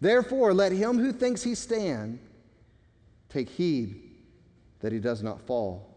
Therefore, 0.00 0.52
let 0.52 0.72
him 0.72 0.98
who 0.98 1.12
thinks 1.12 1.42
he 1.42 1.54
stand 1.54 2.18
take 3.28 3.48
heed 3.48 4.02
that 4.80 4.92
he 4.92 4.98
does 4.98 5.22
not 5.22 5.40
fall. 5.46 5.91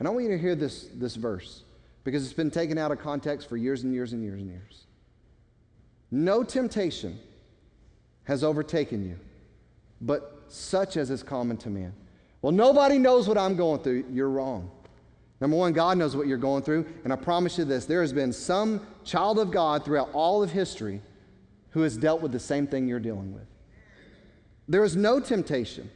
And 0.00 0.08
I 0.08 0.10
want 0.10 0.24
you 0.24 0.30
to 0.30 0.38
hear 0.38 0.56
this, 0.56 0.88
this 0.94 1.14
verse 1.14 1.62
because 2.02 2.24
it's 2.24 2.32
been 2.32 2.50
taken 2.50 2.78
out 2.78 2.90
of 2.90 2.98
context 2.98 3.48
for 3.48 3.56
years 3.56 3.84
and 3.84 3.92
years 3.92 4.14
and 4.14 4.22
years 4.24 4.40
and 4.40 4.48
years. 4.48 4.86
No 6.10 6.42
temptation 6.42 7.20
has 8.24 8.42
overtaken 8.42 9.06
you, 9.06 9.18
but 10.00 10.44
such 10.48 10.96
as 10.96 11.10
is 11.10 11.22
common 11.22 11.58
to 11.58 11.70
man. 11.70 11.92
Well, 12.42 12.52
nobody 12.52 12.98
knows 12.98 13.28
what 13.28 13.36
I'm 13.36 13.54
going 13.54 13.82
through. 13.82 14.06
You're 14.10 14.30
wrong. 14.30 14.70
Number 15.40 15.56
one, 15.56 15.74
God 15.74 15.98
knows 15.98 16.16
what 16.16 16.26
you're 16.26 16.38
going 16.38 16.62
through. 16.62 16.86
And 17.04 17.12
I 17.12 17.16
promise 17.16 17.58
you 17.58 17.66
this 17.66 17.84
there 17.84 18.00
has 18.00 18.12
been 18.12 18.32
some 18.32 18.86
child 19.04 19.38
of 19.38 19.50
God 19.50 19.84
throughout 19.84 20.08
all 20.14 20.42
of 20.42 20.50
history 20.50 21.02
who 21.70 21.82
has 21.82 21.96
dealt 21.96 22.22
with 22.22 22.32
the 22.32 22.40
same 22.40 22.66
thing 22.66 22.88
you're 22.88 22.98
dealing 22.98 23.34
with. 23.34 23.46
There 24.66 24.82
is 24.82 24.96
no 24.96 25.20
temptation 25.20 25.90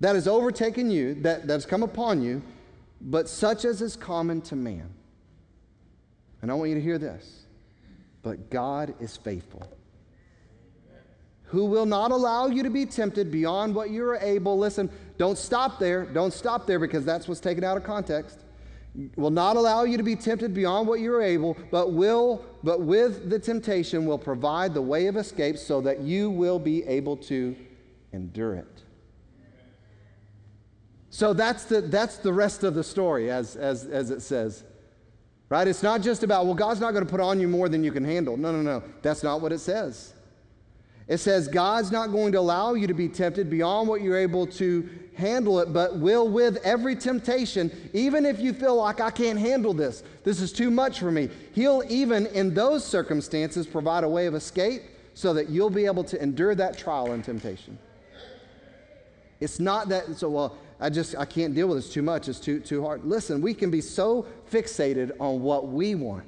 that 0.00 0.14
has 0.14 0.28
overtaken 0.28 0.90
you, 0.90 1.14
that, 1.22 1.46
that 1.46 1.54
has 1.54 1.66
come 1.66 1.82
upon 1.82 2.22
you, 2.22 2.42
but 3.02 3.28
such 3.28 3.64
as 3.64 3.82
is 3.82 3.96
common 3.96 4.40
to 4.42 4.56
man. 4.56 4.88
And 6.40 6.50
I 6.50 6.54
want 6.54 6.70
you 6.70 6.76
to 6.76 6.82
hear 6.82 6.98
this. 6.98 7.40
But 8.22 8.50
God 8.50 8.94
is 9.00 9.16
faithful, 9.16 9.66
who 11.44 11.64
will 11.64 11.86
not 11.86 12.12
allow 12.12 12.46
you 12.46 12.62
to 12.62 12.70
be 12.70 12.86
tempted 12.86 13.32
beyond 13.32 13.74
what 13.74 13.90
you 13.90 14.04
are 14.04 14.16
able. 14.18 14.56
Listen, 14.56 14.88
don't 15.18 15.36
stop 15.36 15.80
there. 15.80 16.04
Don't 16.04 16.32
stop 16.32 16.66
there 16.66 16.78
because 16.78 17.04
that's 17.04 17.26
what's 17.26 17.40
taken 17.40 17.64
out 17.64 17.76
of 17.76 17.82
context. 17.82 18.38
Will 19.16 19.30
not 19.30 19.56
allow 19.56 19.82
you 19.82 19.96
to 19.96 20.02
be 20.04 20.14
tempted 20.14 20.54
beyond 20.54 20.86
what 20.86 21.00
you 21.00 21.12
are 21.14 21.22
able, 21.22 21.56
but 21.70 21.92
will, 21.92 22.44
but 22.62 22.82
with 22.82 23.28
the 23.28 23.38
temptation 23.38 24.06
will 24.06 24.18
provide 24.18 24.72
the 24.74 24.82
way 24.82 25.06
of 25.06 25.16
escape 25.16 25.56
so 25.58 25.80
that 25.80 26.00
you 26.00 26.30
will 26.30 26.58
be 26.58 26.84
able 26.84 27.16
to 27.16 27.56
endure 28.12 28.54
it. 28.54 28.71
So 31.12 31.34
that's 31.34 31.64
the, 31.64 31.82
that's 31.82 32.16
the 32.16 32.32
rest 32.32 32.64
of 32.64 32.72
the 32.72 32.82
story, 32.82 33.30
as, 33.30 33.54
as, 33.54 33.84
as 33.84 34.10
it 34.10 34.22
says. 34.22 34.64
Right? 35.50 35.68
It's 35.68 35.82
not 35.82 36.00
just 36.00 36.22
about, 36.22 36.46
well, 36.46 36.54
God's 36.54 36.80
not 36.80 36.92
going 36.92 37.04
to 37.04 37.10
put 37.10 37.20
on 37.20 37.38
you 37.38 37.46
more 37.46 37.68
than 37.68 37.84
you 37.84 37.92
can 37.92 38.02
handle. 38.02 38.38
No, 38.38 38.50
no, 38.50 38.62
no. 38.62 38.82
That's 39.02 39.22
not 39.22 39.42
what 39.42 39.52
it 39.52 39.58
says. 39.58 40.14
It 41.08 41.18
says 41.18 41.48
God's 41.48 41.92
not 41.92 42.12
going 42.12 42.32
to 42.32 42.38
allow 42.38 42.72
you 42.72 42.86
to 42.86 42.94
be 42.94 43.10
tempted 43.10 43.50
beyond 43.50 43.88
what 43.88 44.00
you're 44.00 44.16
able 44.16 44.46
to 44.46 44.88
handle 45.14 45.60
it, 45.60 45.74
but 45.74 45.98
will 45.98 46.30
with 46.30 46.56
every 46.64 46.96
temptation, 46.96 47.70
even 47.92 48.24
if 48.24 48.40
you 48.40 48.54
feel 48.54 48.76
like 48.76 48.98
I 48.98 49.10
can't 49.10 49.38
handle 49.38 49.74
this, 49.74 50.02
this 50.24 50.40
is 50.40 50.50
too 50.50 50.70
much 50.70 50.98
for 50.98 51.12
me. 51.12 51.28
He'll 51.52 51.82
even 51.90 52.24
in 52.28 52.54
those 52.54 52.86
circumstances 52.86 53.66
provide 53.66 54.02
a 54.02 54.08
way 54.08 54.24
of 54.24 54.34
escape 54.34 54.84
so 55.12 55.34
that 55.34 55.50
you'll 55.50 55.68
be 55.68 55.84
able 55.84 56.04
to 56.04 56.22
endure 56.22 56.54
that 56.54 56.78
trial 56.78 57.12
and 57.12 57.22
temptation. 57.22 57.76
It's 59.40 59.60
not 59.60 59.90
that, 59.90 60.16
so, 60.16 60.30
well, 60.30 60.56
I 60.82 60.90
just, 60.90 61.16
I 61.16 61.24
can't 61.24 61.54
deal 61.54 61.68
with 61.68 61.78
this 61.78 61.92
too 61.92 62.02
much. 62.02 62.28
It's 62.28 62.40
too, 62.40 62.58
too 62.58 62.82
hard. 62.82 63.04
Listen, 63.04 63.40
we 63.40 63.54
can 63.54 63.70
be 63.70 63.80
so 63.80 64.26
fixated 64.50 65.12
on 65.20 65.40
what 65.40 65.68
we 65.68 65.94
want 65.94 66.26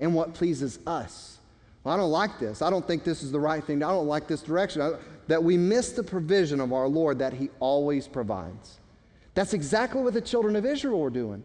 and 0.00 0.12
what 0.12 0.34
pleases 0.34 0.80
us. 0.88 1.38
Well, 1.84 1.94
I 1.94 1.96
don't 1.96 2.10
like 2.10 2.40
this. 2.40 2.62
I 2.62 2.70
don't 2.70 2.84
think 2.84 3.04
this 3.04 3.22
is 3.22 3.30
the 3.30 3.38
right 3.38 3.62
thing. 3.62 3.80
I 3.80 3.90
don't 3.90 4.08
like 4.08 4.26
this 4.26 4.42
direction. 4.42 4.82
I, 4.82 4.94
that 5.28 5.42
we 5.42 5.56
miss 5.56 5.92
the 5.92 6.02
provision 6.02 6.60
of 6.60 6.72
our 6.72 6.88
Lord 6.88 7.20
that 7.20 7.32
He 7.32 7.48
always 7.60 8.08
provides. 8.08 8.80
That's 9.34 9.54
exactly 9.54 10.02
what 10.02 10.14
the 10.14 10.20
children 10.20 10.56
of 10.56 10.66
Israel 10.66 10.98
were 10.98 11.08
doing. 11.08 11.44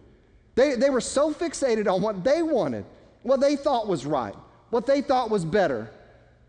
They, 0.56 0.74
they 0.74 0.90
were 0.90 1.00
so 1.00 1.32
fixated 1.32 1.88
on 1.88 2.02
what 2.02 2.24
they 2.24 2.42
wanted, 2.42 2.86
what 3.22 3.40
they 3.40 3.56
thought 3.56 3.88
was 3.88 4.08
right, 4.08 4.36
what 4.72 4.88
they 4.88 5.02
thought 5.04 5.30
was 5.30 5.46
better. 5.46 5.92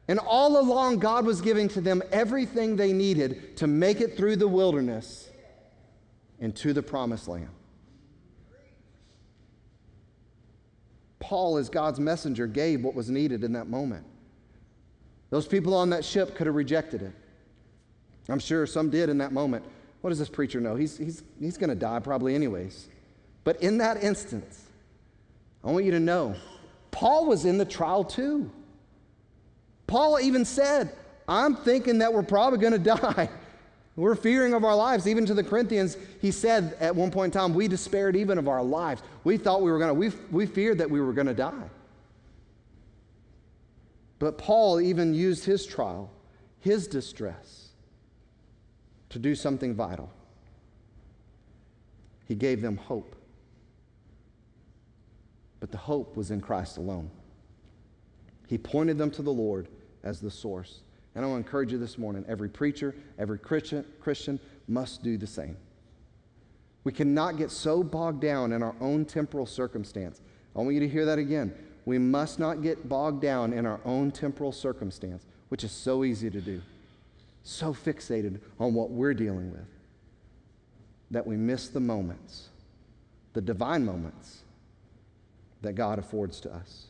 And 0.09 0.19
all 0.19 0.59
along, 0.59 1.01
God 1.01 1.27
was 1.27 1.43
giving 1.43 1.69
to 1.69 1.83
them 1.83 2.03
everything 2.11 2.77
they 2.77 2.95
needed 2.95 3.59
to 3.59 3.67
make 3.67 4.01
it 4.01 4.17
through 4.17 4.37
the 4.37 4.49
wilderness 4.49 5.28
into 6.41 6.73
the 6.73 6.83
promised 6.83 7.29
land. 7.29 7.49
Paul, 11.21 11.59
as 11.59 11.69
God's 11.69 12.01
messenger, 12.01 12.47
gave 12.47 12.83
what 12.83 12.95
was 12.95 13.11
needed 13.11 13.45
in 13.45 13.53
that 13.53 13.69
moment. 13.69 14.07
Those 15.31 15.47
people 15.47 15.75
on 15.75 15.91
that 15.91 16.05
ship 16.05 16.35
could 16.35 16.47
have 16.47 16.57
rejected 16.57 17.03
it. 17.03 17.13
I'm 18.29 18.39
sure 18.39 18.67
some 18.67 18.91
did 18.91 19.09
in 19.09 19.19
that 19.19 19.33
moment. 19.33 19.65
What 20.01 20.11
does 20.11 20.19
this 20.19 20.29
preacher 20.29 20.61
know? 20.61 20.77
He's, 20.77 20.97
he's, 20.97 21.23
he's 21.41 21.59
going 21.59 21.71
to 21.71 21.77
die 21.77 21.99
probably, 22.01 22.35
anyways. 22.35 22.89
But 23.45 23.63
in 23.63 23.79
that 23.79 24.03
instance, 24.03 24.63
I 25.65 25.71
want 25.71 25.85
you 25.85 25.91
to 25.93 26.01
know 26.01 26.35
Paul 26.91 27.27
was 27.27 27.45
in 27.45 27.59
the 27.59 27.65
trial 27.65 28.05
too. 28.05 28.51
Paul 29.87 30.21
even 30.21 30.45
said, 30.45 30.93
I'm 31.27 31.57
thinking 31.57 31.99
that 31.99 32.13
we're 32.13 32.23
probably 32.23 32.59
going 32.59 32.73
to 32.75 32.79
die. 32.79 33.29
We're 33.99 34.15
fearing 34.15 34.55
of 34.55 34.63
our 34.63 34.77
lives. 34.77 35.09
Even 35.09 35.27
to 35.27 35.35
the 35.35 35.43
Corinthians, 35.43 35.97
he 36.23 36.31
said 36.31 36.77
at 36.79 36.95
one 36.95 37.11
point 37.11 37.35
in 37.35 37.41
time, 37.41 37.53
we 37.53 37.67
despaired 37.67 38.15
even 38.15 38.39
of 38.39 38.47
our 38.47 38.63
lives. 38.63 39.03
We 39.25 39.37
thought 39.37 39.61
we 39.61 39.73
were 39.73 39.79
going 39.79 39.89
to, 39.89 39.95
we, 39.95 40.13
we 40.31 40.47
feared 40.47 40.79
that 40.79 40.89
we 40.89 41.01
were 41.01 41.13
going 41.13 41.27
to 41.27 41.35
die. 41.35 41.69
But 44.21 44.39
Paul 44.39 44.81
even 44.81 45.15
used 45.15 45.45
his 45.45 45.67
trial, 45.67 46.13
his 46.61 46.87
distress, 46.87 47.71
to 49.09 49.19
do 49.19 49.35
something 49.35 49.75
vital. 49.75 50.13
He 52.27 52.37
gave 52.37 52.63
them 52.63 52.77
hope. 52.77 53.17
But 55.59 55.73
the 55.73 55.79
hope 55.79 56.17
was 56.17 56.31
in 56.31 56.41
Christ 56.41 56.77
alone. 56.77 57.11
He 58.47 58.59
pointed 58.59 58.97
them 58.97 59.11
to 59.11 59.23
the 59.23 59.33
Lord 59.33 59.67
as 60.05 60.21
the 60.21 60.31
source. 60.31 60.83
And 61.19 61.25
I 61.25 61.29
want 61.31 61.43
to 61.43 61.47
encourage 61.49 61.73
you 61.73 61.79
this 61.79 61.99
morning 61.99 62.25
every 62.29 62.49
preacher, 62.49 62.95
every 63.19 63.41
Christian, 63.41 63.85
Christian 63.99 64.39
must 64.69 65.03
do 65.03 65.19
the 65.19 65.27
same. 65.27 65.57
We 66.85 66.93
cannot 66.93 67.37
get 67.37 67.51
so 67.51 67.83
bogged 67.83 68.21
down 68.21 68.53
in 68.53 68.63
our 68.63 68.77
own 68.81 69.05
temporal 69.05 69.45
circumstance. 69.45 70.21
I 70.55 70.61
want 70.61 70.75
you 70.75 70.81
to 70.81 70.89
hear 70.89 71.05
that 71.07 71.19
again. 71.19 71.53
We 71.87 71.99
must 71.99 72.39
not 72.39 72.63
get 72.63 72.89
bogged 72.89 73.21
down 73.21 73.53
in 73.53 73.67
our 73.67 73.81
own 73.85 74.13
temporal 74.13 74.53
circumstance, 74.53 75.27
which 75.49 75.65
is 75.65 75.73
so 75.73 76.05
easy 76.05 76.31
to 76.31 76.41
do. 76.41 76.63
So 77.43 77.75
fixated 77.75 78.39
on 78.61 78.73
what 78.73 78.91
we're 78.91 79.13
dealing 79.13 79.51
with 79.51 79.67
that 81.11 81.27
we 81.27 81.37
miss 81.37 81.67
the 81.67 81.81
moments, 81.81 82.51
the 83.33 83.41
divine 83.41 83.85
moments 83.85 84.45
that 85.63 85.73
God 85.73 85.99
affords 85.99 86.39
to 86.43 86.55
us. 86.55 86.85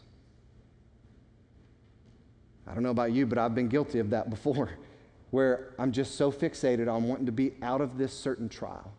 I 2.69 2.75
don't 2.75 2.83
know 2.83 2.91
about 2.91 3.13
you, 3.13 3.27
but 3.27 3.39
I've 3.39 3.55
been 3.55 3.69
guilty 3.69 3.99
of 3.99 4.11
that 4.11 4.31
before, 4.31 4.71
where 5.31 5.75
I'm 5.79 5.93
just 5.93 6.17
so 6.17 6.31
fixated 6.31 6.93
on 6.93 7.05
wanting 7.05 7.27
to 7.27 7.33
be 7.33 7.55
out 7.63 7.81
of 7.81 7.97
this 7.99 8.13
certain 8.13 8.49
trial 8.49 8.93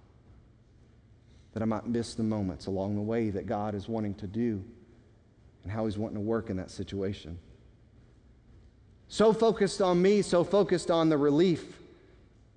that 1.54 1.62
I 1.62 1.66
might 1.66 1.88
miss 1.88 2.16
the 2.16 2.24
moments 2.24 2.68
along 2.68 2.96
the 2.96 3.02
way 3.02 3.30
that 3.30 3.46
God 3.46 3.76
is 3.76 3.88
wanting 3.88 4.16
to 4.16 4.28
do 4.28 4.64
and 5.64 5.72
how 5.72 5.86
He's 5.86 5.98
wanting 5.98 6.16
to 6.16 6.22
work 6.22 6.50
in 6.50 6.58
that 6.58 6.72
situation. 6.72 7.38
So 9.08 9.34
focused 9.34 9.82
on 9.82 10.02
me, 10.02 10.22
so 10.22 10.44
focused 10.44 10.92
on 10.92 11.10
the 11.10 11.18
relief 11.18 11.80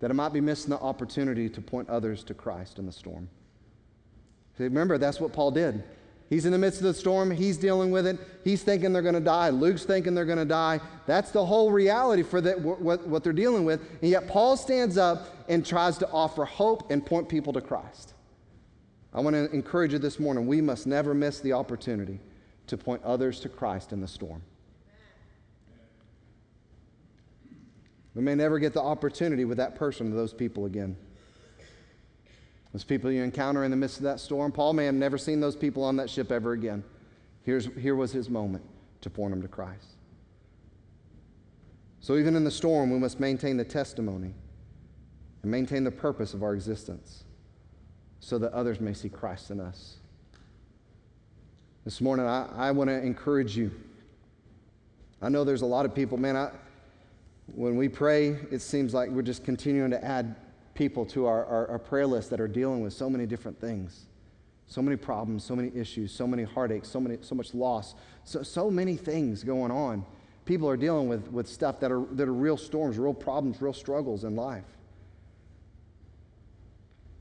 that 0.00 0.10
I 0.10 0.14
might 0.14 0.32
be 0.32 0.40
missing 0.40 0.70
the 0.70 0.78
opportunity 0.78 1.48
to 1.48 1.60
point 1.60 1.88
others 1.88 2.24
to 2.24 2.34
Christ 2.34 2.78
in 2.78 2.86
the 2.86 2.92
storm. 2.92 3.28
See, 4.58 4.64
remember, 4.64 4.98
that's 4.98 5.20
what 5.20 5.32
Paul 5.32 5.50
did. 5.50 5.82
He's 6.32 6.46
in 6.46 6.52
the 6.52 6.58
midst 6.58 6.80
of 6.80 6.84
the 6.84 6.94
storm. 6.94 7.30
He's 7.30 7.58
dealing 7.58 7.90
with 7.90 8.06
it. 8.06 8.18
He's 8.42 8.62
thinking 8.62 8.94
they're 8.94 9.02
going 9.02 9.12
to 9.12 9.20
die. 9.20 9.50
Luke's 9.50 9.84
thinking 9.84 10.14
they're 10.14 10.24
going 10.24 10.38
to 10.38 10.46
die. 10.46 10.80
That's 11.04 11.30
the 11.30 11.44
whole 11.44 11.70
reality 11.70 12.22
for 12.22 12.40
the, 12.40 12.52
what, 12.52 13.06
what 13.06 13.22
they're 13.22 13.34
dealing 13.34 13.66
with. 13.66 13.82
And 14.00 14.10
yet, 14.10 14.28
Paul 14.28 14.56
stands 14.56 14.96
up 14.96 15.28
and 15.50 15.64
tries 15.64 15.98
to 15.98 16.08
offer 16.08 16.46
hope 16.46 16.90
and 16.90 17.04
point 17.04 17.28
people 17.28 17.52
to 17.52 17.60
Christ. 17.60 18.14
I 19.12 19.20
want 19.20 19.36
to 19.36 19.50
encourage 19.50 19.92
you 19.92 19.98
this 19.98 20.18
morning 20.18 20.46
we 20.46 20.62
must 20.62 20.86
never 20.86 21.12
miss 21.12 21.40
the 21.40 21.52
opportunity 21.52 22.18
to 22.68 22.78
point 22.78 23.02
others 23.04 23.38
to 23.40 23.50
Christ 23.50 23.92
in 23.92 24.00
the 24.00 24.08
storm. 24.08 24.40
We 28.14 28.22
may 28.22 28.36
never 28.36 28.58
get 28.58 28.72
the 28.72 28.80
opportunity 28.80 29.44
with 29.44 29.58
that 29.58 29.74
person 29.74 30.10
or 30.10 30.16
those 30.16 30.32
people 30.32 30.64
again. 30.64 30.96
Those 32.72 32.84
people 32.84 33.10
you 33.10 33.22
encounter 33.22 33.64
in 33.64 33.70
the 33.70 33.76
midst 33.76 33.98
of 33.98 34.04
that 34.04 34.18
storm, 34.18 34.50
Paul 34.50 34.72
may 34.72 34.86
have 34.86 34.94
never 34.94 35.18
seen 35.18 35.40
those 35.40 35.56
people 35.56 35.84
on 35.84 35.96
that 35.96 36.08
ship 36.08 36.32
ever 36.32 36.52
again. 36.52 36.82
Here's, 37.44 37.66
here 37.78 37.96
was 37.96 38.12
his 38.12 38.30
moment 38.30 38.64
to 39.02 39.10
point 39.10 39.32
them 39.32 39.42
to 39.42 39.48
Christ. 39.48 39.96
So, 42.00 42.16
even 42.16 42.34
in 42.34 42.44
the 42.44 42.50
storm, 42.50 42.90
we 42.90 42.98
must 42.98 43.20
maintain 43.20 43.56
the 43.56 43.64
testimony 43.64 44.34
and 45.42 45.50
maintain 45.50 45.84
the 45.84 45.90
purpose 45.90 46.34
of 46.34 46.42
our 46.42 46.54
existence 46.54 47.24
so 48.20 48.38
that 48.38 48.52
others 48.52 48.80
may 48.80 48.94
see 48.94 49.08
Christ 49.08 49.50
in 49.50 49.60
us. 49.60 49.96
This 51.84 52.00
morning, 52.00 52.26
I, 52.26 52.48
I 52.56 52.70
want 52.70 52.88
to 52.88 53.02
encourage 53.02 53.56
you. 53.56 53.72
I 55.20 55.28
know 55.28 55.44
there's 55.44 55.62
a 55.62 55.66
lot 55.66 55.84
of 55.84 55.94
people, 55.94 56.16
man, 56.16 56.36
I, 56.36 56.50
when 57.54 57.76
we 57.76 57.88
pray, 57.88 58.36
it 58.50 58.60
seems 58.60 58.94
like 58.94 59.10
we're 59.10 59.22
just 59.22 59.44
continuing 59.44 59.90
to 59.90 60.04
add 60.04 60.34
people 60.74 61.04
to 61.06 61.26
our, 61.26 61.44
our, 61.44 61.70
our, 61.70 61.78
prayer 61.78 62.06
list 62.06 62.30
that 62.30 62.40
are 62.40 62.48
dealing 62.48 62.80
with 62.80 62.92
so 62.92 63.10
many 63.10 63.26
different 63.26 63.60
things. 63.60 64.06
So 64.66 64.80
many 64.80 64.96
problems 64.96 65.44
so 65.44 65.54
many 65.54 65.70
issues 65.74 66.12
so 66.12 66.26
many 66.26 66.44
heartaches 66.44 66.88
so, 66.88 67.00
many, 67.00 67.18
so 67.20 67.34
much 67.34 67.52
loss. 67.52 67.94
So, 68.24 68.42
so 68.42 68.70
many 68.70 68.96
things 68.96 69.44
going 69.44 69.70
on. 69.70 70.04
People 70.44 70.68
are 70.68 70.76
dealing 70.76 71.08
with, 71.08 71.30
with 71.30 71.46
stuff 71.46 71.78
that 71.80 71.92
are, 71.92 72.04
that 72.12 72.26
are 72.26 72.32
real 72.32 72.56
storms 72.56 72.98
real 72.98 73.12
problems 73.12 73.60
real 73.60 73.74
struggles 73.74 74.24
in 74.24 74.34
life. 74.34 74.64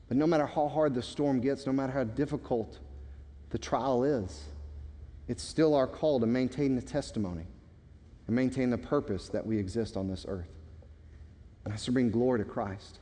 But 0.08 0.18
no 0.18 0.28
matter 0.28 0.46
how 0.46 0.68
hard 0.68 0.94
the 0.94 1.02
storm 1.02 1.42
gets 1.42 1.66
no 1.66 1.74
matter 1.74 1.92
how 1.92 2.06
difficult 2.06 2.80
the 3.50 3.58
trial 3.58 4.06
is 4.06 4.46
it's 5.28 5.44
still 5.44 5.76
our 5.76 5.88
call 5.88 6.22
to 6.22 6.26
maintain 6.26 6.76
the 6.76 6.82
testimony 6.82 7.46
and 8.28 8.36
maintain 8.36 8.70
the 8.70 8.78
purpose 8.78 9.28
that 9.30 9.46
we 9.46 9.58
exist 9.58 9.98
on 9.98 10.08
this 10.08 10.26
earth. 10.28 10.48
And 11.66 11.74
that's 11.74 11.84
to 11.86 11.92
bring 11.92 12.12
glory 12.12 12.40
to 12.40 12.46
christ 12.46 13.01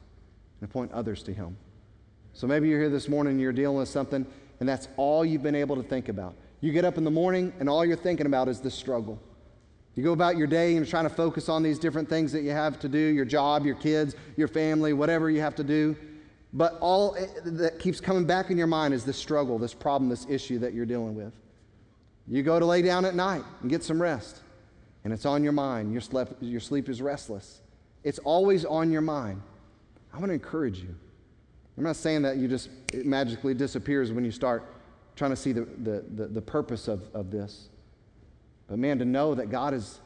and 0.61 0.69
point 0.69 0.91
others 0.91 1.23
to 1.23 1.33
Him. 1.33 1.57
So 2.33 2.47
maybe 2.47 2.69
you're 2.69 2.79
here 2.79 2.89
this 2.89 3.09
morning 3.09 3.31
and 3.31 3.41
you're 3.41 3.51
dealing 3.51 3.77
with 3.77 3.89
something, 3.89 4.25
and 4.59 4.69
that's 4.69 4.87
all 4.97 5.25
you've 5.25 5.43
been 5.43 5.55
able 5.55 5.75
to 5.75 5.83
think 5.83 6.09
about. 6.09 6.35
You 6.61 6.71
get 6.71 6.85
up 6.85 6.97
in 6.97 7.03
the 7.03 7.11
morning, 7.11 7.53
and 7.59 7.69
all 7.69 7.85
you're 7.85 7.95
thinking 7.95 8.25
about 8.25 8.47
is 8.47 8.59
this 8.59 8.75
struggle. 8.75 9.19
You 9.95 10.03
go 10.03 10.13
about 10.13 10.37
your 10.37 10.47
day 10.47 10.67
and 10.67 10.77
you're 10.77 10.85
trying 10.85 11.09
to 11.09 11.13
focus 11.13 11.49
on 11.49 11.63
these 11.63 11.79
different 11.79 12.07
things 12.07 12.31
that 12.31 12.43
you 12.43 12.51
have 12.51 12.79
to 12.79 12.87
do 12.87 12.97
your 12.97 13.25
job, 13.25 13.65
your 13.65 13.75
kids, 13.75 14.15
your 14.37 14.47
family, 14.47 14.93
whatever 14.93 15.29
you 15.29 15.41
have 15.41 15.55
to 15.55 15.63
do. 15.63 15.95
But 16.53 16.77
all 16.79 17.17
that 17.43 17.79
keeps 17.79 17.99
coming 17.99 18.25
back 18.25 18.49
in 18.49 18.57
your 18.57 18.67
mind 18.67 18.93
is 18.93 19.03
this 19.03 19.17
struggle, 19.17 19.59
this 19.59 19.73
problem, 19.73 20.09
this 20.09 20.25
issue 20.29 20.59
that 20.59 20.73
you're 20.73 20.85
dealing 20.85 21.15
with. 21.15 21.33
You 22.27 22.43
go 22.43 22.59
to 22.59 22.65
lay 22.65 22.81
down 22.81 23.05
at 23.05 23.15
night 23.15 23.43
and 23.61 23.69
get 23.69 23.83
some 23.83 24.01
rest, 24.01 24.39
and 25.03 25.11
it's 25.11 25.25
on 25.25 25.43
your 25.43 25.51
mind. 25.51 25.91
Your 25.91 26.01
sleep, 26.01 26.29
your 26.39 26.59
sleep 26.59 26.87
is 26.87 27.01
restless. 27.01 27.61
It's 28.03 28.19
always 28.19 28.65
on 28.65 28.91
your 28.91 29.01
mind. 29.01 29.41
I 30.13 30.17
want 30.17 30.29
to 30.29 30.33
encourage 30.33 30.79
you. 30.79 30.95
I'm 31.77 31.83
not 31.83 31.95
saying 31.95 32.23
that 32.23 32.37
you 32.37 32.47
just, 32.47 32.69
it 32.93 33.05
magically 33.05 33.53
disappears 33.53 34.11
when 34.11 34.25
you 34.25 34.31
start 34.31 34.65
trying 35.15 35.31
to 35.31 35.37
see 35.37 35.51
the, 35.51 35.61
the, 35.61 36.03
the, 36.15 36.27
the 36.27 36.41
purpose 36.41 36.87
of, 36.87 37.03
of 37.13 37.31
this. 37.31 37.69
But 38.67 38.79
man, 38.79 38.99
to 38.99 39.05
know 39.05 39.33
that 39.35 39.49
God 39.49 39.73
is, 39.73 39.99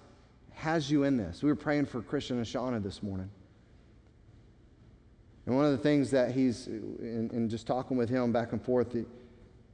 has 0.52 0.90
you 0.90 1.04
in 1.04 1.18
this. 1.18 1.42
We 1.42 1.50
were 1.50 1.56
praying 1.56 1.88
for 1.88 2.02
Christian 2.02 2.38
and 2.38 2.46
Shauna 2.46 2.82
this 2.82 3.02
morning. 3.02 3.30
And 5.46 5.56
one 5.56 5.66
of 5.66 5.72
the 5.72 5.78
things 5.78 6.12
that 6.12 6.32
he's, 6.32 6.68
in, 6.68 7.30
in 7.34 7.50
just 7.50 7.68
talking 7.68 7.98
with 7.98 8.10
him 8.10 8.32
back 8.32 8.54
and 8.54 8.64
forth, 8.64 8.94
he, 8.94 9.06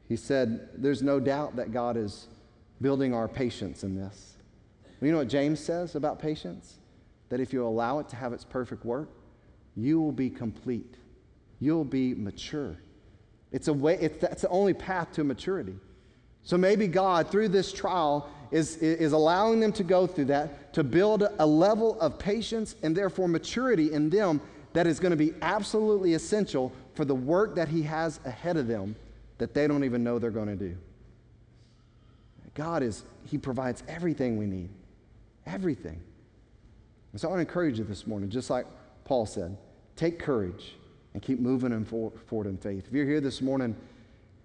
he 0.07 0.15
said, 0.15 0.69
There's 0.75 1.03
no 1.03 1.19
doubt 1.19 1.55
that 1.57 1.71
God 1.71 1.95
is 1.95 2.27
building 2.81 3.13
our 3.13 3.27
patience 3.27 3.83
in 3.83 3.95
this. 3.95 4.37
You 5.01 5.11
know 5.11 5.17
what 5.17 5.29
James 5.29 5.59
says 5.59 5.95
about 5.95 6.19
patience? 6.19 6.79
That 7.29 7.39
if 7.39 7.53
you 7.53 7.65
allow 7.65 7.99
it 7.99 8.09
to 8.09 8.15
have 8.15 8.33
its 8.33 8.43
perfect 8.43 8.83
work, 8.83 9.09
you 9.83 10.01
will 10.01 10.11
be 10.11 10.29
complete. 10.29 10.95
You'll 11.59 11.85
be 11.85 12.13
mature. 12.13 12.77
It's 13.51 13.67
a 13.67 13.73
way, 13.73 13.97
it's, 13.99 14.19
that's 14.19 14.43
the 14.43 14.49
only 14.49 14.73
path 14.73 15.11
to 15.13 15.23
maturity. 15.23 15.75
So 16.43 16.57
maybe 16.57 16.87
God, 16.87 17.29
through 17.29 17.49
this 17.49 17.73
trial, 17.73 18.29
is, 18.51 18.77
is 18.77 19.11
allowing 19.11 19.59
them 19.59 19.71
to 19.73 19.83
go 19.83 20.07
through 20.07 20.25
that 20.25 20.73
to 20.73 20.83
build 20.83 21.23
a 21.37 21.45
level 21.45 21.99
of 21.99 22.17
patience 22.17 22.75
and 22.83 22.95
therefore 22.95 23.27
maturity 23.27 23.91
in 23.93 24.09
them 24.09 24.41
that 24.73 24.87
is 24.87 24.99
going 24.99 25.11
to 25.11 25.17
be 25.17 25.33
absolutely 25.41 26.13
essential 26.13 26.71
for 26.93 27.05
the 27.05 27.15
work 27.15 27.55
that 27.55 27.67
He 27.67 27.81
has 27.83 28.19
ahead 28.25 28.57
of 28.57 28.67
them 28.67 28.95
that 29.37 29.53
they 29.53 29.67
don't 29.67 29.83
even 29.83 30.03
know 30.03 30.19
they're 30.19 30.31
going 30.31 30.47
to 30.47 30.55
do. 30.55 30.77
God 32.53 32.83
is, 32.83 33.03
He 33.25 33.37
provides 33.37 33.83
everything 33.87 34.37
we 34.37 34.45
need. 34.45 34.69
Everything. 35.45 35.99
And 37.11 37.19
so 37.19 37.27
I 37.27 37.31
want 37.31 37.39
to 37.39 37.47
encourage 37.47 37.79
you 37.79 37.85
this 37.85 38.05
morning, 38.05 38.29
just 38.29 38.49
like 38.49 38.65
Paul 39.05 39.25
said, 39.25 39.57
take 39.99 40.17
courage 40.17 40.75
and 41.13 41.21
keep 41.21 41.39
moving 41.39 41.83
forward 41.83 42.47
in 42.47 42.57
faith. 42.57 42.87
If 42.87 42.93
you're 42.93 43.05
here 43.05 43.19
this 43.19 43.41
morning 43.41 43.75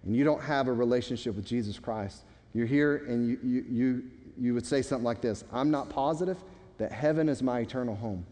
and 0.04 0.16
you 0.16 0.24
don't 0.24 0.42
have 0.42 0.66
a 0.66 0.72
relationship 0.72 1.36
with 1.36 1.46
Jesus 1.46 1.78
Christ, 1.78 2.24
you're 2.52 2.66
here 2.66 3.04
and 3.08 3.28
you, 3.28 3.38
you, 3.42 3.64
you, 3.70 4.02
you 4.36 4.54
would 4.54 4.66
say 4.66 4.82
something 4.82 5.04
like 5.04 5.20
this 5.20 5.44
I'm 5.52 5.70
not 5.70 5.88
positive 5.90 6.38
that 6.78 6.90
heaven 6.90 7.28
is 7.28 7.42
my 7.42 7.60
eternal 7.60 7.94
home. 7.94 8.26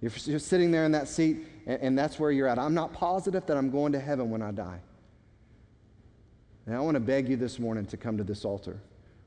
You're, 0.00 0.10
you're 0.24 0.38
sitting 0.40 0.72
there 0.72 0.84
in 0.84 0.92
that 0.92 1.06
seat, 1.06 1.46
and, 1.66 1.80
and 1.82 1.98
that's 1.98 2.18
where 2.18 2.32
you're 2.32 2.48
at. 2.48 2.58
I'm 2.58 2.74
not 2.74 2.92
positive 2.92 3.46
that 3.46 3.56
I'm 3.56 3.70
going 3.70 3.92
to 3.92 4.00
heaven 4.00 4.30
when 4.30 4.42
I 4.42 4.50
die. 4.50 4.80
And 6.66 6.74
I 6.74 6.80
want 6.80 6.96
to 6.96 7.00
beg 7.00 7.28
you 7.28 7.36
this 7.36 7.58
morning 7.58 7.86
to 7.86 7.96
come 7.96 8.16
to 8.16 8.24
this 8.24 8.44
altar. 8.44 8.80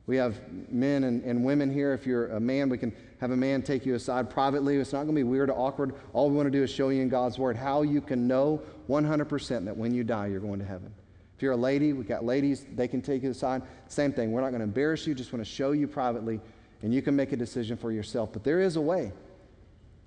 We 0.05 0.17
have 0.17 0.37
men 0.69 1.05
and, 1.05 1.23
and 1.23 1.45
women 1.45 1.71
here. 1.71 1.93
If 1.93 2.05
you're 2.05 2.27
a 2.31 2.39
man, 2.39 2.67
we 2.67 2.77
can 2.77 2.93
have 3.21 3.31
a 3.31 3.37
man 3.37 3.61
take 3.61 3.85
you 3.85 3.95
aside 3.95 4.29
privately. 4.29 4.75
It's 4.75 4.91
not 4.91 5.03
going 5.03 5.15
to 5.15 5.19
be 5.19 5.23
weird 5.23 5.49
or 5.49 5.57
awkward. 5.57 5.95
All 6.11 6.29
we 6.29 6.35
want 6.35 6.47
to 6.47 6.51
do 6.51 6.61
is 6.61 6.69
show 6.69 6.89
you 6.89 7.01
in 7.01 7.09
God's 7.09 7.39
Word 7.39 7.55
how 7.55 7.83
you 7.83 8.01
can 8.01 8.27
know 8.27 8.61
100% 8.89 9.65
that 9.65 9.77
when 9.77 9.93
you 9.93 10.03
die, 10.03 10.27
you're 10.27 10.41
going 10.41 10.59
to 10.59 10.65
heaven. 10.65 10.93
If 11.37 11.41
you're 11.41 11.53
a 11.53 11.57
lady, 11.57 11.93
we've 11.93 12.07
got 12.07 12.25
ladies, 12.25 12.65
they 12.75 12.87
can 12.87 13.01
take 13.01 13.23
you 13.23 13.31
aside. 13.31 13.61
Same 13.87 14.11
thing. 14.11 14.31
We're 14.31 14.41
not 14.41 14.49
going 14.49 14.59
to 14.59 14.65
embarrass 14.65 15.07
you, 15.07 15.15
just 15.15 15.31
want 15.31 15.43
to 15.43 15.49
show 15.49 15.71
you 15.71 15.87
privately, 15.87 16.41
and 16.81 16.93
you 16.93 17.01
can 17.01 17.15
make 17.15 17.31
a 17.31 17.37
decision 17.37 17.77
for 17.77 17.91
yourself. 17.91 18.33
But 18.33 18.43
there 18.43 18.59
is 18.59 18.75
a 18.75 18.81
way, 18.81 19.13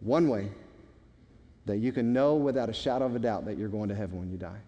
one 0.01 0.29
way, 0.29 0.51
that 1.65 1.79
you 1.79 1.91
can 1.91 2.13
know 2.13 2.35
without 2.35 2.69
a 2.69 2.73
shadow 2.73 3.07
of 3.07 3.17
a 3.17 3.19
doubt 3.19 3.47
that 3.47 3.57
you're 3.57 3.69
going 3.69 3.89
to 3.89 3.95
heaven 3.95 4.19
when 4.19 4.31
you 4.31 4.37
die. 4.37 4.61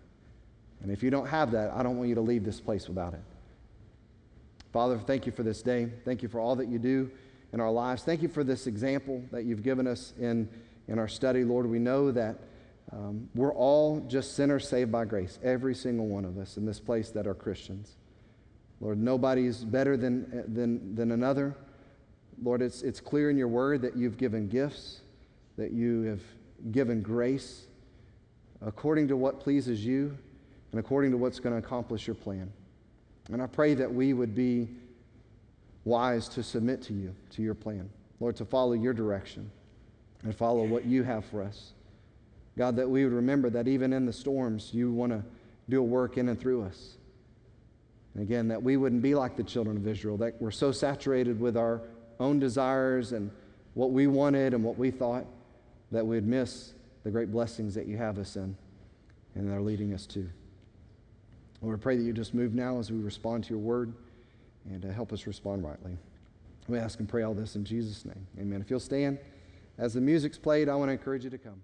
And 0.82 0.90
if 0.90 1.02
you 1.02 1.10
don't 1.10 1.26
have 1.26 1.50
that, 1.52 1.70
I 1.72 1.82
don't 1.82 1.98
want 1.98 2.08
you 2.08 2.14
to 2.14 2.20
leave 2.20 2.44
this 2.44 2.60
place 2.60 2.88
without 2.88 3.12
it. 3.12 3.20
Father, 4.72 4.98
thank 4.98 5.26
you 5.26 5.32
for 5.32 5.42
this 5.42 5.62
day. 5.62 5.88
Thank 6.04 6.22
you 6.22 6.28
for 6.28 6.40
all 6.40 6.56
that 6.56 6.68
you 6.68 6.78
do 6.78 7.10
in 7.52 7.60
our 7.60 7.70
lives. 7.70 8.02
Thank 8.02 8.22
you 8.22 8.28
for 8.28 8.44
this 8.44 8.66
example 8.66 9.22
that 9.32 9.44
you've 9.44 9.62
given 9.62 9.86
us 9.86 10.12
in, 10.20 10.48
in 10.88 10.98
our 10.98 11.08
study, 11.08 11.44
Lord. 11.44 11.66
We 11.66 11.78
know 11.78 12.10
that 12.10 12.36
um, 12.92 13.28
we're 13.34 13.54
all 13.54 14.00
just 14.08 14.34
sinners 14.34 14.68
saved 14.68 14.92
by 14.92 15.04
grace, 15.04 15.38
every 15.42 15.74
single 15.74 16.06
one 16.06 16.24
of 16.24 16.38
us 16.38 16.56
in 16.56 16.66
this 16.66 16.80
place 16.80 17.10
that 17.10 17.26
are 17.26 17.34
Christians. 17.34 17.96
Lord, 18.80 18.98
nobody's 18.98 19.64
better 19.64 19.96
than, 19.96 20.44
than, 20.54 20.94
than 20.94 21.12
another. 21.12 21.54
Lord, 22.42 22.62
it's, 22.62 22.82
it's 22.82 23.00
clear 23.00 23.30
in 23.30 23.36
your 23.36 23.48
word 23.48 23.82
that 23.82 23.96
you've 23.96 24.16
given 24.16 24.48
gifts, 24.48 25.00
that 25.56 25.72
you 25.72 26.02
have 26.02 26.22
given 26.72 27.02
grace 27.02 27.66
according 28.64 29.08
to 29.08 29.16
what 29.16 29.40
pleases 29.40 29.84
you 29.84 30.16
and 30.72 30.80
according 30.80 31.10
to 31.10 31.16
what's 31.16 31.40
going 31.40 31.52
to 31.52 31.58
accomplish 31.58 32.06
your 32.06 32.14
plan. 32.14 32.52
And 33.30 33.42
I 33.42 33.46
pray 33.46 33.74
that 33.74 33.92
we 33.92 34.12
would 34.12 34.34
be 34.34 34.68
wise 35.84 36.28
to 36.30 36.42
submit 36.42 36.82
to 36.82 36.92
you, 36.92 37.14
to 37.30 37.42
your 37.42 37.54
plan. 37.54 37.90
Lord, 38.20 38.36
to 38.36 38.44
follow 38.44 38.72
your 38.72 38.92
direction 38.92 39.50
and 40.24 40.34
follow 40.34 40.64
what 40.64 40.84
you 40.84 41.02
have 41.02 41.24
for 41.26 41.42
us. 41.42 41.72
God, 42.56 42.76
that 42.76 42.88
we 42.88 43.04
would 43.04 43.12
remember 43.12 43.50
that 43.50 43.68
even 43.68 43.92
in 43.92 44.04
the 44.04 44.12
storms, 44.12 44.70
you 44.72 44.92
want 44.92 45.12
to 45.12 45.22
do 45.68 45.80
a 45.80 45.82
work 45.82 46.18
in 46.18 46.28
and 46.28 46.38
through 46.38 46.64
us. 46.64 46.96
And 48.14 48.22
again, 48.22 48.48
that 48.48 48.62
we 48.62 48.76
wouldn't 48.76 49.02
be 49.02 49.14
like 49.14 49.36
the 49.36 49.44
children 49.44 49.76
of 49.76 49.86
Israel, 49.86 50.16
that 50.16 50.40
we're 50.40 50.50
so 50.50 50.72
saturated 50.72 51.38
with 51.38 51.56
our 51.56 51.82
own 52.18 52.40
desires 52.40 53.12
and 53.12 53.30
what 53.74 53.92
we 53.92 54.08
wanted 54.08 54.54
and 54.54 54.64
what 54.64 54.76
we 54.76 54.90
thought 54.90 55.24
that 55.92 56.04
we'd 56.04 56.26
miss 56.26 56.72
the 57.04 57.10
great 57.10 57.30
blessings 57.30 57.74
that 57.76 57.86
you 57.86 57.96
have 57.96 58.18
us 58.18 58.34
in 58.34 58.56
and 59.36 59.52
are 59.52 59.60
leading 59.60 59.94
us 59.94 60.04
to. 60.06 60.28
Lord, 61.62 61.78
I 61.78 61.82
pray 61.82 61.96
that 61.96 62.02
you 62.02 62.12
just 62.12 62.34
move 62.34 62.54
now 62.54 62.78
as 62.78 62.90
we 62.90 62.98
respond 62.98 63.44
to 63.44 63.50
your 63.50 63.58
word 63.58 63.92
and 64.70 64.84
uh, 64.84 64.88
help 64.90 65.12
us 65.12 65.26
respond 65.26 65.64
rightly. 65.64 65.96
We 66.68 66.78
ask 66.78 67.00
and 67.00 67.08
pray 67.08 67.22
all 67.22 67.34
this 67.34 67.56
in 67.56 67.64
Jesus' 67.64 68.04
name. 68.04 68.26
Amen. 68.38 68.60
If 68.60 68.70
you'll 68.70 68.78
stand, 68.78 69.18
as 69.78 69.94
the 69.94 70.00
music's 70.00 70.38
played, 70.38 70.68
I 70.68 70.74
want 70.74 70.88
to 70.88 70.92
encourage 70.92 71.24
you 71.24 71.30
to 71.30 71.38
come. 71.38 71.62